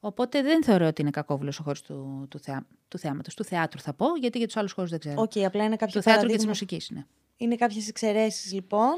Οπότε 0.00 0.42
δεν 0.42 0.64
θεωρώ 0.64 0.86
ότι 0.86 1.00
είναι 1.02 1.10
κακόβουλος 1.10 1.60
ο 1.60 1.62
χώρος 1.62 1.82
του, 1.82 2.26
του, 2.30 2.38
θεά, 2.38 2.66
του 2.88 2.98
θεάματος. 2.98 3.34
Του 3.34 3.44
θεάτρου 3.44 3.80
θα 3.80 3.92
πω, 3.94 4.06
γιατί 4.20 4.38
για 4.38 4.46
τους 4.46 4.56
άλλους 4.56 4.72
χώρους 4.72 4.90
δεν 4.90 4.98
ξέρω. 4.98 5.20
Οκ, 5.22 5.32
απλά 5.44 5.64
είναι 5.64 5.76
κάποια 5.76 6.00
του 6.00 6.02
θέατρου 6.02 6.28
και 6.28 6.34
της 6.36 6.44
παραδείγματα- 6.46 6.48
μουσικής, 6.48 6.90
ναι. 6.90 7.04
Είναι 7.36 7.54
κάποιες 7.56 7.88
εξαιρέσεις, 7.88 8.52
λοιπόν, 8.52 8.94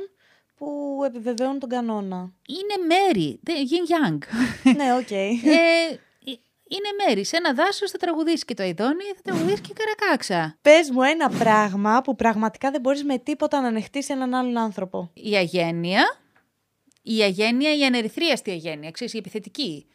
που 0.57 1.01
επιβεβαιώνουν 1.07 1.59
τον 1.59 1.69
κανόνα. 1.69 2.33
Είναι 2.49 2.87
μέρη, 2.95 3.41
δεν- 3.43 3.57
yin 3.57 4.15
yang. 4.15 4.19
ναι, 4.77 4.95
οκ. 4.95 5.11
ε, 5.11 5.99
είναι 6.69 7.05
μέρη. 7.07 7.25
Σε 7.25 7.37
ένα 7.37 7.55
δάσος 7.55 7.91
θα 7.91 7.99
τραγουδήσει 7.99 8.45
και 8.45 8.55
το 8.55 8.63
αηδόνι, 8.63 9.05
θα 9.15 9.23
τραγουδήσει 9.23 9.61
και 9.61 9.71
η 9.71 9.75
καρακάξα. 9.75 10.59
Πες 10.63 10.91
μου 10.91 11.03
ένα 11.03 11.29
πράγμα 11.29 12.01
που 12.01 12.15
πραγματικά 12.17 12.71
δεν 12.71 12.81
μπορείς 12.81 13.05
με 13.05 13.19
τίποτα 13.19 13.61
να 13.61 13.67
ανεχτείς 13.67 14.09
έναν 14.09 14.35
άλλον 14.35 14.57
άνθρωπο. 14.59 15.11
Η 15.15 15.35
αγένεια, 15.37 16.19
η 17.03 17.23
αγένεια, 17.23 17.77
η 17.77 17.85
ανερυθρίαστη 17.85 18.51
αγένεια, 18.51 18.91
ξέρεις, 18.91 19.15
η 19.15 19.19
επιθετική. 19.19 19.87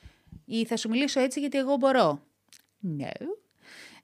Ή 0.46 0.66
θα 0.66 0.78
σου 0.78 0.90
μιλήσω 0.90 1.20
έτσι 1.20 1.40
γιατί 1.40 1.58
εγώ 1.58 1.76
μπορώ. 1.76 2.20
No. 3.00 3.12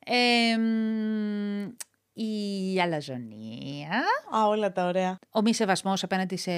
Ε, 0.06 0.58
μ, 0.58 1.72
η 2.14 2.82
αλαζονία. 2.82 3.90
Α, 4.36 4.48
όλα 4.48 4.72
τα 4.72 4.86
ωραία. 4.86 5.20
Ο 5.32 5.42
μη 5.42 5.54
σεβασμός 5.54 6.04
απέναντι 6.04 6.36
σε 6.36 6.52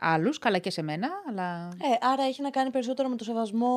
άλλους, 0.00 0.38
καλά 0.38 0.58
και 0.58 0.70
σε 0.70 0.82
μένα, 0.82 1.08
αλλά 1.28 1.68
Ε, 1.82 2.06
άρα 2.06 2.22
έχει 2.22 2.42
να 2.42 2.50
κάνει 2.50 2.70
περισσότερο 2.70 3.08
με 3.08 3.16
το 3.16 3.24
σεβασμό 3.24 3.70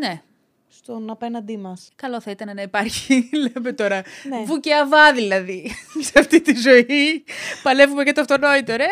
ναι. 0.00 0.22
στον 0.68 1.10
απέναντί 1.10 1.56
μας. 1.56 1.88
Καλό 1.96 2.20
θα 2.20 2.30
ήταν 2.30 2.54
να 2.56 2.62
υπάρχει, 2.62 3.28
λέμε 3.54 3.72
τώρα, 3.72 4.02
Ναι. 4.28 4.42
βου 4.44 4.60
και 4.60 4.74
αβά 4.74 5.12
δηλαδή, 5.12 5.70
σε 6.00 6.18
αυτή 6.18 6.40
τη 6.40 6.54
ζωή. 6.54 7.24
Παλεύουμε 7.62 8.02
για 8.02 8.12
το 8.12 8.20
αυτονόητο, 8.20 8.76
ρε! 8.76 8.86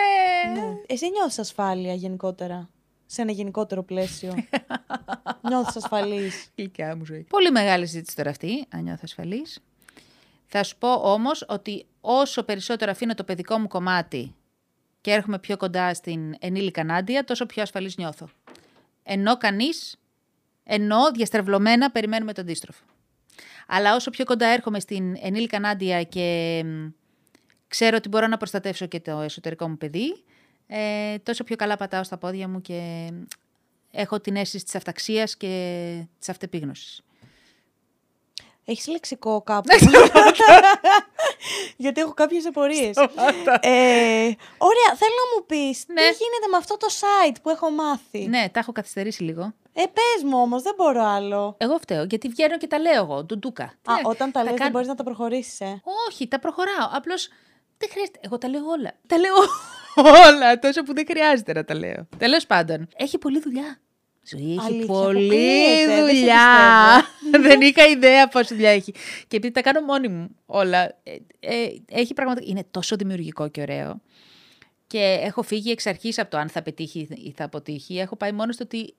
Ναι. 0.55 0.63
Εσύ 0.87 1.11
νιώθεις 1.11 1.39
ασφάλεια 1.39 1.95
γενικότερα, 1.95 2.71
σε 3.07 3.23
ένα 3.23 3.33
γενικότερο 3.33 3.83
πλαίσιο; 3.83 4.35
νιώθεις 5.49 5.77
ασφαλής; 5.77 6.49
Γλυκιά 6.57 6.97
μου 6.97 7.05
ζωή. 7.05 7.27
Πολύ 7.29 7.51
μεγάλη 7.51 7.87
συζήτηση 7.87 8.17
τώρα 8.17 8.31
αυτή, 8.31 8.65
αν 8.69 8.83
νιώθω 8.83 9.03
ασφαλής. 9.05 9.59
Θα 10.47 10.63
σου 10.63 10.77
πω 10.79 10.93
όμως 10.93 11.45
ότι 11.49 11.87
όσο 12.01 12.43
περισσότερο 12.43 12.91
αφήνω 12.91 13.15
το 13.15 13.25
παιδικό 13.25 13.59
μου 13.59 13.69
κομμάτι 13.69 14.35
και 15.01 15.11
έρχομαι 15.11 15.39
πιο 15.39 15.57
κοντά 15.57 15.95
στην 15.95 16.35
ενήλικα 16.41 16.85
Νάντια, 16.85 17.25
τόσο 17.25 17.47
πιο 17.47 17.63
ασφαλής 17.63 17.97
νιώθω. 17.97 18.29
Ενώ 19.03 19.37
κανείς, 19.37 19.97
ενώ 20.65 21.11
διαστρεβλωμένα 21.15 21.91
περιμένουμε 21.91 22.33
τον 22.33 22.45
αντίστροφο. 22.45 22.85
Αλλά 23.67 23.95
όσο 23.95 24.11
πιο 24.11 24.25
κοντά 24.25 24.47
έρχομαι 24.47 24.81
στην 24.81 25.17
ενήλικα 25.23 25.59
Νάντια 25.59 26.03
και 26.03 26.63
μ, 26.65 26.87
ξέρω 27.69 27.97
ότι 27.97 28.09
μπορώ 28.09 28.27
να 28.27 28.37
προστατεύσω 28.37 28.87
και 28.87 29.01
το 29.01 29.21
εσωτερικό 29.21 29.69
μου 29.69 29.77
παιδί, 29.77 30.23
ε, 30.67 31.19
τόσο 31.19 31.45
πιο 31.45 31.57
καλά 31.57 31.77
πατάω 31.77 32.05
στα 32.05 32.17
πόδια 32.19 32.49
μου 32.49 32.61
και 32.61 33.09
μ, 33.13 33.23
έχω 33.91 34.21
την 34.21 34.37
αίσθηση 34.37 34.65
της 34.65 34.75
αυταξίας 34.75 35.37
και 35.37 35.49
της 36.19 36.29
αυτεπίγνωσης. 36.29 37.03
Έχεις 38.65 38.87
λεξικό 38.87 39.43
κάπου; 39.43 39.69
Γιατί 41.77 42.01
έχω 42.01 42.13
κάποιες 42.15 42.47
απορίες. 42.47 42.97
ε, 43.61 43.71
ωραία, 44.59 44.91
θέλω 44.97 45.15
να 45.21 45.37
μου 45.37 45.47
πεις 45.47 45.85
Ναι. 45.87 45.95
τι 46.01 46.07
γίνεται 46.07 46.47
με 46.51 46.57
αυτό 46.57 46.77
το 46.77 46.87
site 46.91 47.37
που 47.43 47.51
έχω 47.51 47.71
μάθει; 47.71 48.27
Ναι, 48.27 48.49
τα 48.53 48.59
έχω 48.61 48.73
καθυστερήσει 48.73 49.23
λίγο. 49.23 49.55
Ε, 49.77 49.83
πες 49.83 50.23
μου 50.25 50.39
όμως, 50.39 50.63
δεν 50.63 50.75
μπορώ 50.77 51.05
άλλο. 51.05 51.55
Εγώ 51.59 51.79
φταίω, 51.79 52.05
γιατί 52.05 52.29
βγαίνω 52.29 52.57
και 52.59 52.67
τα 52.67 52.79
λέω 52.79 52.95
εγώ, 52.95 53.25
ντουντούκα. 53.25 53.73
Τι 53.83 53.93
Α, 53.93 53.95
να- 54.03 54.09
όταν 54.11 54.31
τα 54.33 54.39
θα 54.39 54.41
λες 54.41 54.49
δεν 54.51 54.59
κάνω- 54.59 54.71
μπορείς 54.71 54.87
να 54.89 54.95
τα 54.95 55.03
προχωρήσεις, 55.05 55.61
ε. 55.61 55.81
Όχι, 56.09 56.29
τα 56.29 56.39
προχωράω. 56.39 56.89
Απλώς 56.93 57.29
δεν 57.79 57.89
χρειάζεται. 57.93 58.19
Εγώ 58.23 58.39
τα 58.39 58.49
λέω 58.49 58.65
όλα. 58.67 58.93
Τα 59.07 59.19
λέω 59.19 59.35
όλα, 60.29 60.59
τόσο 60.59 60.83
που 60.83 60.95
δεν 60.95 61.05
χρειάζεται 61.11 61.53
να 61.53 61.65
τα 61.65 61.75
λέω. 61.75 62.09
Τέλος 62.19 62.47
πάντων, 62.47 62.89
έχει 62.97 63.19
πολλή 63.19 63.41
δουλειά. 63.41 63.79
Ζωή 64.27 64.51
έχει 64.51 64.61
Αλήθεια, 64.67 64.87
πολλή 64.87 65.25
αποκλείεται, 65.27 65.87
δεν 65.95 66.07
σε 66.09 66.13
δουλειά. 66.15 67.03
δεν 67.49 67.61
είχα 67.61 67.87
ιδέα 67.87 68.29
πόση 68.29 68.55
δουλειά 68.55 68.71
έχει. 68.71 68.93
Και 69.29 69.37
επειδή 69.37 69.53
τα 69.53 69.61
κάνω 69.61 69.81
μόνη 69.81 70.09
μου 70.09 70.37
όλα, 70.47 70.83
ε, 71.03 71.17
ε, 71.41 71.67
έχει 71.89 72.15
πραγματικά. 72.15 72.47
Είναι 72.51 72.65
τόσο 72.71 72.97
δημιουργικό 72.97 73.49
και 73.49 73.61
ωραίο. 73.61 74.01
Και 74.87 75.19
έχω 75.23 75.43
φύγει 75.43 75.71
εξ 75.71 75.87
αρχής 75.87 76.19
από 76.19 76.31
το 76.31 76.37
αν 76.39 76.49
θα 76.49 76.63
πετύχει 76.63 77.09
ή 77.11 77.33
θα 77.37 77.45
αποτύχει. 77.45 77.99
Έχω 77.99 78.17
πάει 78.17 78.33
μόνο 78.33 78.53
στο 78.53 78.65
ότι 78.65 78.95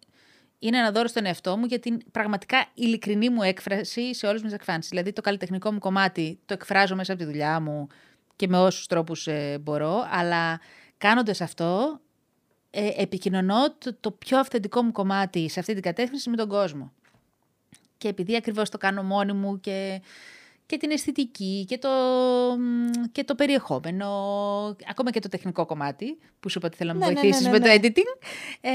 είναι 0.68 0.78
ένα 0.78 0.92
δώρο 0.92 1.08
στον 1.08 1.26
εαυτό 1.26 1.58
μου 1.58 1.66
για 1.66 1.80
την 1.80 2.02
πραγματικά 2.12 2.66
ειλικρινή 2.74 3.30
μου 3.30 3.42
έκφραση 3.42 4.16
σε 4.16 4.28
όλε 4.28 4.40
τι 4.40 4.54
εκφάνσεις. 4.54 4.90
Δηλαδή, 4.90 5.14
το 5.14 5.22
καλλιτεχνικό 5.22 5.72
μου 5.72 5.80
κομμάτι 5.80 6.40
το 6.46 6.54
εκφράζω 6.54 6.96
μέσα 6.96 7.14
από 7.14 7.22
τη 7.22 7.28
δουλειά 7.28 7.60
μου 7.60 7.88
και 8.36 8.48
με 8.48 8.58
όσους 8.58 8.88
τρόπους 8.88 9.28
μπορώ, 9.62 10.08
αλλά 10.12 10.60
κάνοντας 10.98 11.42
αυτό, 11.42 12.00
ε, 12.72 12.90
επικοινωνώ 12.96 13.76
το, 13.78 13.96
το 14.00 14.12
πιο 14.12 14.40
αυθεντικό 14.40 14.82
μου 14.84 14.92
κομμάτι 14.92 15.50
σε 15.50 15.60
αυτή 15.60 15.74
την 15.74 15.82
κατεύθυνση 15.82 16.30
με 16.30 16.36
τον 16.36 16.48
κόσμο. 16.48 16.92
Και 17.98 18.08
επειδή 18.08 18.36
ακριβώς 18.36 18.70
το 18.70 18.78
κάνω 18.78 19.04
μόνη 19.04 19.34
μου 19.34 19.60
και, 19.60 20.02
και 20.66 20.78
την 20.78 20.92
αισθητική 20.92 21.66
και 21.68 21.78
το, 21.78 21.90
μ, 22.60 22.90
και 23.12 23.24
το 23.24 23.36
περιεχόμενο, 23.36 24.08
ακόμα 24.90 25.12
και 25.12 25.20
το 25.20 25.28
τεχνικό 25.28 25.66
κομμάτι, 25.66 26.18
που 26.40 26.50
σου 26.50 26.58
είπα 26.58 26.68
ότι 26.68 26.78
θέλω 26.78 26.94
να 26.94 26.98
με 26.98 27.06
Ναι, 27.06 27.12
ναι, 27.12 27.20
βοηθήσεις 27.20 27.46
ναι, 27.46 27.52
με 27.52 27.58
ναι, 27.58 27.66
το 27.66 27.72
ναι. 27.72 27.80
editing, 27.82 28.28
ε, 28.62 28.72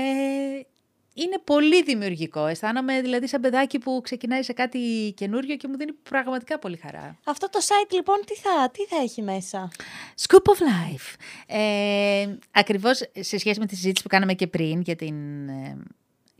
είναι 1.14 1.38
πολύ 1.44 1.82
δημιουργικό. 1.82 2.46
Αισθάνομαι 2.46 3.00
δηλαδή 3.00 3.26
σαν 3.28 3.40
παιδάκι 3.40 3.78
που 3.78 4.00
ξεκινάει 4.02 4.42
σε 4.42 4.52
κάτι 4.52 5.12
καινούριο 5.16 5.56
και 5.56 5.68
μου 5.68 5.76
δίνει 5.76 5.92
πραγματικά 5.92 6.58
πολύ 6.58 6.76
χαρά. 6.76 7.18
Αυτό 7.24 7.48
το 7.48 7.58
site 7.62 7.92
λοιπόν 7.92 8.16
τι 8.26 8.34
θα, 8.34 8.70
τι 8.72 8.84
θα 8.84 9.02
έχει 9.02 9.22
μέσα; 9.22 9.70
Scoop 10.26 10.52
of 10.52 10.58
Life. 10.58 11.14
Ε, 11.46 12.34
ακριβώς 12.50 13.10
σε 13.20 13.38
σχέση 13.38 13.60
με 13.60 13.66
τη 13.66 13.74
συζήτηση 13.74 14.02
που 14.02 14.08
κάναμε 14.08 14.34
και 14.34 14.46
πριν 14.46 14.80
για, 14.80 14.96
την, 14.96 15.48
ε, 15.48 15.76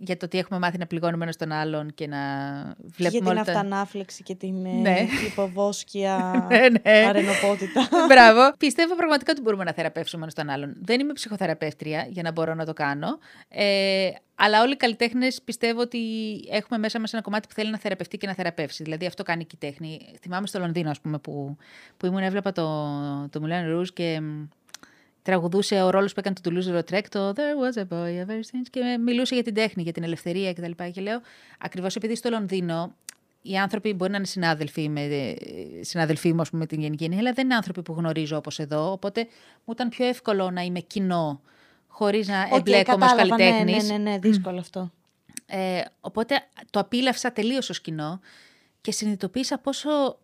για 0.02 0.16
το 0.16 0.24
ότι 0.24 0.38
έχουμε 0.38 0.58
μάθει 0.58 0.78
να 0.78 0.86
πληγώνουμε 0.86 1.22
ένας 1.22 1.36
τον 1.36 1.52
άλλον 1.52 1.94
και 1.94 2.06
να 2.06 2.16
για 2.16 2.86
βλέπουμε 2.96 3.20
την 3.20 3.26
όλα 3.26 3.44
τα... 3.44 3.52
αυτανάφλεξη 3.52 4.22
και 4.22 4.34
την 4.34 4.66
ε, 4.66 4.70
Ναι. 4.72 5.06
υποβόσκια 5.26 6.16
Ναι, 6.50 6.58
ναι. 6.58 7.06
αρενοπότητα. 7.08 7.88
Μπράβο. 8.10 8.52
Πιστεύω 8.58 8.96
πραγματικά 8.96 9.32
ότι 9.32 9.40
μπορούμε 9.40 9.64
να 9.64 9.72
θεραπεύσουμε 9.72 10.22
ένας 10.22 10.34
τον 10.34 10.48
άλλον. 10.48 10.76
Δεν 10.82 11.00
είμαι 11.00 11.12
ψυχοθεραπεύτρια 11.12 12.06
για 12.08 12.22
να 12.22 12.32
μπορώ 12.32 12.54
να 12.54 12.64
το 12.64 12.72
κάνω. 12.72 13.18
Ε, 13.48 14.08
αλλά 14.34 14.62
όλοι 14.62 14.72
οι 14.72 14.76
καλλιτέχνες 14.76 15.42
πιστεύω 15.44 15.80
ότι 15.80 15.98
έχουμε 16.50 16.78
μέσα 16.78 17.00
μας 17.00 17.12
ένα 17.12 17.22
κομμάτι 17.22 17.48
που 17.48 17.54
θέλει 17.54 17.70
να 17.70 17.78
θεραπευτεί 17.78 18.18
και 18.18 18.26
να 18.26 18.34
θεραπεύσει. 18.34 18.82
Δηλαδή 18.82 19.06
αυτό 19.06 19.22
κάνει 19.22 19.44
και 19.44 19.56
η 19.62 19.66
τέχνη. 19.66 20.00
Θυμάμαι 20.20 20.46
στο 20.46 20.58
Λονδίνο, 20.58 20.90
ας 20.90 21.00
πούμε, 21.00 21.18
που, 21.18 21.56
που 21.96 22.06
ήμουν, 22.06 22.22
έβλεπα 22.22 22.52
το, 22.52 22.64
το 23.30 23.40
Moulin 23.44 23.76
Rouge 23.76 23.88
και 23.92 24.20
μ, 24.20 24.48
τραγουδούσε 25.22 25.82
ο 25.82 25.90
ρόλος 25.90 26.12
που 26.12 26.20
έκανε 26.20 26.36
το 26.42 26.50
Toulouse 26.50 26.78
Lautrec, 26.78 27.04
το 27.08 27.32
There 27.36 27.78
was 27.78 27.82
a 27.82 27.84
boy 27.88 28.26
ever 28.26 28.38
since, 28.38 28.66
και 28.70 28.98
μιλούσε 29.04 29.34
για 29.34 29.44
την 29.44 29.54
τέχνη, 29.54 29.82
για 29.82 29.92
την 29.92 30.02
ελευθερία 30.02 30.52
κτλ. 30.52 30.70
Και, 30.70 30.90
και 30.90 31.00
λέω, 31.00 31.20
ακριβώς 31.58 31.96
επειδή 31.96 32.16
στο 32.16 32.30
Λονδίνο 32.30 32.94
οι 33.42 33.56
άνθρωποι 33.56 33.92
μπορεί 33.92 34.10
να 34.10 34.16
είναι 34.16 34.26
συνάδελφοι, 34.26 34.88
με, 34.88 35.34
συναδελφοί 35.80 36.32
μου, 36.32 36.40
ας 36.40 36.50
πούμε, 36.50 36.60
με 36.60 36.66
την 36.66 36.80
γενική 36.80 37.04
έννοια, 37.04 37.18
αλλά 37.18 37.32
δεν 37.32 37.44
είναι 37.44 37.54
άνθρωποι 37.54 37.82
που 37.82 37.92
γνωρίζω 37.92 38.36
όπως 38.36 38.58
εδώ. 38.58 38.92
Οπότε 38.92 39.26
μου 39.64 39.72
ήταν 39.72 39.88
πιο 39.88 40.06
εύκολο 40.06 40.50
να 40.50 40.60
είμαι 40.60 40.80
κοινό, 40.80 41.40
χωρίς 41.86 42.28
να 42.28 42.48
Οκ, 42.50 42.58
εμπλέκομαι 42.58 43.04
ως 43.04 43.10
κατάλαβα, 43.10 43.36
καλλιτέχνης. 43.36 43.88
Ναι, 43.88 43.96
ναι, 43.96 44.10
ναι, 44.10 44.18
δύσκολο 44.18 44.58
αυτό. 44.58 44.92
Ε, 45.46 45.80
οπότε 46.00 46.34
το 46.70 46.80
απήλαυσα 46.80 47.32
τελείως 47.32 47.70
ως 47.70 47.80
κοινό 47.80 48.20
και 48.80 48.92
συνειδητοποίησα 48.92 49.58
πόσο, 49.58 50.18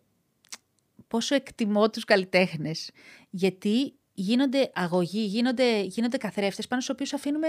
πόσο 1.07 1.35
εκτιμώ 1.35 1.89
τους 1.89 2.03
καλλιτέχνες. 2.03 2.91
Γιατί 3.29 3.93
γίνονται 4.19 4.71
αγωγοί, 4.73 5.19
γίνονται, 5.25 5.81
γίνονται 5.81 6.17
καθρέφτες 6.17 6.67
πάνω 6.67 6.81
στους 6.81 6.93
οποίους 6.95 7.13
αφήνουμε 7.13 7.47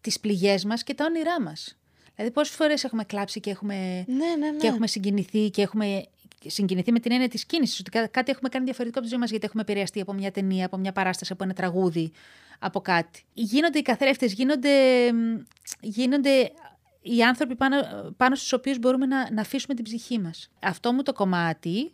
τις 0.00 0.20
πληγές 0.20 0.64
μας 0.64 0.82
και 0.82 0.94
τα 0.94 1.04
όνειρά 1.04 1.40
μας. 1.40 1.76
Δηλαδή 2.14 2.32
πόσες 2.34 2.54
φορές 2.54 2.84
έχουμε 2.84 3.04
κλάψει 3.04 3.40
και 3.40 3.50
έχουμε, 3.50 4.04
Ναι, 4.08 4.14
ναι, 4.38 4.50
ναι. 4.50 4.56
και 4.56 4.66
έχουμε 4.66 4.86
συγκινηθεί 4.86 5.50
και 5.50 5.62
έχουμε 5.62 6.04
συγκινηθεί 6.46 6.92
με 6.92 7.00
την 7.00 7.12
έννοια 7.12 7.28
της 7.28 7.44
κίνησης. 7.44 7.80
Ότι 7.80 7.90
κά- 7.90 8.10
κάτι 8.10 8.30
έχουμε 8.30 8.48
κάνει 8.48 8.64
διαφορετικό 8.64 8.98
από 8.98 9.06
τη 9.08 9.12
ζωή 9.14 9.20
μας 9.22 9.30
γιατί 9.30 9.46
έχουμε 9.46 9.62
επηρεαστεί 9.62 10.00
από 10.00 10.12
μια 10.12 10.30
ταινία, 10.30 10.66
από 10.66 10.76
μια 10.76 10.92
παράσταση, 10.92 11.32
από 11.32 11.44
ένα 11.44 11.52
τραγούδι, 11.54 12.12
από 12.58 12.80
κάτι. 12.80 13.22
Γίνονται 13.32 13.78
οι 13.78 13.82
καθρέφτες, 13.82 14.32
γίνονται, 14.32 14.70
μ, 15.12 15.38
γίνονται 15.80 16.52
οι 17.02 17.22
άνθρωποι 17.22 17.54
πάνω, 17.56 17.76
πάνω 18.16 18.34
στους 18.34 18.52
οποίους 18.52 18.78
μπορούμε 18.78 19.06
να, 19.06 19.32
να 19.32 19.40
αφήσουμε 19.40 19.74
την 19.74 19.84
ψυχή 19.84 20.18
μας. 20.18 20.50
Αυτό 20.60 20.92
μου 20.92 21.02
το 21.02 21.12
κομμάτι, 21.12 21.92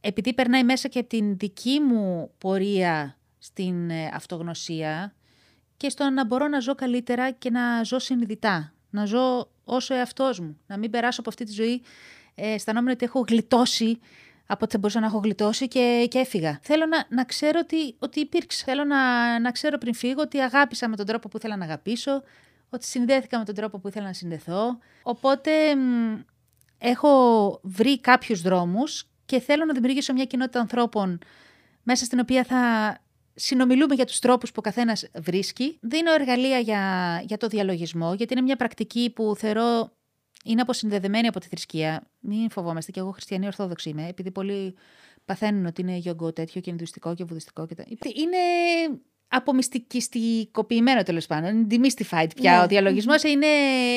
επειδή 0.00 0.34
περνάει 0.34 0.64
μέσα 0.64 0.88
και 0.88 0.98
από 0.98 1.08
την 1.08 1.36
δική 1.36 1.80
μου 1.80 2.30
πορεία 2.38 3.16
στην 3.38 3.90
ε, 3.90 4.10
αυτογνωσία 4.14 5.14
και 5.76 5.88
στο 5.88 6.10
να 6.10 6.26
μπορώ 6.26 6.48
να 6.48 6.60
ζω 6.60 6.74
καλύτερα 6.74 7.30
και 7.30 7.50
να 7.50 7.82
ζω 7.82 7.98
συνειδητά. 7.98 8.72
Να 8.90 9.04
ζω 9.04 9.50
όσο 9.64 9.94
εαυτός 9.94 10.40
μου. 10.40 10.58
Να 10.66 10.78
μην 10.78 10.90
περάσω 10.90 11.20
από 11.20 11.30
αυτή 11.30 11.44
τη 11.44 11.52
ζωή 11.52 11.82
ε, 12.34 12.52
αισθανόμενο 12.52 12.92
ότι 12.92 13.04
έχω 13.04 13.24
γλιτώσει 13.28 13.98
από 14.46 14.64
ό,τι 14.64 14.72
θα 14.72 14.78
μπορούσα 14.78 15.00
να 15.00 15.06
έχω 15.06 15.18
γλιτώσει 15.18 15.68
και, 15.68 16.06
και 16.10 16.18
έφυγα. 16.18 16.58
Θέλω 16.62 16.86
να, 16.86 17.06
να 17.08 17.24
ξέρω 17.24 17.58
ότι, 17.62 17.94
ότι 17.98 18.20
υπήρξε. 18.20 18.64
Θέλω 18.64 18.84
να, 18.84 19.38
να 19.40 19.50
ξέρω 19.50 19.78
πριν 19.78 19.94
φύγω 19.94 20.20
ότι 20.20 20.38
αγάπησα 20.38 20.88
με 20.88 20.96
τον 20.96 21.06
τρόπο 21.06 21.28
που 21.28 21.36
ήθελα 21.36 21.56
να 21.56 21.64
αγαπήσω, 21.64 22.22
ότι 22.70 22.84
συνδέθηκα 22.84 23.38
με 23.38 23.44
τον 23.44 23.54
τρόπο 23.54 23.78
που 23.78 23.88
ήθελα 23.88 24.06
να 24.06 24.12
συνδεθώ. 24.12 24.78
Οπότε 25.02 25.76
μ, 25.76 26.18
έχω 26.78 27.10
βρει 27.62 28.00
κάποιους 28.00 28.40
δρόμους 28.40 29.08
και 29.30 29.40
θέλω 29.40 29.64
να 29.64 29.72
δημιουργήσω 29.72 30.12
μια 30.12 30.24
κοινότητα 30.24 30.60
ανθρώπων 30.60 31.18
μέσα 31.82 32.04
στην 32.04 32.18
οποία 32.18 32.44
θα 32.44 32.96
συνομιλούμε 33.34 33.94
για 33.94 34.04
τους 34.04 34.18
τρόπους 34.18 34.50
που 34.50 34.56
ο 34.58 34.62
καθένας 34.62 35.08
βρίσκει. 35.14 35.78
Δίνω 35.80 36.12
εργαλεία 36.12 36.58
για, 36.58 37.22
για 37.26 37.36
το 37.36 37.46
διαλογισμό, 37.46 38.14
γιατί 38.14 38.32
είναι 38.32 38.42
μια 38.42 38.56
πρακτική 38.56 39.12
που 39.14 39.34
θεωρώ 39.36 39.92
είναι 40.44 40.60
αποσυνδεδεμένη 40.60 41.26
από 41.26 41.40
τη 41.40 41.48
θρησκεία. 41.48 42.10
Μην 42.20 42.50
φοβόμαστε, 42.50 42.90
και 42.90 43.00
εγώ 43.00 43.10
χριστιανή 43.10 43.46
Ορθόδοξη 43.46 43.88
είμαι, 43.88 44.08
επειδή 44.08 44.30
πολλοί 44.30 44.76
παθαίνουν 45.24 45.66
ότι 45.66 45.80
είναι 45.80 45.96
γιογκό 45.96 46.32
τέτοιο 46.32 46.60
και 46.60 46.70
ενδουιστικό 46.70 47.14
και 47.14 47.24
βουδιστικό. 47.24 47.66
Και 47.66 47.74
τα... 47.74 47.84
Είναι 48.14 48.36
απομυστικιστικοποιημένο 49.30 51.02
τέλος 51.02 51.26
πάντων. 51.26 51.48
Είναι 51.48 51.66
demystified 51.70 52.28
πια. 52.36 52.56
Ναι. 52.56 52.62
Ο 52.62 52.66
διαλογισμός 52.66 53.22
είναι 53.22 53.46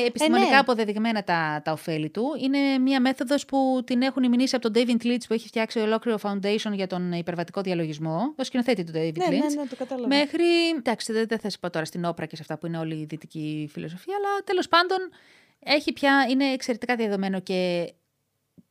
επιστημονικά 0.05 0.49
ναι. 0.49 0.57
αποδεδειγμένα 0.57 1.23
τα, 1.23 1.61
τα 1.63 1.71
ωφέλη 1.71 2.09
του. 2.09 2.25
Είναι 2.41 2.77
μια 2.77 3.01
μέθοδος 3.01 3.45
που 3.45 3.81
την 3.85 4.01
έχουν 4.01 4.29
μηνύσει 4.29 4.55
από 4.55 4.71
τον 4.71 4.83
David 4.83 5.05
Leitch 5.05 5.25
που 5.27 5.33
έχει 5.33 5.47
φτιάξει 5.47 5.79
ολόκληρο 5.79 6.19
foundation 6.23 6.71
για 6.71 6.87
τον 6.87 7.11
υπερβατικό 7.11 7.61
διαλογισμό. 7.61 8.33
Το 8.35 8.43
σκηνοθέτη 8.43 8.83
του 8.83 8.91
David 8.91 9.17
Ναι, 9.17 9.25
Leitch. 9.25 9.31
ναι, 9.31 9.61
ναι, 9.61 9.67
το 9.69 9.75
κατάλαβα. 9.75 10.07
Μέχρι. 10.07 10.45
Εντάξει, 10.77 11.13
δεν, 11.13 11.25
δεν 11.27 11.39
θα 11.39 11.49
σας 11.49 11.59
πω 11.59 11.69
τώρα 11.69 11.85
στην 11.85 12.05
όπρα 12.05 12.25
και 12.25 12.35
σε 12.35 12.41
αυτά 12.41 12.57
που 12.57 12.65
είναι 12.65 12.77
όλη 12.77 12.95
η 12.95 13.05
δυτική 13.05 13.69
φιλοσοφία, 13.71 14.15
αλλά 14.17 14.43
τέλος 14.43 14.67
πάντων 14.67 14.97
έχει 15.59 15.93
πια, 15.93 16.25
είναι 16.29 16.45
εξαιρετικά 16.45 16.95
διαδομένο 16.95 17.39
και, 17.39 17.91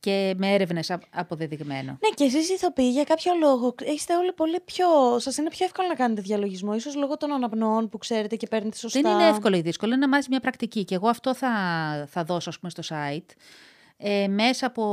και 0.02 0.34
με 0.36 0.52
έρευνες 0.52 0.92
αποδεδειγμένο. 1.10 1.90
Ναι, 1.90 2.08
και 2.14 2.24
εσείς 2.24 2.50
ηθοποιοί 2.50 2.88
για 2.92 3.04
κάποιο 3.04 3.32
λόγο 3.40 3.74
είστε 3.94 4.16
όλοι 4.16 4.32
πολύ 4.32 4.60
πιο. 4.64 4.86
Σας 5.18 5.36
είναι 5.36 5.48
πιο 5.48 5.64
εύκολο 5.64 5.88
να 5.88 5.94
κάνετε 5.94 6.20
διαλογισμό, 6.20 6.74
ίσως 6.74 6.94
λόγω 6.94 7.16
των 7.16 7.32
αναπνοών 7.32 7.88
που 7.88 7.98
ξέρετε 7.98 8.36
και 8.36 8.46
παίρνετε 8.46 8.76
σωστά. 8.76 9.00
Δεν 9.00 9.12
είναι 9.12 9.28
εύκολο 9.28 9.56
ή 9.56 9.60
δύσκολο, 9.60 9.92
είναι 9.92 10.06
να 10.06 10.08
μάθει 10.08 10.26
μια 10.30 10.40
πρακτική. 10.40 10.84
Και 10.84 10.94
εγώ 10.94 11.08
αυτό 11.08 11.34
θα, 11.34 11.50
θα 12.10 12.24
δώσω, 12.24 12.48
ας 12.48 12.58
πούμε, 12.58 12.70
στο 12.70 12.82
site. 12.88 13.34
Ε, 13.96 14.28
μέσα 14.28 14.66
από 14.66 14.84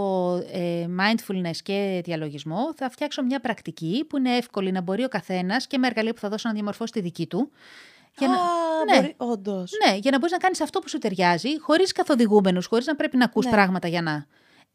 ε, 0.51 0.85
mindfulness 0.99 1.57
και 1.63 2.01
διαλογισμό 2.05 2.73
θα 2.75 2.89
φτιάξω 2.89 3.23
μια 3.23 3.39
πρακτική 3.39 4.05
που 4.09 4.17
είναι 4.17 4.35
εύκολη 4.35 4.71
να 4.71 4.81
μπορεί 4.81 5.03
ο 5.03 5.07
καθένας 5.07 5.67
και 5.67 5.77
με 5.77 5.87
εργαλεία 5.87 6.13
που 6.13 6.19
θα 6.19 6.29
δώσω 6.29 6.47
να 6.47 6.53
διαμορφώσει 6.53 6.91
τη 6.91 7.01
δική 7.01 7.27
του. 7.27 7.51
Για 8.17 8.27
να, 8.27 8.35
ναι. 8.35 9.01
μπορεί, 9.01 9.13
όντως. 9.17 9.71
ναι, 9.85 9.95
για 9.95 10.11
να 10.11 10.17
μπορείς 10.17 10.31
να 10.31 10.37
κάνεις 10.37 10.61
αυτό 10.61 10.79
που 10.79 10.89
σου 10.89 10.97
ταιριάζει, 10.97 11.59
χωρίς 11.59 11.91
καθοδηγούμενους, 11.91 12.65
χωρίς 12.65 12.85
να 12.85 12.95
πρέπει 12.95 13.17
να 13.17 13.25
ακούς 13.25 13.45
Ναι. 13.45 13.51
πράγματα 13.51 13.87
για 13.87 14.01
να. 14.01 14.27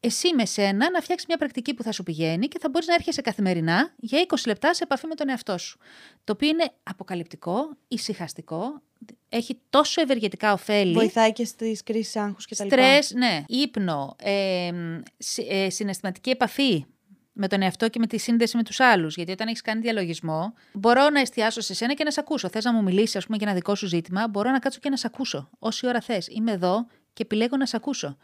Εσύ 0.05 0.35
με 0.35 0.45
σένα 0.47 0.91
να 0.91 1.01
φτιάξεις 1.01 1.27
μια 1.29 1.37
πρακτική 1.37 1.75
που 1.75 1.83
θα 1.83 1.93
σου 1.93 2.03
πηγαίνει 2.03 2.49
και 2.49 2.59
θα 2.59 2.69
μπορείς 2.69 2.89
να 2.89 2.95
έρχεσαι 2.95 3.21
καθημερινά 3.21 3.93
για 3.97 4.27
20 4.29 4.35
λεπτά 4.47 4.75
σε 4.75 4.83
επαφή 4.85 5.07
με 5.07 5.15
τον 5.15 5.29
εαυτό 5.29 5.59
σου. 5.59 5.79
Το 6.25 6.33
οποίο 6.33 6.49
είναι 6.49 6.71
αποκαλυπτικό, 6.83 7.77
ησυχαστικό, 7.89 8.83
έχει 9.29 9.59
τόσο 9.71 10.01
ευεργετικά 10.01 10.53
ωφέλη. 10.53 10.93
Βοηθάει 10.93 11.33
και 11.33 11.45
στις 11.45 11.83
κρίσεις 11.83 12.17
άγχους 12.17 12.47
και 12.47 12.55
τα 12.55 12.65
λοιπά. 12.65 12.77
Στρες, 12.77 13.13
ναι. 13.13 13.45
Ύπνο, 13.49 14.17
ε, 14.23 14.71
συ- 15.19 15.47
ε, 15.51 15.71
συναισθηματική 15.71 16.31
επαφή 16.31 16.85
με 17.33 17.49
τον 17.49 17.63
εαυτό 17.63 17.89
και 17.89 17.99
με 17.99 18.07
τη 18.07 18.19
σύνδεση 18.19 18.57
με 18.57 18.63
τους 18.63 18.81
άλλους. 18.81 19.17
Γιατί 19.17 19.33
όταν 19.33 19.47
έχεις 19.49 19.61
κάνει 19.61 19.81
διαλογισμό, 19.81 20.55
μπορώ 20.73 21.09
να 21.11 21.21
εστιάσω 21.21 21.61
σε 21.61 21.75
σένα 21.75 21.95
και 21.95 22.05
να 22.05 22.11
σε 22.11 22.21
ακούσω. 22.21 22.49
Θες 22.49 22.65
να 22.65 22.73
μου 22.73 22.83
μιλήσεις, 22.83 23.17
ας 23.17 23.25
πούμε, 23.25 23.37
για 23.37 23.47
ένα 23.47 23.57
δικό 23.57 23.75
σου 23.75 23.87
ζήτημα, 23.87 24.29
μπορώ 24.29 24.51
να 24.51 24.59
κάτσω 24.59 24.79
και 24.83 24.91
να 24.91 24.97
σε 24.97 25.07
ακούσω. 25.07 25.51
Όση 25.59 25.87
ώρα 25.87 26.01
θες. 26.01 26.29
Είμαι 26.31 26.53
εδώ 26.53 26.87
και 27.13 27.23
επιλέγω 27.23 27.57
να 27.57 27.67
σε 27.67 27.77
ακούσω. 27.77 28.17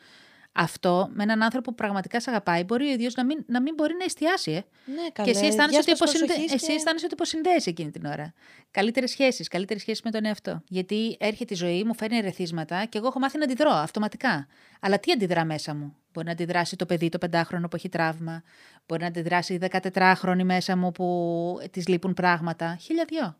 Αυτό 0.52 1.10
με 1.12 1.22
έναν 1.22 1.42
άνθρωπο 1.42 1.70
που 1.70 1.76
πραγματικά 1.76 2.20
σε 2.20 2.30
αγαπάει, 2.30 2.64
μπορεί 2.64 2.88
ο 2.88 2.92
ίδιος 2.92 3.14
να 3.14 3.24
μην, 3.24 3.44
να 3.46 3.60
μην 3.62 3.74
μπορεί 3.74 3.94
να 3.98 4.04
εστιάσει. 4.04 4.50
Ε. 4.50 4.64
Ναι, 4.84 5.02
Και 5.04 5.10
καλέ. 5.12 5.30
εσύ 5.30 5.46
αισθάνεσαι 5.46 5.76
ότι, 5.78 5.84
διάστασης 5.86 5.98
υποσυνδε... 6.00 6.26
προσοχής 6.26 6.52
εσύ 6.54 6.66
και- 6.66 6.72
αισθάνεσαι 6.72 7.04
ότι 7.04 7.14
υποσυνδέεσαι 7.14 7.70
εκείνη 7.70 7.90
την 7.90 8.04
ώρα. 8.04 8.32
Καλύτερες 8.70 9.10
σχέσεις, 9.10 9.48
καλύτερες 9.48 9.82
σχέσεις 9.82 10.02
με 10.02 10.10
τον 10.10 10.24
εαυτό. 10.24 10.62
Γιατί 10.68 11.16
έρχεται 11.20 11.54
η 11.54 11.56
ζωή, 11.56 11.84
μου 11.84 11.94
φέρνει 11.94 12.16
ερεθίσματα 12.16 12.84
και 12.84 12.98
εγώ 12.98 13.06
έχω 13.06 13.18
μάθει 13.18 13.38
να 13.38 13.44
αντιδρώ 13.44 13.70
αυτοματικά. 13.70 14.46
Αλλά 14.80 14.98
τι 14.98 15.12
αντιδρά 15.12 15.44
μέσα 15.44 15.74
μου; 15.74 15.96
Μπορεί 16.12 16.26
να 16.26 16.32
αντιδράσει 16.32 16.76
το 16.76 16.86
παιδί 16.86 17.08
το 17.08 17.18
πεντάχρονο 17.18 17.68
που 17.68 17.76
έχει 17.76 17.88
τραύμα. 17.88 18.42
Μπορεί 18.86 19.00
να 19.00 19.06
αντιδράσει 19.06 19.54
η 19.54 19.60
14χρονη 19.92 20.42
μέσα 20.44 20.76
μου 20.76 20.92
που 20.92 21.58
της 21.70 21.88
λείπουν 21.88 22.14
πράγματα. 22.14 22.76
Χίλια 22.80 23.04
δυο. 23.08 23.36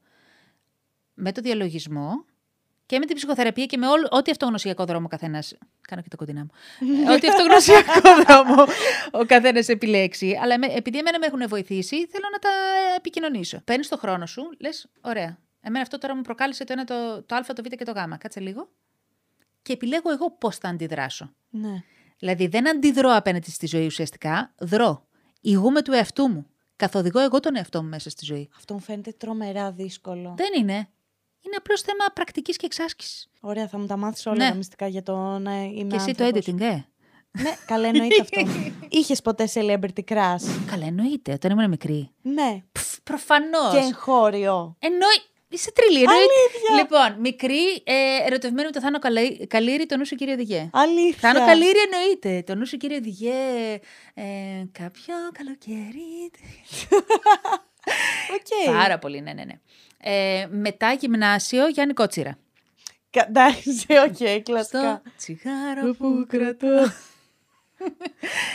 Με 1.15 1.33
το 1.33 1.41
διαλογισμό 1.41 2.25
και 2.91 2.99
με 2.99 3.07
την 3.07 3.17
ψυχοθεραπεία 3.17 3.67
και 3.67 3.77
με 3.77 3.87
όλο, 3.87 4.09
ό,τι 4.11 4.31
αυτογνωσιακό 4.31 4.85
δρόμο 4.85 5.05
ο 5.05 5.09
καθένας. 5.09 5.55
Κάνω 5.81 6.03
και 6.03 6.09
το 6.09 6.17
κοντινά 6.17 6.41
μου. 6.41 6.51
Ε, 7.09 7.13
ό,τι 7.13 7.29
αυτογνωσιακό 7.29 8.01
δρόμο 8.23 8.65
ο 9.11 9.25
καθένας 9.25 9.69
επιλέξει. 9.69 10.39
Αλλά 10.43 10.59
με, 10.59 10.67
επειδή 10.67 10.99
εμένα 10.99 11.19
με 11.19 11.27
έχουν 11.27 11.49
βοηθήσει, 11.49 12.07
θέλω 12.07 12.25
να 12.33 12.39
τα 12.39 12.51
επικοινωνήσω. 12.97 13.61
Παίρνεις 13.65 13.89
το 13.89 13.97
χρόνο 13.97 14.27
σου, 14.27 14.43
λες, 14.59 14.87
ωραία. 15.01 15.39
Εμένα 15.61 15.83
αυτό 15.83 15.99
τώρα 15.99 16.17
μου 16.17 16.23
προκάλεσε 16.23 16.65
το 16.65 16.73
ένα, 16.73 16.85
το, 16.85 17.23
το 17.23 17.35
Α, 17.35 17.41
το 17.41 17.63
Β 17.63 17.67
και 17.67 17.85
το 17.85 17.93
Γ. 17.93 18.17
Κάτσε 18.19 18.41
λίγο. 18.41 18.69
Και 19.63 19.73
επιλέγω 19.73 20.11
εγώ 20.13 20.31
πώς 20.31 20.57
θα 20.57 20.69
αντιδράσω. 20.69 21.35
Ναι. 21.51 21.83
Δηλαδή 22.19 22.47
δεν 22.47 22.69
αντιδρώ 22.69 23.15
απέναντι 23.15 23.51
στη 23.51 23.67
ζωή 23.67 23.87
ουσιαστικά, 23.87 24.55
δρώ. 24.59 25.07
Ηγούμε 25.41 25.83
του 25.83 25.93
εαυτού 25.93 26.29
μου. 26.29 26.47
Καθοδηγώ 26.77 27.21
εγώ 27.21 27.41
τον 27.41 27.57
εαυτό 27.57 27.83
μου 27.83 27.89
μέσα 27.89 28.11
στη 28.11 28.25
ζωή. 28.25 28.49
Αυτό 28.57 28.75
μου 28.75 28.81
φαίνεται 28.81 29.13
τρομερά 29.13 29.73
δύσκολο. 29.73 30.35
Δεν 30.37 30.49
είναι. 30.59 30.89
Είναι 31.47 31.57
απλώς 31.59 31.81
θέμα 31.81 32.05
πρακτικής 32.15 32.57
και 32.57 32.67
εξάσκησης. 32.67 33.29
Ωραία, 33.41 33.69
θα 33.69 33.79
μου 33.79 33.87
τα 33.87 33.97
μάθεις 33.97 34.27
όλα 34.27 34.37
Ναι. 34.37 34.49
τα 34.51 34.55
μυστικά 34.55 34.87
για 34.87 35.03
το 35.03 35.17
να 35.39 35.63
είμαι. 35.63 35.91
Και 35.91 35.97
εσύ 35.97 36.15
το 36.15 36.25
άνθρωπος. 36.25 36.55
editing, 36.55 36.61
ε. 36.61 36.85
Ναι, 37.43 37.57
καλά 37.67 37.89
εννοείται 37.89 38.21
αυτό. 38.21 38.41
Είχες 38.99 39.23
ποτέ 39.23 39.49
celebrity 39.55 40.05
crush; 40.09 40.45
Καλά, 40.71 40.87
εννοείται. 40.87 41.33
Όταν 41.33 41.51
ήμουν 41.51 41.69
μικρή. 41.69 42.11
Ναι. 42.23 42.63
Προφανώς. 43.05 43.73
Και 43.73 43.79
εγχώριο. 43.79 44.77
Εννοεί. 44.79 45.19
Είσαι 45.53 45.73
τρελή, 45.73 45.97
εννοείται. 45.99 46.23
Αλήθεια. 46.23 46.75
Λοιπόν, 46.83 47.21
μικρή, 47.21 47.65
ε, 47.85 48.25
ερωτευμένη 48.27 48.67
με 48.67 48.73
το 48.73 48.81
Θάνο 48.81 48.99
Καλα- 48.99 49.47
Καλήρη, 49.47 49.87
το 49.87 49.97
νου 49.97 50.07
σου 50.07 50.15
κύριε 50.15 50.35
Οδηγέ. 50.35 50.71
Αλήθεια. 50.73 51.19
Θάνο 51.33 51.47
Καλήρη 51.47 51.79
εννοείται. 51.93 52.43
Το 52.47 52.55
νου 52.55 52.67
σου 52.67 52.77
κύριε 52.77 52.97
Οδηγέ. 52.97 53.81
Ε, 54.15 54.23
κάποιο 54.73 55.15
καλοκαίρι. 55.33 56.31
Οκ. 58.37 58.73
Πάρα 58.75 58.99
πολύ, 58.99 59.21
ναι, 59.21 59.33
ναι, 59.33 59.45
ναι. 59.45 59.55
Ε, 60.03 60.47
μετά 60.51 60.93
γυμνάσιο, 60.93 61.69
Γιάννη 61.69 61.95
Κότσιρα. 61.95 62.39
Κα- 63.11 63.27
Εντάξει, 63.29 63.87
οκ, 64.07 64.43
κλασικά. 64.43 65.03
Στο 65.05 65.13
τσιγάρο 65.17 65.95
που 65.99 66.25
κρατώ. 66.29 66.87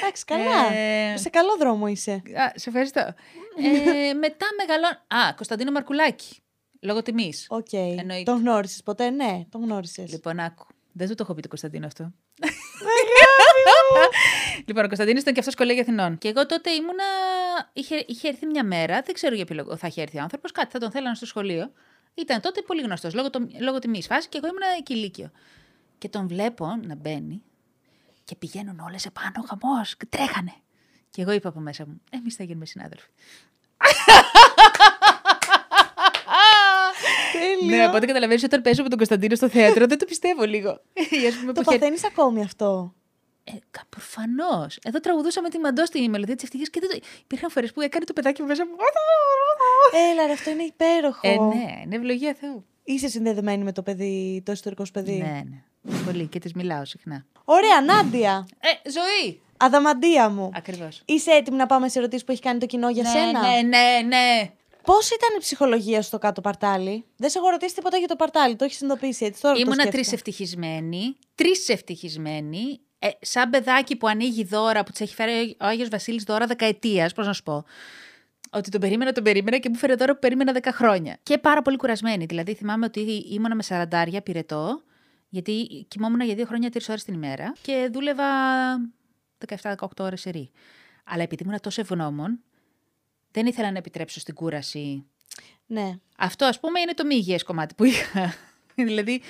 Εντάξει, 0.02 0.26
καλά. 0.26 0.74
Ε, 0.74 1.18
Σε 1.18 1.30
καλό 1.30 1.56
δρόμο 1.60 1.88
είσαι. 1.88 2.12
Α, 2.12 2.52
σε 2.56 2.70
ευχαριστώ. 2.70 3.00
ε, 3.00 4.14
μετά 4.14 4.46
μεγαλών... 4.58 4.90
Α, 5.08 5.34
Κωνσταντίνο 5.36 5.72
Μαρκουλάκη. 5.72 6.38
Λόγω 6.82 7.02
τιμής. 7.02 7.46
Οκ. 7.50 7.74
Εννοείται. 7.74 8.24
Τον 8.32 8.40
γνώρισες 8.40 8.84
ποτέ, 8.84 9.10
ναι, 9.10 9.42
τον 9.50 9.64
γνώρισες. 9.64 10.12
Λοιπόν, 10.12 10.40
άκου. 10.40 10.66
Δεν 10.92 11.08
σου 11.08 11.16
το 11.16 11.24
έχω 11.24 11.34
πει 11.34 11.42
το 11.42 11.48
Κωνσταντίνο 11.48 11.86
αυτό. 11.86 12.12
λοιπόν, 14.66 14.84
ο 14.84 14.88
Κωνσταντίνος 14.88 15.22
ήταν 15.22 15.34
και 15.34 15.40
αυτός 15.40 15.56
κολέγιο 15.56 15.82
Αθηνών. 15.82 16.18
Και 16.18 16.28
εγώ 16.28 16.46
τότε 16.46 16.70
ήμουνα. 16.72 17.04
Είχε, 17.74 18.04
είχε 18.08 18.28
έρθει 18.28 18.46
μια 18.46 18.64
μέρα, 18.64 19.02
δεν 19.06 19.14
ξέρω 19.14 19.36
για 19.36 19.46
ποιο 19.46 19.56
λόγο 19.56 19.78
θα 19.78 19.88
είχε 19.88 20.02
έρθει 20.02 20.18
ο 20.18 20.22
άνθρωπος, 20.22 20.52
κάτι 20.52 20.72
θα 20.72 20.80
τον 20.80 20.92
θέλανε 20.92 21.16
στο 21.16 21.26
σχολείο. 21.26 21.72
Ήταν 22.14 22.42
τότε 22.42 22.62
πολύ 22.62 22.82
γνωστός 22.82 23.14
λόγω, 23.14 23.30
το, 23.30 23.48
λόγω 23.62 23.80
τιμή 23.80 24.04
φάση 24.04 24.30
και 24.30 24.38
εγώ 24.38 24.48
ήμουνα 24.48 24.66
εκεί 24.78 24.96
λύκειο. 24.96 25.32
Και 25.98 26.10
τον 26.10 26.28
βλέπω 26.28 26.80
να 26.88 26.96
μπαίνει 26.96 27.44
Και 28.24 28.36
πηγαίνουν 28.36 28.80
όλες 28.80 29.06
επάνω, 29.06 29.46
χαμός, 29.48 29.96
τρέχανε. 30.10 30.54
Και 31.10 31.22
εγώ 31.22 31.32
είπα 31.32 31.50
από 31.50 31.60
μέσα 31.60 31.86
μου, 31.88 32.02
εμείς 32.10 32.36
θα 32.36 32.44
γίνουμε 32.44 32.66
συνάδελφοι. 32.66 33.08
Τέλειο. 37.32 37.76
Ναι, 37.78 37.88
οπότε 37.88 38.06
καταλαβαίνεις 38.06 38.44
όταν 38.44 38.62
παίζω 38.62 38.84
με 38.84 38.90
τον 38.90 38.98
Κωνσταντίνο 38.98 39.36
στο 39.36 39.50
θέατρο, 39.50 39.86
δεν 39.88 39.98
το 39.98 40.06
πιστεύω 40.06 40.44
λίγο. 40.44 40.82
Ή, 40.94 41.28
ας 41.28 41.36
πούμε, 41.36 41.54
Το 41.54 41.62
που 41.62 41.70
χαιρ- 41.70 41.82
παθαίνεις 41.82 42.06
ακόμη 42.06 42.44
αυτό. 42.44 42.94
Ε, 43.48 43.52
Προφανώς. 43.90 44.78
Εδώ 44.84 45.00
τραγουδούσαμε 45.00 45.50
τη 45.50 45.58
Μαντό 45.60 45.86
στη 45.86 46.10
μελωδία 46.10 46.36
της 46.36 46.44
ευτυχίας 46.44 46.70
και 46.70 46.80
δεν 46.80 46.90
το... 46.90 47.00
υπήρχαν 47.22 47.50
φορές 47.50 47.72
που 47.72 47.82
έκανε 47.82 48.06
το 48.06 48.14
παιδάκι 48.14 48.42
μου 48.42 48.48
μέσα 48.48 48.66
μου. 48.66 48.72
Έλα, 50.12 50.26
ρε, 50.26 50.34
αυτό 50.34 50.50
είναι 50.50 50.64
υπέροχο. 50.64 51.28
Ε, 51.28 51.38
ναι, 51.38 51.82
είναι 51.84 51.96
ευλογία 51.96 52.36
Θεού. 52.40 52.66
Είσαι 52.84 53.08
συνδεδεμένη 53.08 53.64
με 53.64 53.72
το 53.72 53.82
παιδί, 53.82 54.42
το 54.46 54.52
ιστορικό 54.52 54.86
σου 54.86 54.92
παιδί; 54.92 55.18
Ναι, 55.18 55.42
ναι. 55.82 56.02
Πολύ 56.06 56.28
και 56.28 56.40
της 56.40 56.54
μιλάω 56.54 56.86
συχνά. 56.86 57.26
Ωραία, 57.46 57.82
Νάντια. 57.82 58.48
Ε, 58.60 58.90
ζωή! 58.90 59.42
Αδαμαντία 59.58 60.30
μου. 60.30 60.52
Ακριβώς. 60.54 61.02
Είσαι 61.06 61.32
έτοιμη 61.32 61.58
να 61.58 61.66
πάμε 61.66 61.90
σε 61.90 62.00
ερωτήσεις 62.00 62.24
που 62.24 62.32
έχει 62.32 62.42
κάνει 62.42 62.60
το 62.60 62.66
κοινό 62.66 62.90
για 62.90 63.04
ναι, 63.04 63.10
σένα; 63.10 63.40
Ναι, 63.40 63.62
ναι, 63.62 64.08
ναι. 64.08 64.52
Πώς 64.84 65.08
ήταν 65.08 65.30
η 65.36 65.40
ψυχολογία 65.40 66.02
στο 66.02 66.18
κάτω 66.18 66.42
παρτάλι; 66.42 67.06
Δεν 67.18 67.30
σε 67.30 67.38
έχω 67.38 67.50
ρωτήσει 67.50 67.76
τίποτα 67.76 67.98
για 67.98 68.08
το 68.08 68.16
παρτάλι. 68.16 68.56
Το 68.56 68.64
έχεις 68.64 68.78
συνειδητοποιήσει 68.78 69.26
έτσι. 69.26 69.42
Τώρα 69.42 69.54
το 69.54 69.60
Ήμουνα 69.60 69.76
σκέφτηκα. 69.76 69.98
τρεις 69.98 70.14
ευτυχισμένη. 70.14 71.16
Τρεις 71.36 71.70
ευτυχισμένη. 71.70 72.80
Ε, 73.06 73.10
σαν 73.22 73.50
παιδάκι 73.50 73.96
που 73.96 74.08
ανοίγει 74.08 74.44
δώρα, 74.44 74.84
που 74.84 74.92
της 74.92 75.02
έχει 75.02 75.16
φέρει 75.16 75.58
ο 75.62 75.66
Άγιο 75.66 75.88
Βασίλης 75.92 76.24
δώρα 76.24 76.46
δεκαετίας, 76.46 77.14
πώς 77.14 77.26
να 77.26 77.34
σου 77.34 77.44
πω. 77.44 77.66
Ότι 78.52 78.70
τον 78.70 78.82
περίμενα, 78.82 79.12
τον 79.12 79.24
περίμενα 79.24 79.58
και 79.58 79.70
μου 79.70 79.76
φέρε 79.76 79.96
δώρα 79.96 80.14
που 80.14 80.20
περίμενα 80.20 80.54
10 80.54 80.70
χρόνια. 80.72 81.18
Και 81.24 81.38
πάρα 81.38 81.62
πολύ 81.62 81.78
κουρασμένη. 81.78 82.26
Δηλαδή, 82.26 82.54
θυμάμαι 82.54 82.86
ότι 82.86 83.00
ήμουνα 83.30 83.56
με 83.56 83.64
40 83.68 84.22
πυρετό, 84.24 84.84
γιατί 85.30 85.86
κοιμόμουν 85.88 86.22
για 86.22 86.36
δύο 86.36 86.46
χρόνια 86.46 86.70
τρεις 86.70 86.90
ώρες 86.90 87.04
την 87.04 87.14
ημέρα 87.14 87.54
και 87.62 87.90
δούλευα 87.94 88.26
17-18 89.48 89.76
ώρες 90.00 90.22
σερή. 90.22 90.52
Αλλά 91.04 91.24
επειδή 91.24 91.44
ήμουν 91.44 91.60
τόσο 91.62 91.82
ευγνώμων, 91.82 92.40
δεν 93.32 93.46
ήθελα 93.46 93.72
να 93.72 93.78
επιτρέψω 93.78 94.20
στην 94.20 94.34
κούραση 94.34 95.06
Ναι. 95.66 95.92
αυτό, 96.18 96.46
ας 96.46 96.60
πούμε, 96.60 96.80
είναι 96.80 96.94
το 96.94 97.06
μη 97.06 97.16
υγιές 97.16 97.44
κομμάτι 97.44 97.74
που 97.74 97.84
είχα. 97.84 98.34
δηλαδή, 98.76 99.22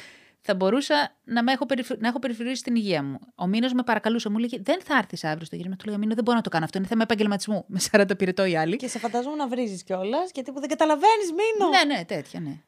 θα 0.48 0.56
μπορούσα 0.56 1.16
να, 1.24 1.44
με 1.44 1.52
έχω, 1.52 1.66
περιφ... 1.66 1.90
να 1.98 2.08
έχω 2.08 2.20
περιφρουρήσει 2.20 2.64
την 2.64 2.76
υγεία 2.76 3.04
μου. 3.04 3.20
Ο 3.36 3.48
Μήνος 3.48 3.74
με 3.74 3.84
παρακαλούσε, 3.84 4.30
μου 4.30 4.38
λέγε: 4.38 4.60
Δεν 4.62 4.82
θα 4.84 4.98
έρθεις 4.98 5.24
αύριο 5.24 5.46
στο 5.46 5.56
γύρισμα. 5.56 5.78
Του 5.78 5.86
λέγα: 5.86 5.98
Μήνο, 5.98 6.16
δεν 6.16 6.24
μπορώ 6.24 6.38
να 6.38 6.44
το 6.44 6.50
κάνω 6.50 6.66
αυτό. 6.66 6.78
Είναι 6.78 6.88
θέμα 6.88 7.02
επαγγελματισμού. 7.04 7.66
Με 7.74 7.80
40 7.92 8.18
πυρετό 8.18 8.46
οι 8.46 8.56
άλλοι. 8.56 8.76
Και 8.76 8.88
σε 8.88 9.00
φαντάζομαι 9.00 9.36
να 9.36 9.48
βρίζεις 9.48 9.84
κιόλας, 9.84 10.32
γιατί 10.34 10.52
που 10.52 10.60
δεν 10.60 10.70
καταλαβαίνεις, 10.70 11.32
μήνο. 11.32 11.70
Ναι, 11.70 11.94
ναι, 11.94 12.06
τέτοια, 12.06 12.40
ναι. 12.40 12.62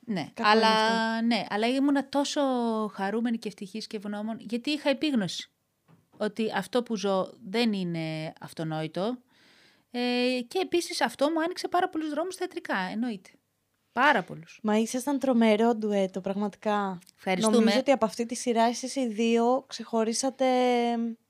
Ναι, 0.00 0.30
Κακό 0.34 0.50
είναι 0.50 0.66
αλλά, 0.66 1.22
ναι, 1.22 1.44
αλλά 1.48 1.66
ήμουνα 1.66 2.08
τόσο 2.08 2.40
χαρούμενη 2.94 3.38
και 3.38 3.48
ευτυχής 3.48 3.86
και 3.86 3.96
ευγνώμων, 3.96 4.36
γιατί 4.40 4.70
είχα 4.70 4.90
επίγνωση 4.90 5.50
ότι 6.16 6.52
αυτό 6.54 6.82
που 6.82 6.96
ζω 6.96 7.32
δεν 7.48 7.72
είναι 7.72 8.32
αυτονόητο 8.40 9.18
ε, 9.90 10.00
και 10.48 10.58
επίσης 10.62 11.00
αυτό 11.00 11.30
μου 11.30 11.42
άνοιξε 11.42 11.68
πάρα 11.68 11.88
πολλούς 11.88 12.10
δρόμους 12.10 12.34
θεατρικά, 12.34 12.76
εννοείται. 12.92 13.30
Πάρα 13.92 14.22
πολλούς. 14.22 14.58
Μα 14.62 14.76
ήσασταν 14.76 15.18
τρομερό 15.18 15.74
ντουέτο, 15.74 16.20
πραγματικά. 16.20 16.98
Ευχαριστούμε. 17.16 17.56
Νομίζω 17.56 17.78
ότι 17.78 17.90
από 17.90 18.04
αυτή 18.04 18.26
τη 18.26 18.34
σειρά 18.34 18.62
εσείς 18.62 18.96
οι 18.96 19.06
δύο 19.06 19.64
ξεχωρίσατε. 19.66 20.44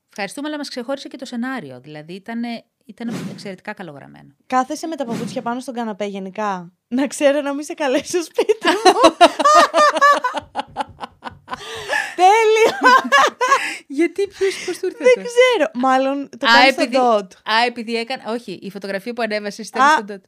Ευχαριστούμε, 0.09 0.47
αλλά 0.47 0.57
μας 0.57 0.69
ξεχώρισε 0.69 1.07
και 1.07 1.17
το 1.17 1.25
σενάριο. 1.25 1.79
Δηλαδή 1.79 2.13
ήταν, 2.13 2.41
ήταν 2.85 3.13
εξαιρετικά 3.31 3.73
καλογραμμένο. 3.73 4.35
Κάθεσαι 4.45 4.87
με 4.87 4.95
τα 4.95 5.05
παπούτσια 5.05 5.41
πάνω 5.41 5.59
στον 5.59 5.73
καναπέ 5.73 6.05
γενικά. 6.05 6.73
Να 6.87 7.07
ξέρω 7.07 7.41
να 7.41 7.53
μην 7.53 7.63
σε 7.63 7.73
καλέσει 7.73 8.07
στο 8.07 8.23
σπίτι 8.23 8.67
μου. 8.67 9.15
Τέλειο! 12.23 12.93
Γιατί, 13.99 14.27
ποιος, 14.27 14.63
πώς 14.65 14.77
του 14.77 14.85
ήρθε 14.85 15.03
Δεν 15.03 15.13
ξέρω. 15.25 15.71
Μάλλον 15.73 16.29
το 16.37 16.47
Α, 16.47 16.53
κάνεις 16.53 16.73
στο 16.73 16.81
επειδή, 16.81 16.97
dot. 17.01 17.51
α, 17.53 17.65
επειδή 17.67 17.95
έκανα. 17.95 18.23
Όχι, 18.31 18.59
η 18.61 18.69
φωτογραφία 18.71 19.13
που 19.13 19.21
ανέβασε 19.21 19.61
ήταν 19.61 19.81
Α. 19.81 19.89
στο 19.89 20.05
dot. 20.09 20.21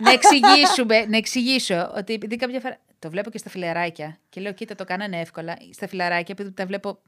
να 0.00 0.10
εξηγήσουμε, 0.10 1.04
να 1.08 1.16
εξηγήσω 1.16 1.92
ότι 1.96 2.12
επειδή 2.14 2.36
κάποια 2.36 2.60
φορά. 2.60 2.78
Το 2.98 3.10
βλέπω 3.10 3.30
και 3.30 3.38
στα 3.38 3.50
φιλαράκια 3.50 4.18
και 4.28 4.40
λέω: 4.40 4.52
Κοίτα, 4.52 4.74
το 4.74 4.84
κάνανε 4.84 5.20
εύκολα. 5.20 5.56
Στα 5.74 5.88
φιλαράκια, 5.88 6.34
επειδή 6.38 6.52
τα 6.54 6.66
βλέπω 6.66 6.98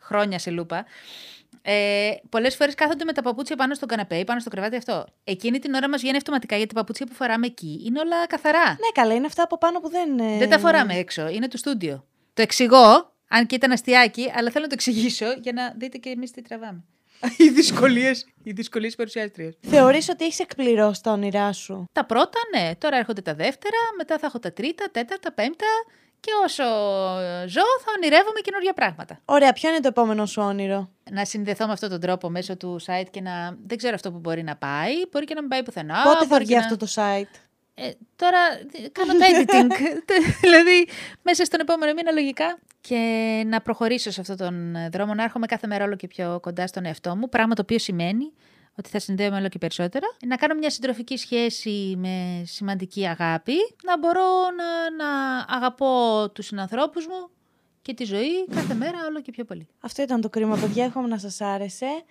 χρόνια 0.00 0.38
σε 0.38 0.50
λούπα. 0.50 0.84
Ε, 1.62 2.10
Πολλές 2.28 2.56
φορές 2.56 2.74
κάθονται 2.74 3.04
με 3.04 3.12
τα 3.12 3.22
παπούτσια 3.22 3.56
πάνω 3.56 3.74
στο 3.74 3.86
καναπέ 3.86 4.16
ή 4.16 4.24
πάνω 4.24 4.40
στο 4.40 4.50
κρεβάτι 4.50 4.76
αυτό. 4.76 5.06
Εκείνη 5.24 5.58
την 5.58 5.74
ώρα 5.74 5.88
μας 5.88 6.00
βγαίνει 6.00 6.16
αυτοματικά 6.16 6.56
γιατί 6.56 6.74
τα 6.74 6.80
παπούτσια 6.80 7.06
που 7.06 7.14
φοράμε 7.14 7.46
εκεί 7.46 7.82
είναι 7.86 8.00
όλα 8.00 8.26
καθαρά. 8.26 8.68
Ναι, 8.68 8.88
καλά, 8.94 9.14
είναι 9.14 9.26
αυτά 9.26 9.42
από 9.42 9.58
πάνω 9.58 9.80
που 9.80 9.88
δεν. 9.90 10.18
ε, 10.18 10.38
Δεν 10.38 10.48
τα 10.50 10.58
φοράμε 10.58 10.94
έξω, 10.94 11.28
είναι 11.28 11.48
του 11.48 11.56
στούντιο. 11.58 12.04
Το 12.34 12.42
εξηγώ, 12.42 13.13
αν 13.28 13.46
και 13.46 13.54
ήταν 13.54 13.72
αστιάκι, 13.72 14.32
αλλά 14.34 14.50
θέλω 14.50 14.62
να 14.62 14.68
το 14.68 14.74
εξηγήσω 14.74 15.26
για 15.42 15.52
να 15.52 15.74
δείτε 15.76 15.98
και 15.98 16.08
εμείς 16.08 16.30
τι 16.30 16.42
τραβάμε. 16.42 16.84
οι 17.38 17.48
δυσκολίες 17.48 18.26
οι 18.42 18.52
δυσκολίες 18.52 18.94
παρουσιάστριας. 18.94 19.54
Θεωρείς 19.60 20.08
ότι 20.08 20.24
έχεις 20.24 20.38
εκπληρώσει 20.38 21.02
τα 21.02 21.10
όνειρά 21.10 21.52
σου; 21.52 21.84
Τα 21.92 22.04
πρώτα, 22.04 22.38
ναι. 22.56 22.74
Τώρα 22.78 22.96
έρχονται 22.96 23.20
τα 23.20 23.34
δεύτερα, 23.34 23.76
μετά 23.96 24.18
θα 24.18 24.26
έχω 24.26 24.38
τα 24.38 24.52
τρίτα, 24.52 24.84
τέταρτα, 24.92 25.32
πέμπτα. 25.32 25.66
Και 26.20 26.30
όσο 26.44 26.64
ζω, 27.46 27.66
θα 27.84 27.92
ονειρεύομαι 27.96 28.40
καινούργια 28.40 28.72
πράγματα. 28.72 29.20
Ωραία, 29.24 29.52
ποιο 29.52 29.70
είναι 29.70 29.80
το 29.80 29.88
επόμενο 29.88 30.26
σου 30.26 30.42
όνειρο; 30.42 30.90
Να 31.10 31.24
συνδεθώ 31.24 31.66
με 31.66 31.72
αυτόν 31.72 31.88
τον 31.90 32.00
τρόπο 32.00 32.30
μέσω 32.30 32.56
του 32.56 32.80
site 32.86 33.06
και 33.10 33.20
να. 33.20 33.56
Δεν 33.66 33.78
ξέρω 33.78 33.94
αυτό 33.94 34.12
που 34.12 34.18
μπορεί 34.18 34.42
να 34.42 34.56
πάει. 34.56 34.92
Μπορεί 35.10 35.24
και 35.24 35.34
να 35.34 35.40
μην 35.40 35.50
πάει 35.50 35.62
πουθενά. 35.62 36.02
Πότε 36.04 36.18
θα 36.18 36.26
μπορεί 36.26 36.44
βγει 36.44 36.52
και 36.52 36.58
αυτό 36.58 36.72
να... 36.72 36.78
το 36.78 36.86
site; 36.94 37.38
Ε, 37.74 37.90
τώρα 38.16 38.38
ε, 38.84 38.88
κάνω 38.88 39.12
το 39.12 39.24
editing. 39.30 39.70
δηλαδή, 40.44 40.88
μέσα 41.22 41.44
στον 41.44 41.60
επόμενο 41.60 41.92
μήνα 41.92 42.12
λογικά. 42.12 42.58
Και 42.88 43.42
να 43.46 43.60
προχωρήσω 43.60 44.10
σε 44.10 44.20
αυτόν 44.20 44.36
τον 44.36 44.74
ε, 44.76 44.88
δρόμο, 44.88 45.14
να 45.14 45.22
έρχομαι 45.22 45.46
κάθε 45.46 45.66
μέρα 45.66 45.84
όλο 45.84 45.96
και 45.96 46.06
πιο 46.06 46.38
κοντά 46.42 46.66
στον 46.66 46.84
εαυτό 46.84 47.16
μου. 47.16 47.28
Πράγμα 47.28 47.54
το 47.54 47.62
οποίο 47.62 47.78
σημαίνει 47.78 48.32
ότι 48.74 48.88
θα 48.88 48.98
συνδέομαι 48.98 49.36
όλο 49.36 49.48
και 49.48 49.58
περισσότερα. 49.58 50.06
Να 50.26 50.36
κάνω 50.36 50.54
μια 50.54 50.70
συντροφική 50.70 51.16
σχέση 51.16 51.94
με 51.96 52.42
σημαντική 52.46 53.06
αγάπη. 53.06 53.54
Να 53.84 53.98
μπορώ 53.98 54.22
να, 54.56 55.04
να 55.04 55.38
αγαπώ 55.48 56.30
τους 56.32 56.46
συνανθρώπους 56.46 57.06
μου 57.06 57.30
και 57.82 57.94
τη 57.94 58.04
ζωή 58.04 58.46
κάθε 58.54 58.74
μέρα 58.74 58.98
όλο 59.08 59.20
και 59.20 59.30
πιο 59.30 59.44
πολύ. 59.44 59.68
Αυτό 59.80 60.02
ήταν 60.02 60.20
το 60.20 60.28
κρίμα, 60.28 60.56
παιδιά. 60.56 60.84
Εύχομαι 60.84 61.08
να 61.08 61.18
σας 61.18 61.40
άρεσε. 61.40 62.04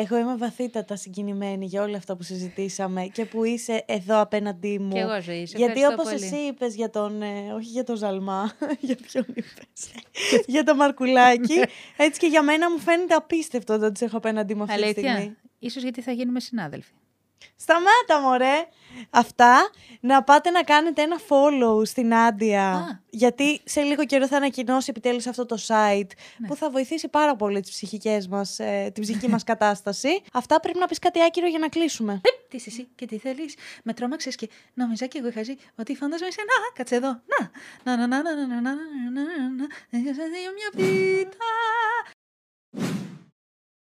Εγώ 0.00 0.18
είμαι 0.18 0.36
βαθύτατα 0.36 0.96
συγκινημένη 0.96 1.66
για 1.66 1.82
όλα 1.82 1.96
αυτά 1.96 2.16
που 2.16 2.22
συζητήσαμε 2.22 3.06
και 3.06 3.24
που 3.24 3.44
είσαι 3.44 3.84
εδώ 3.86 4.20
απέναντί 4.20 4.78
μου. 4.78 4.92
Και 4.92 4.98
εγώ, 4.98 5.20
Ζωή, 5.22 5.46
σε 5.46 5.56
Γιατί 5.56 5.80
ευχαριστώ 5.80 5.92
όπως 5.92 6.04
πολύ. 6.04 6.24
εσύ 6.24 6.36
είπες 6.36 6.74
για 6.74 6.90
τον, 6.90 7.22
ε, 7.22 7.52
όχι 7.52 7.68
για 7.68 7.84
τον 7.84 7.96
Ζαλμά, 7.96 8.52
για 8.80 8.96
ποιον 8.96 9.24
είπες, 9.28 9.90
για 10.54 10.64
τον 10.64 10.76
Μαρκουλάκη, 10.76 11.60
έτσι 11.96 12.20
και 12.20 12.26
για 12.26 12.42
μένα 12.42 12.70
μου 12.70 12.78
φαίνεται 12.78 13.14
απίστευτο 13.14 13.74
ότι 13.74 13.92
τους 13.92 14.00
έχω 14.00 14.16
απέναντί 14.16 14.54
μου 14.54 14.62
αυτή 14.62 14.82
τη 14.82 14.88
στιγμή. 14.88 15.08
Αλήθεια. 15.10 15.36
Ίσως 15.58 15.82
γιατί 15.82 16.00
θα 16.00 16.12
γίνουμε 16.12 16.40
συνάδελφοι. 16.40 16.92
Σταμάτα 17.56 18.20
μωρέ! 18.22 18.68
Αυτά, 19.10 19.70
να 20.00 20.22
πάτε 20.22 20.50
να 20.50 20.62
κάνετε 20.62 21.02
ένα 21.02 21.16
follow 21.28 21.86
στην 21.86 22.14
Άντια. 22.14 22.70
Α. 22.70 23.00
Γιατί 23.10 23.60
σε 23.64 23.80
λίγο 23.80 24.04
καιρό 24.04 24.26
θα 24.26 24.36
ανακοινώσει 24.36 24.86
επιτέλους 24.90 25.26
αυτό 25.26 25.46
το 25.46 25.56
site 25.66 26.10
που 26.46 26.56
θα 26.56 26.70
βοηθήσει 26.70 27.08
πάρα 27.08 27.36
πολύ 27.36 27.60
τις 27.60 27.70
ψυχικές 27.70 28.28
μας, 28.28 28.58
ε, 28.58 28.90
την 28.94 29.02
ψυχική 29.02 29.28
μας 29.28 29.44
κατάσταση. 29.44 30.22
Αυτά 30.32 30.60
πρέπει 30.60 30.78
να 30.78 30.86
πεις 30.86 30.98
κάτι 30.98 31.22
άκυρο 31.22 31.46
για 31.46 31.58
να 31.58 31.68
κλείσουμε. 31.68 32.20
Τι 32.48 32.56
είσαι 32.56 32.70
εσύ 32.70 32.88
και 32.94 33.06
τι 33.06 33.18
θέλει. 33.18 33.54
Με 33.84 33.92
τρόμαξε 33.92 34.30
και 34.30 34.48
νόμιζα 34.74 35.06
και 35.06 35.18
εγώ 35.18 35.28
είχα 35.28 35.42
ζει 35.42 35.54
ότι 35.76 35.96
φαντάζομαι 35.96 36.28
είσαι. 36.28 36.40
Να, 36.40 36.72
κάτσε 36.74 36.94
εδώ. 36.94 37.08
Να. 37.08 37.50
Να, 37.84 37.96
να, 37.96 38.06
να, 38.06 38.22
να, 38.22 38.46
να, 38.46 38.46
να, 38.46 38.60
να, 38.60 38.60
να, 38.60 38.72
να, 39.10 39.10
να, 39.10 39.22
να, 39.50 40.00
να, 40.00 40.12
να, 40.12 40.52
μια 40.52 40.70
πίτα. 40.76 41.46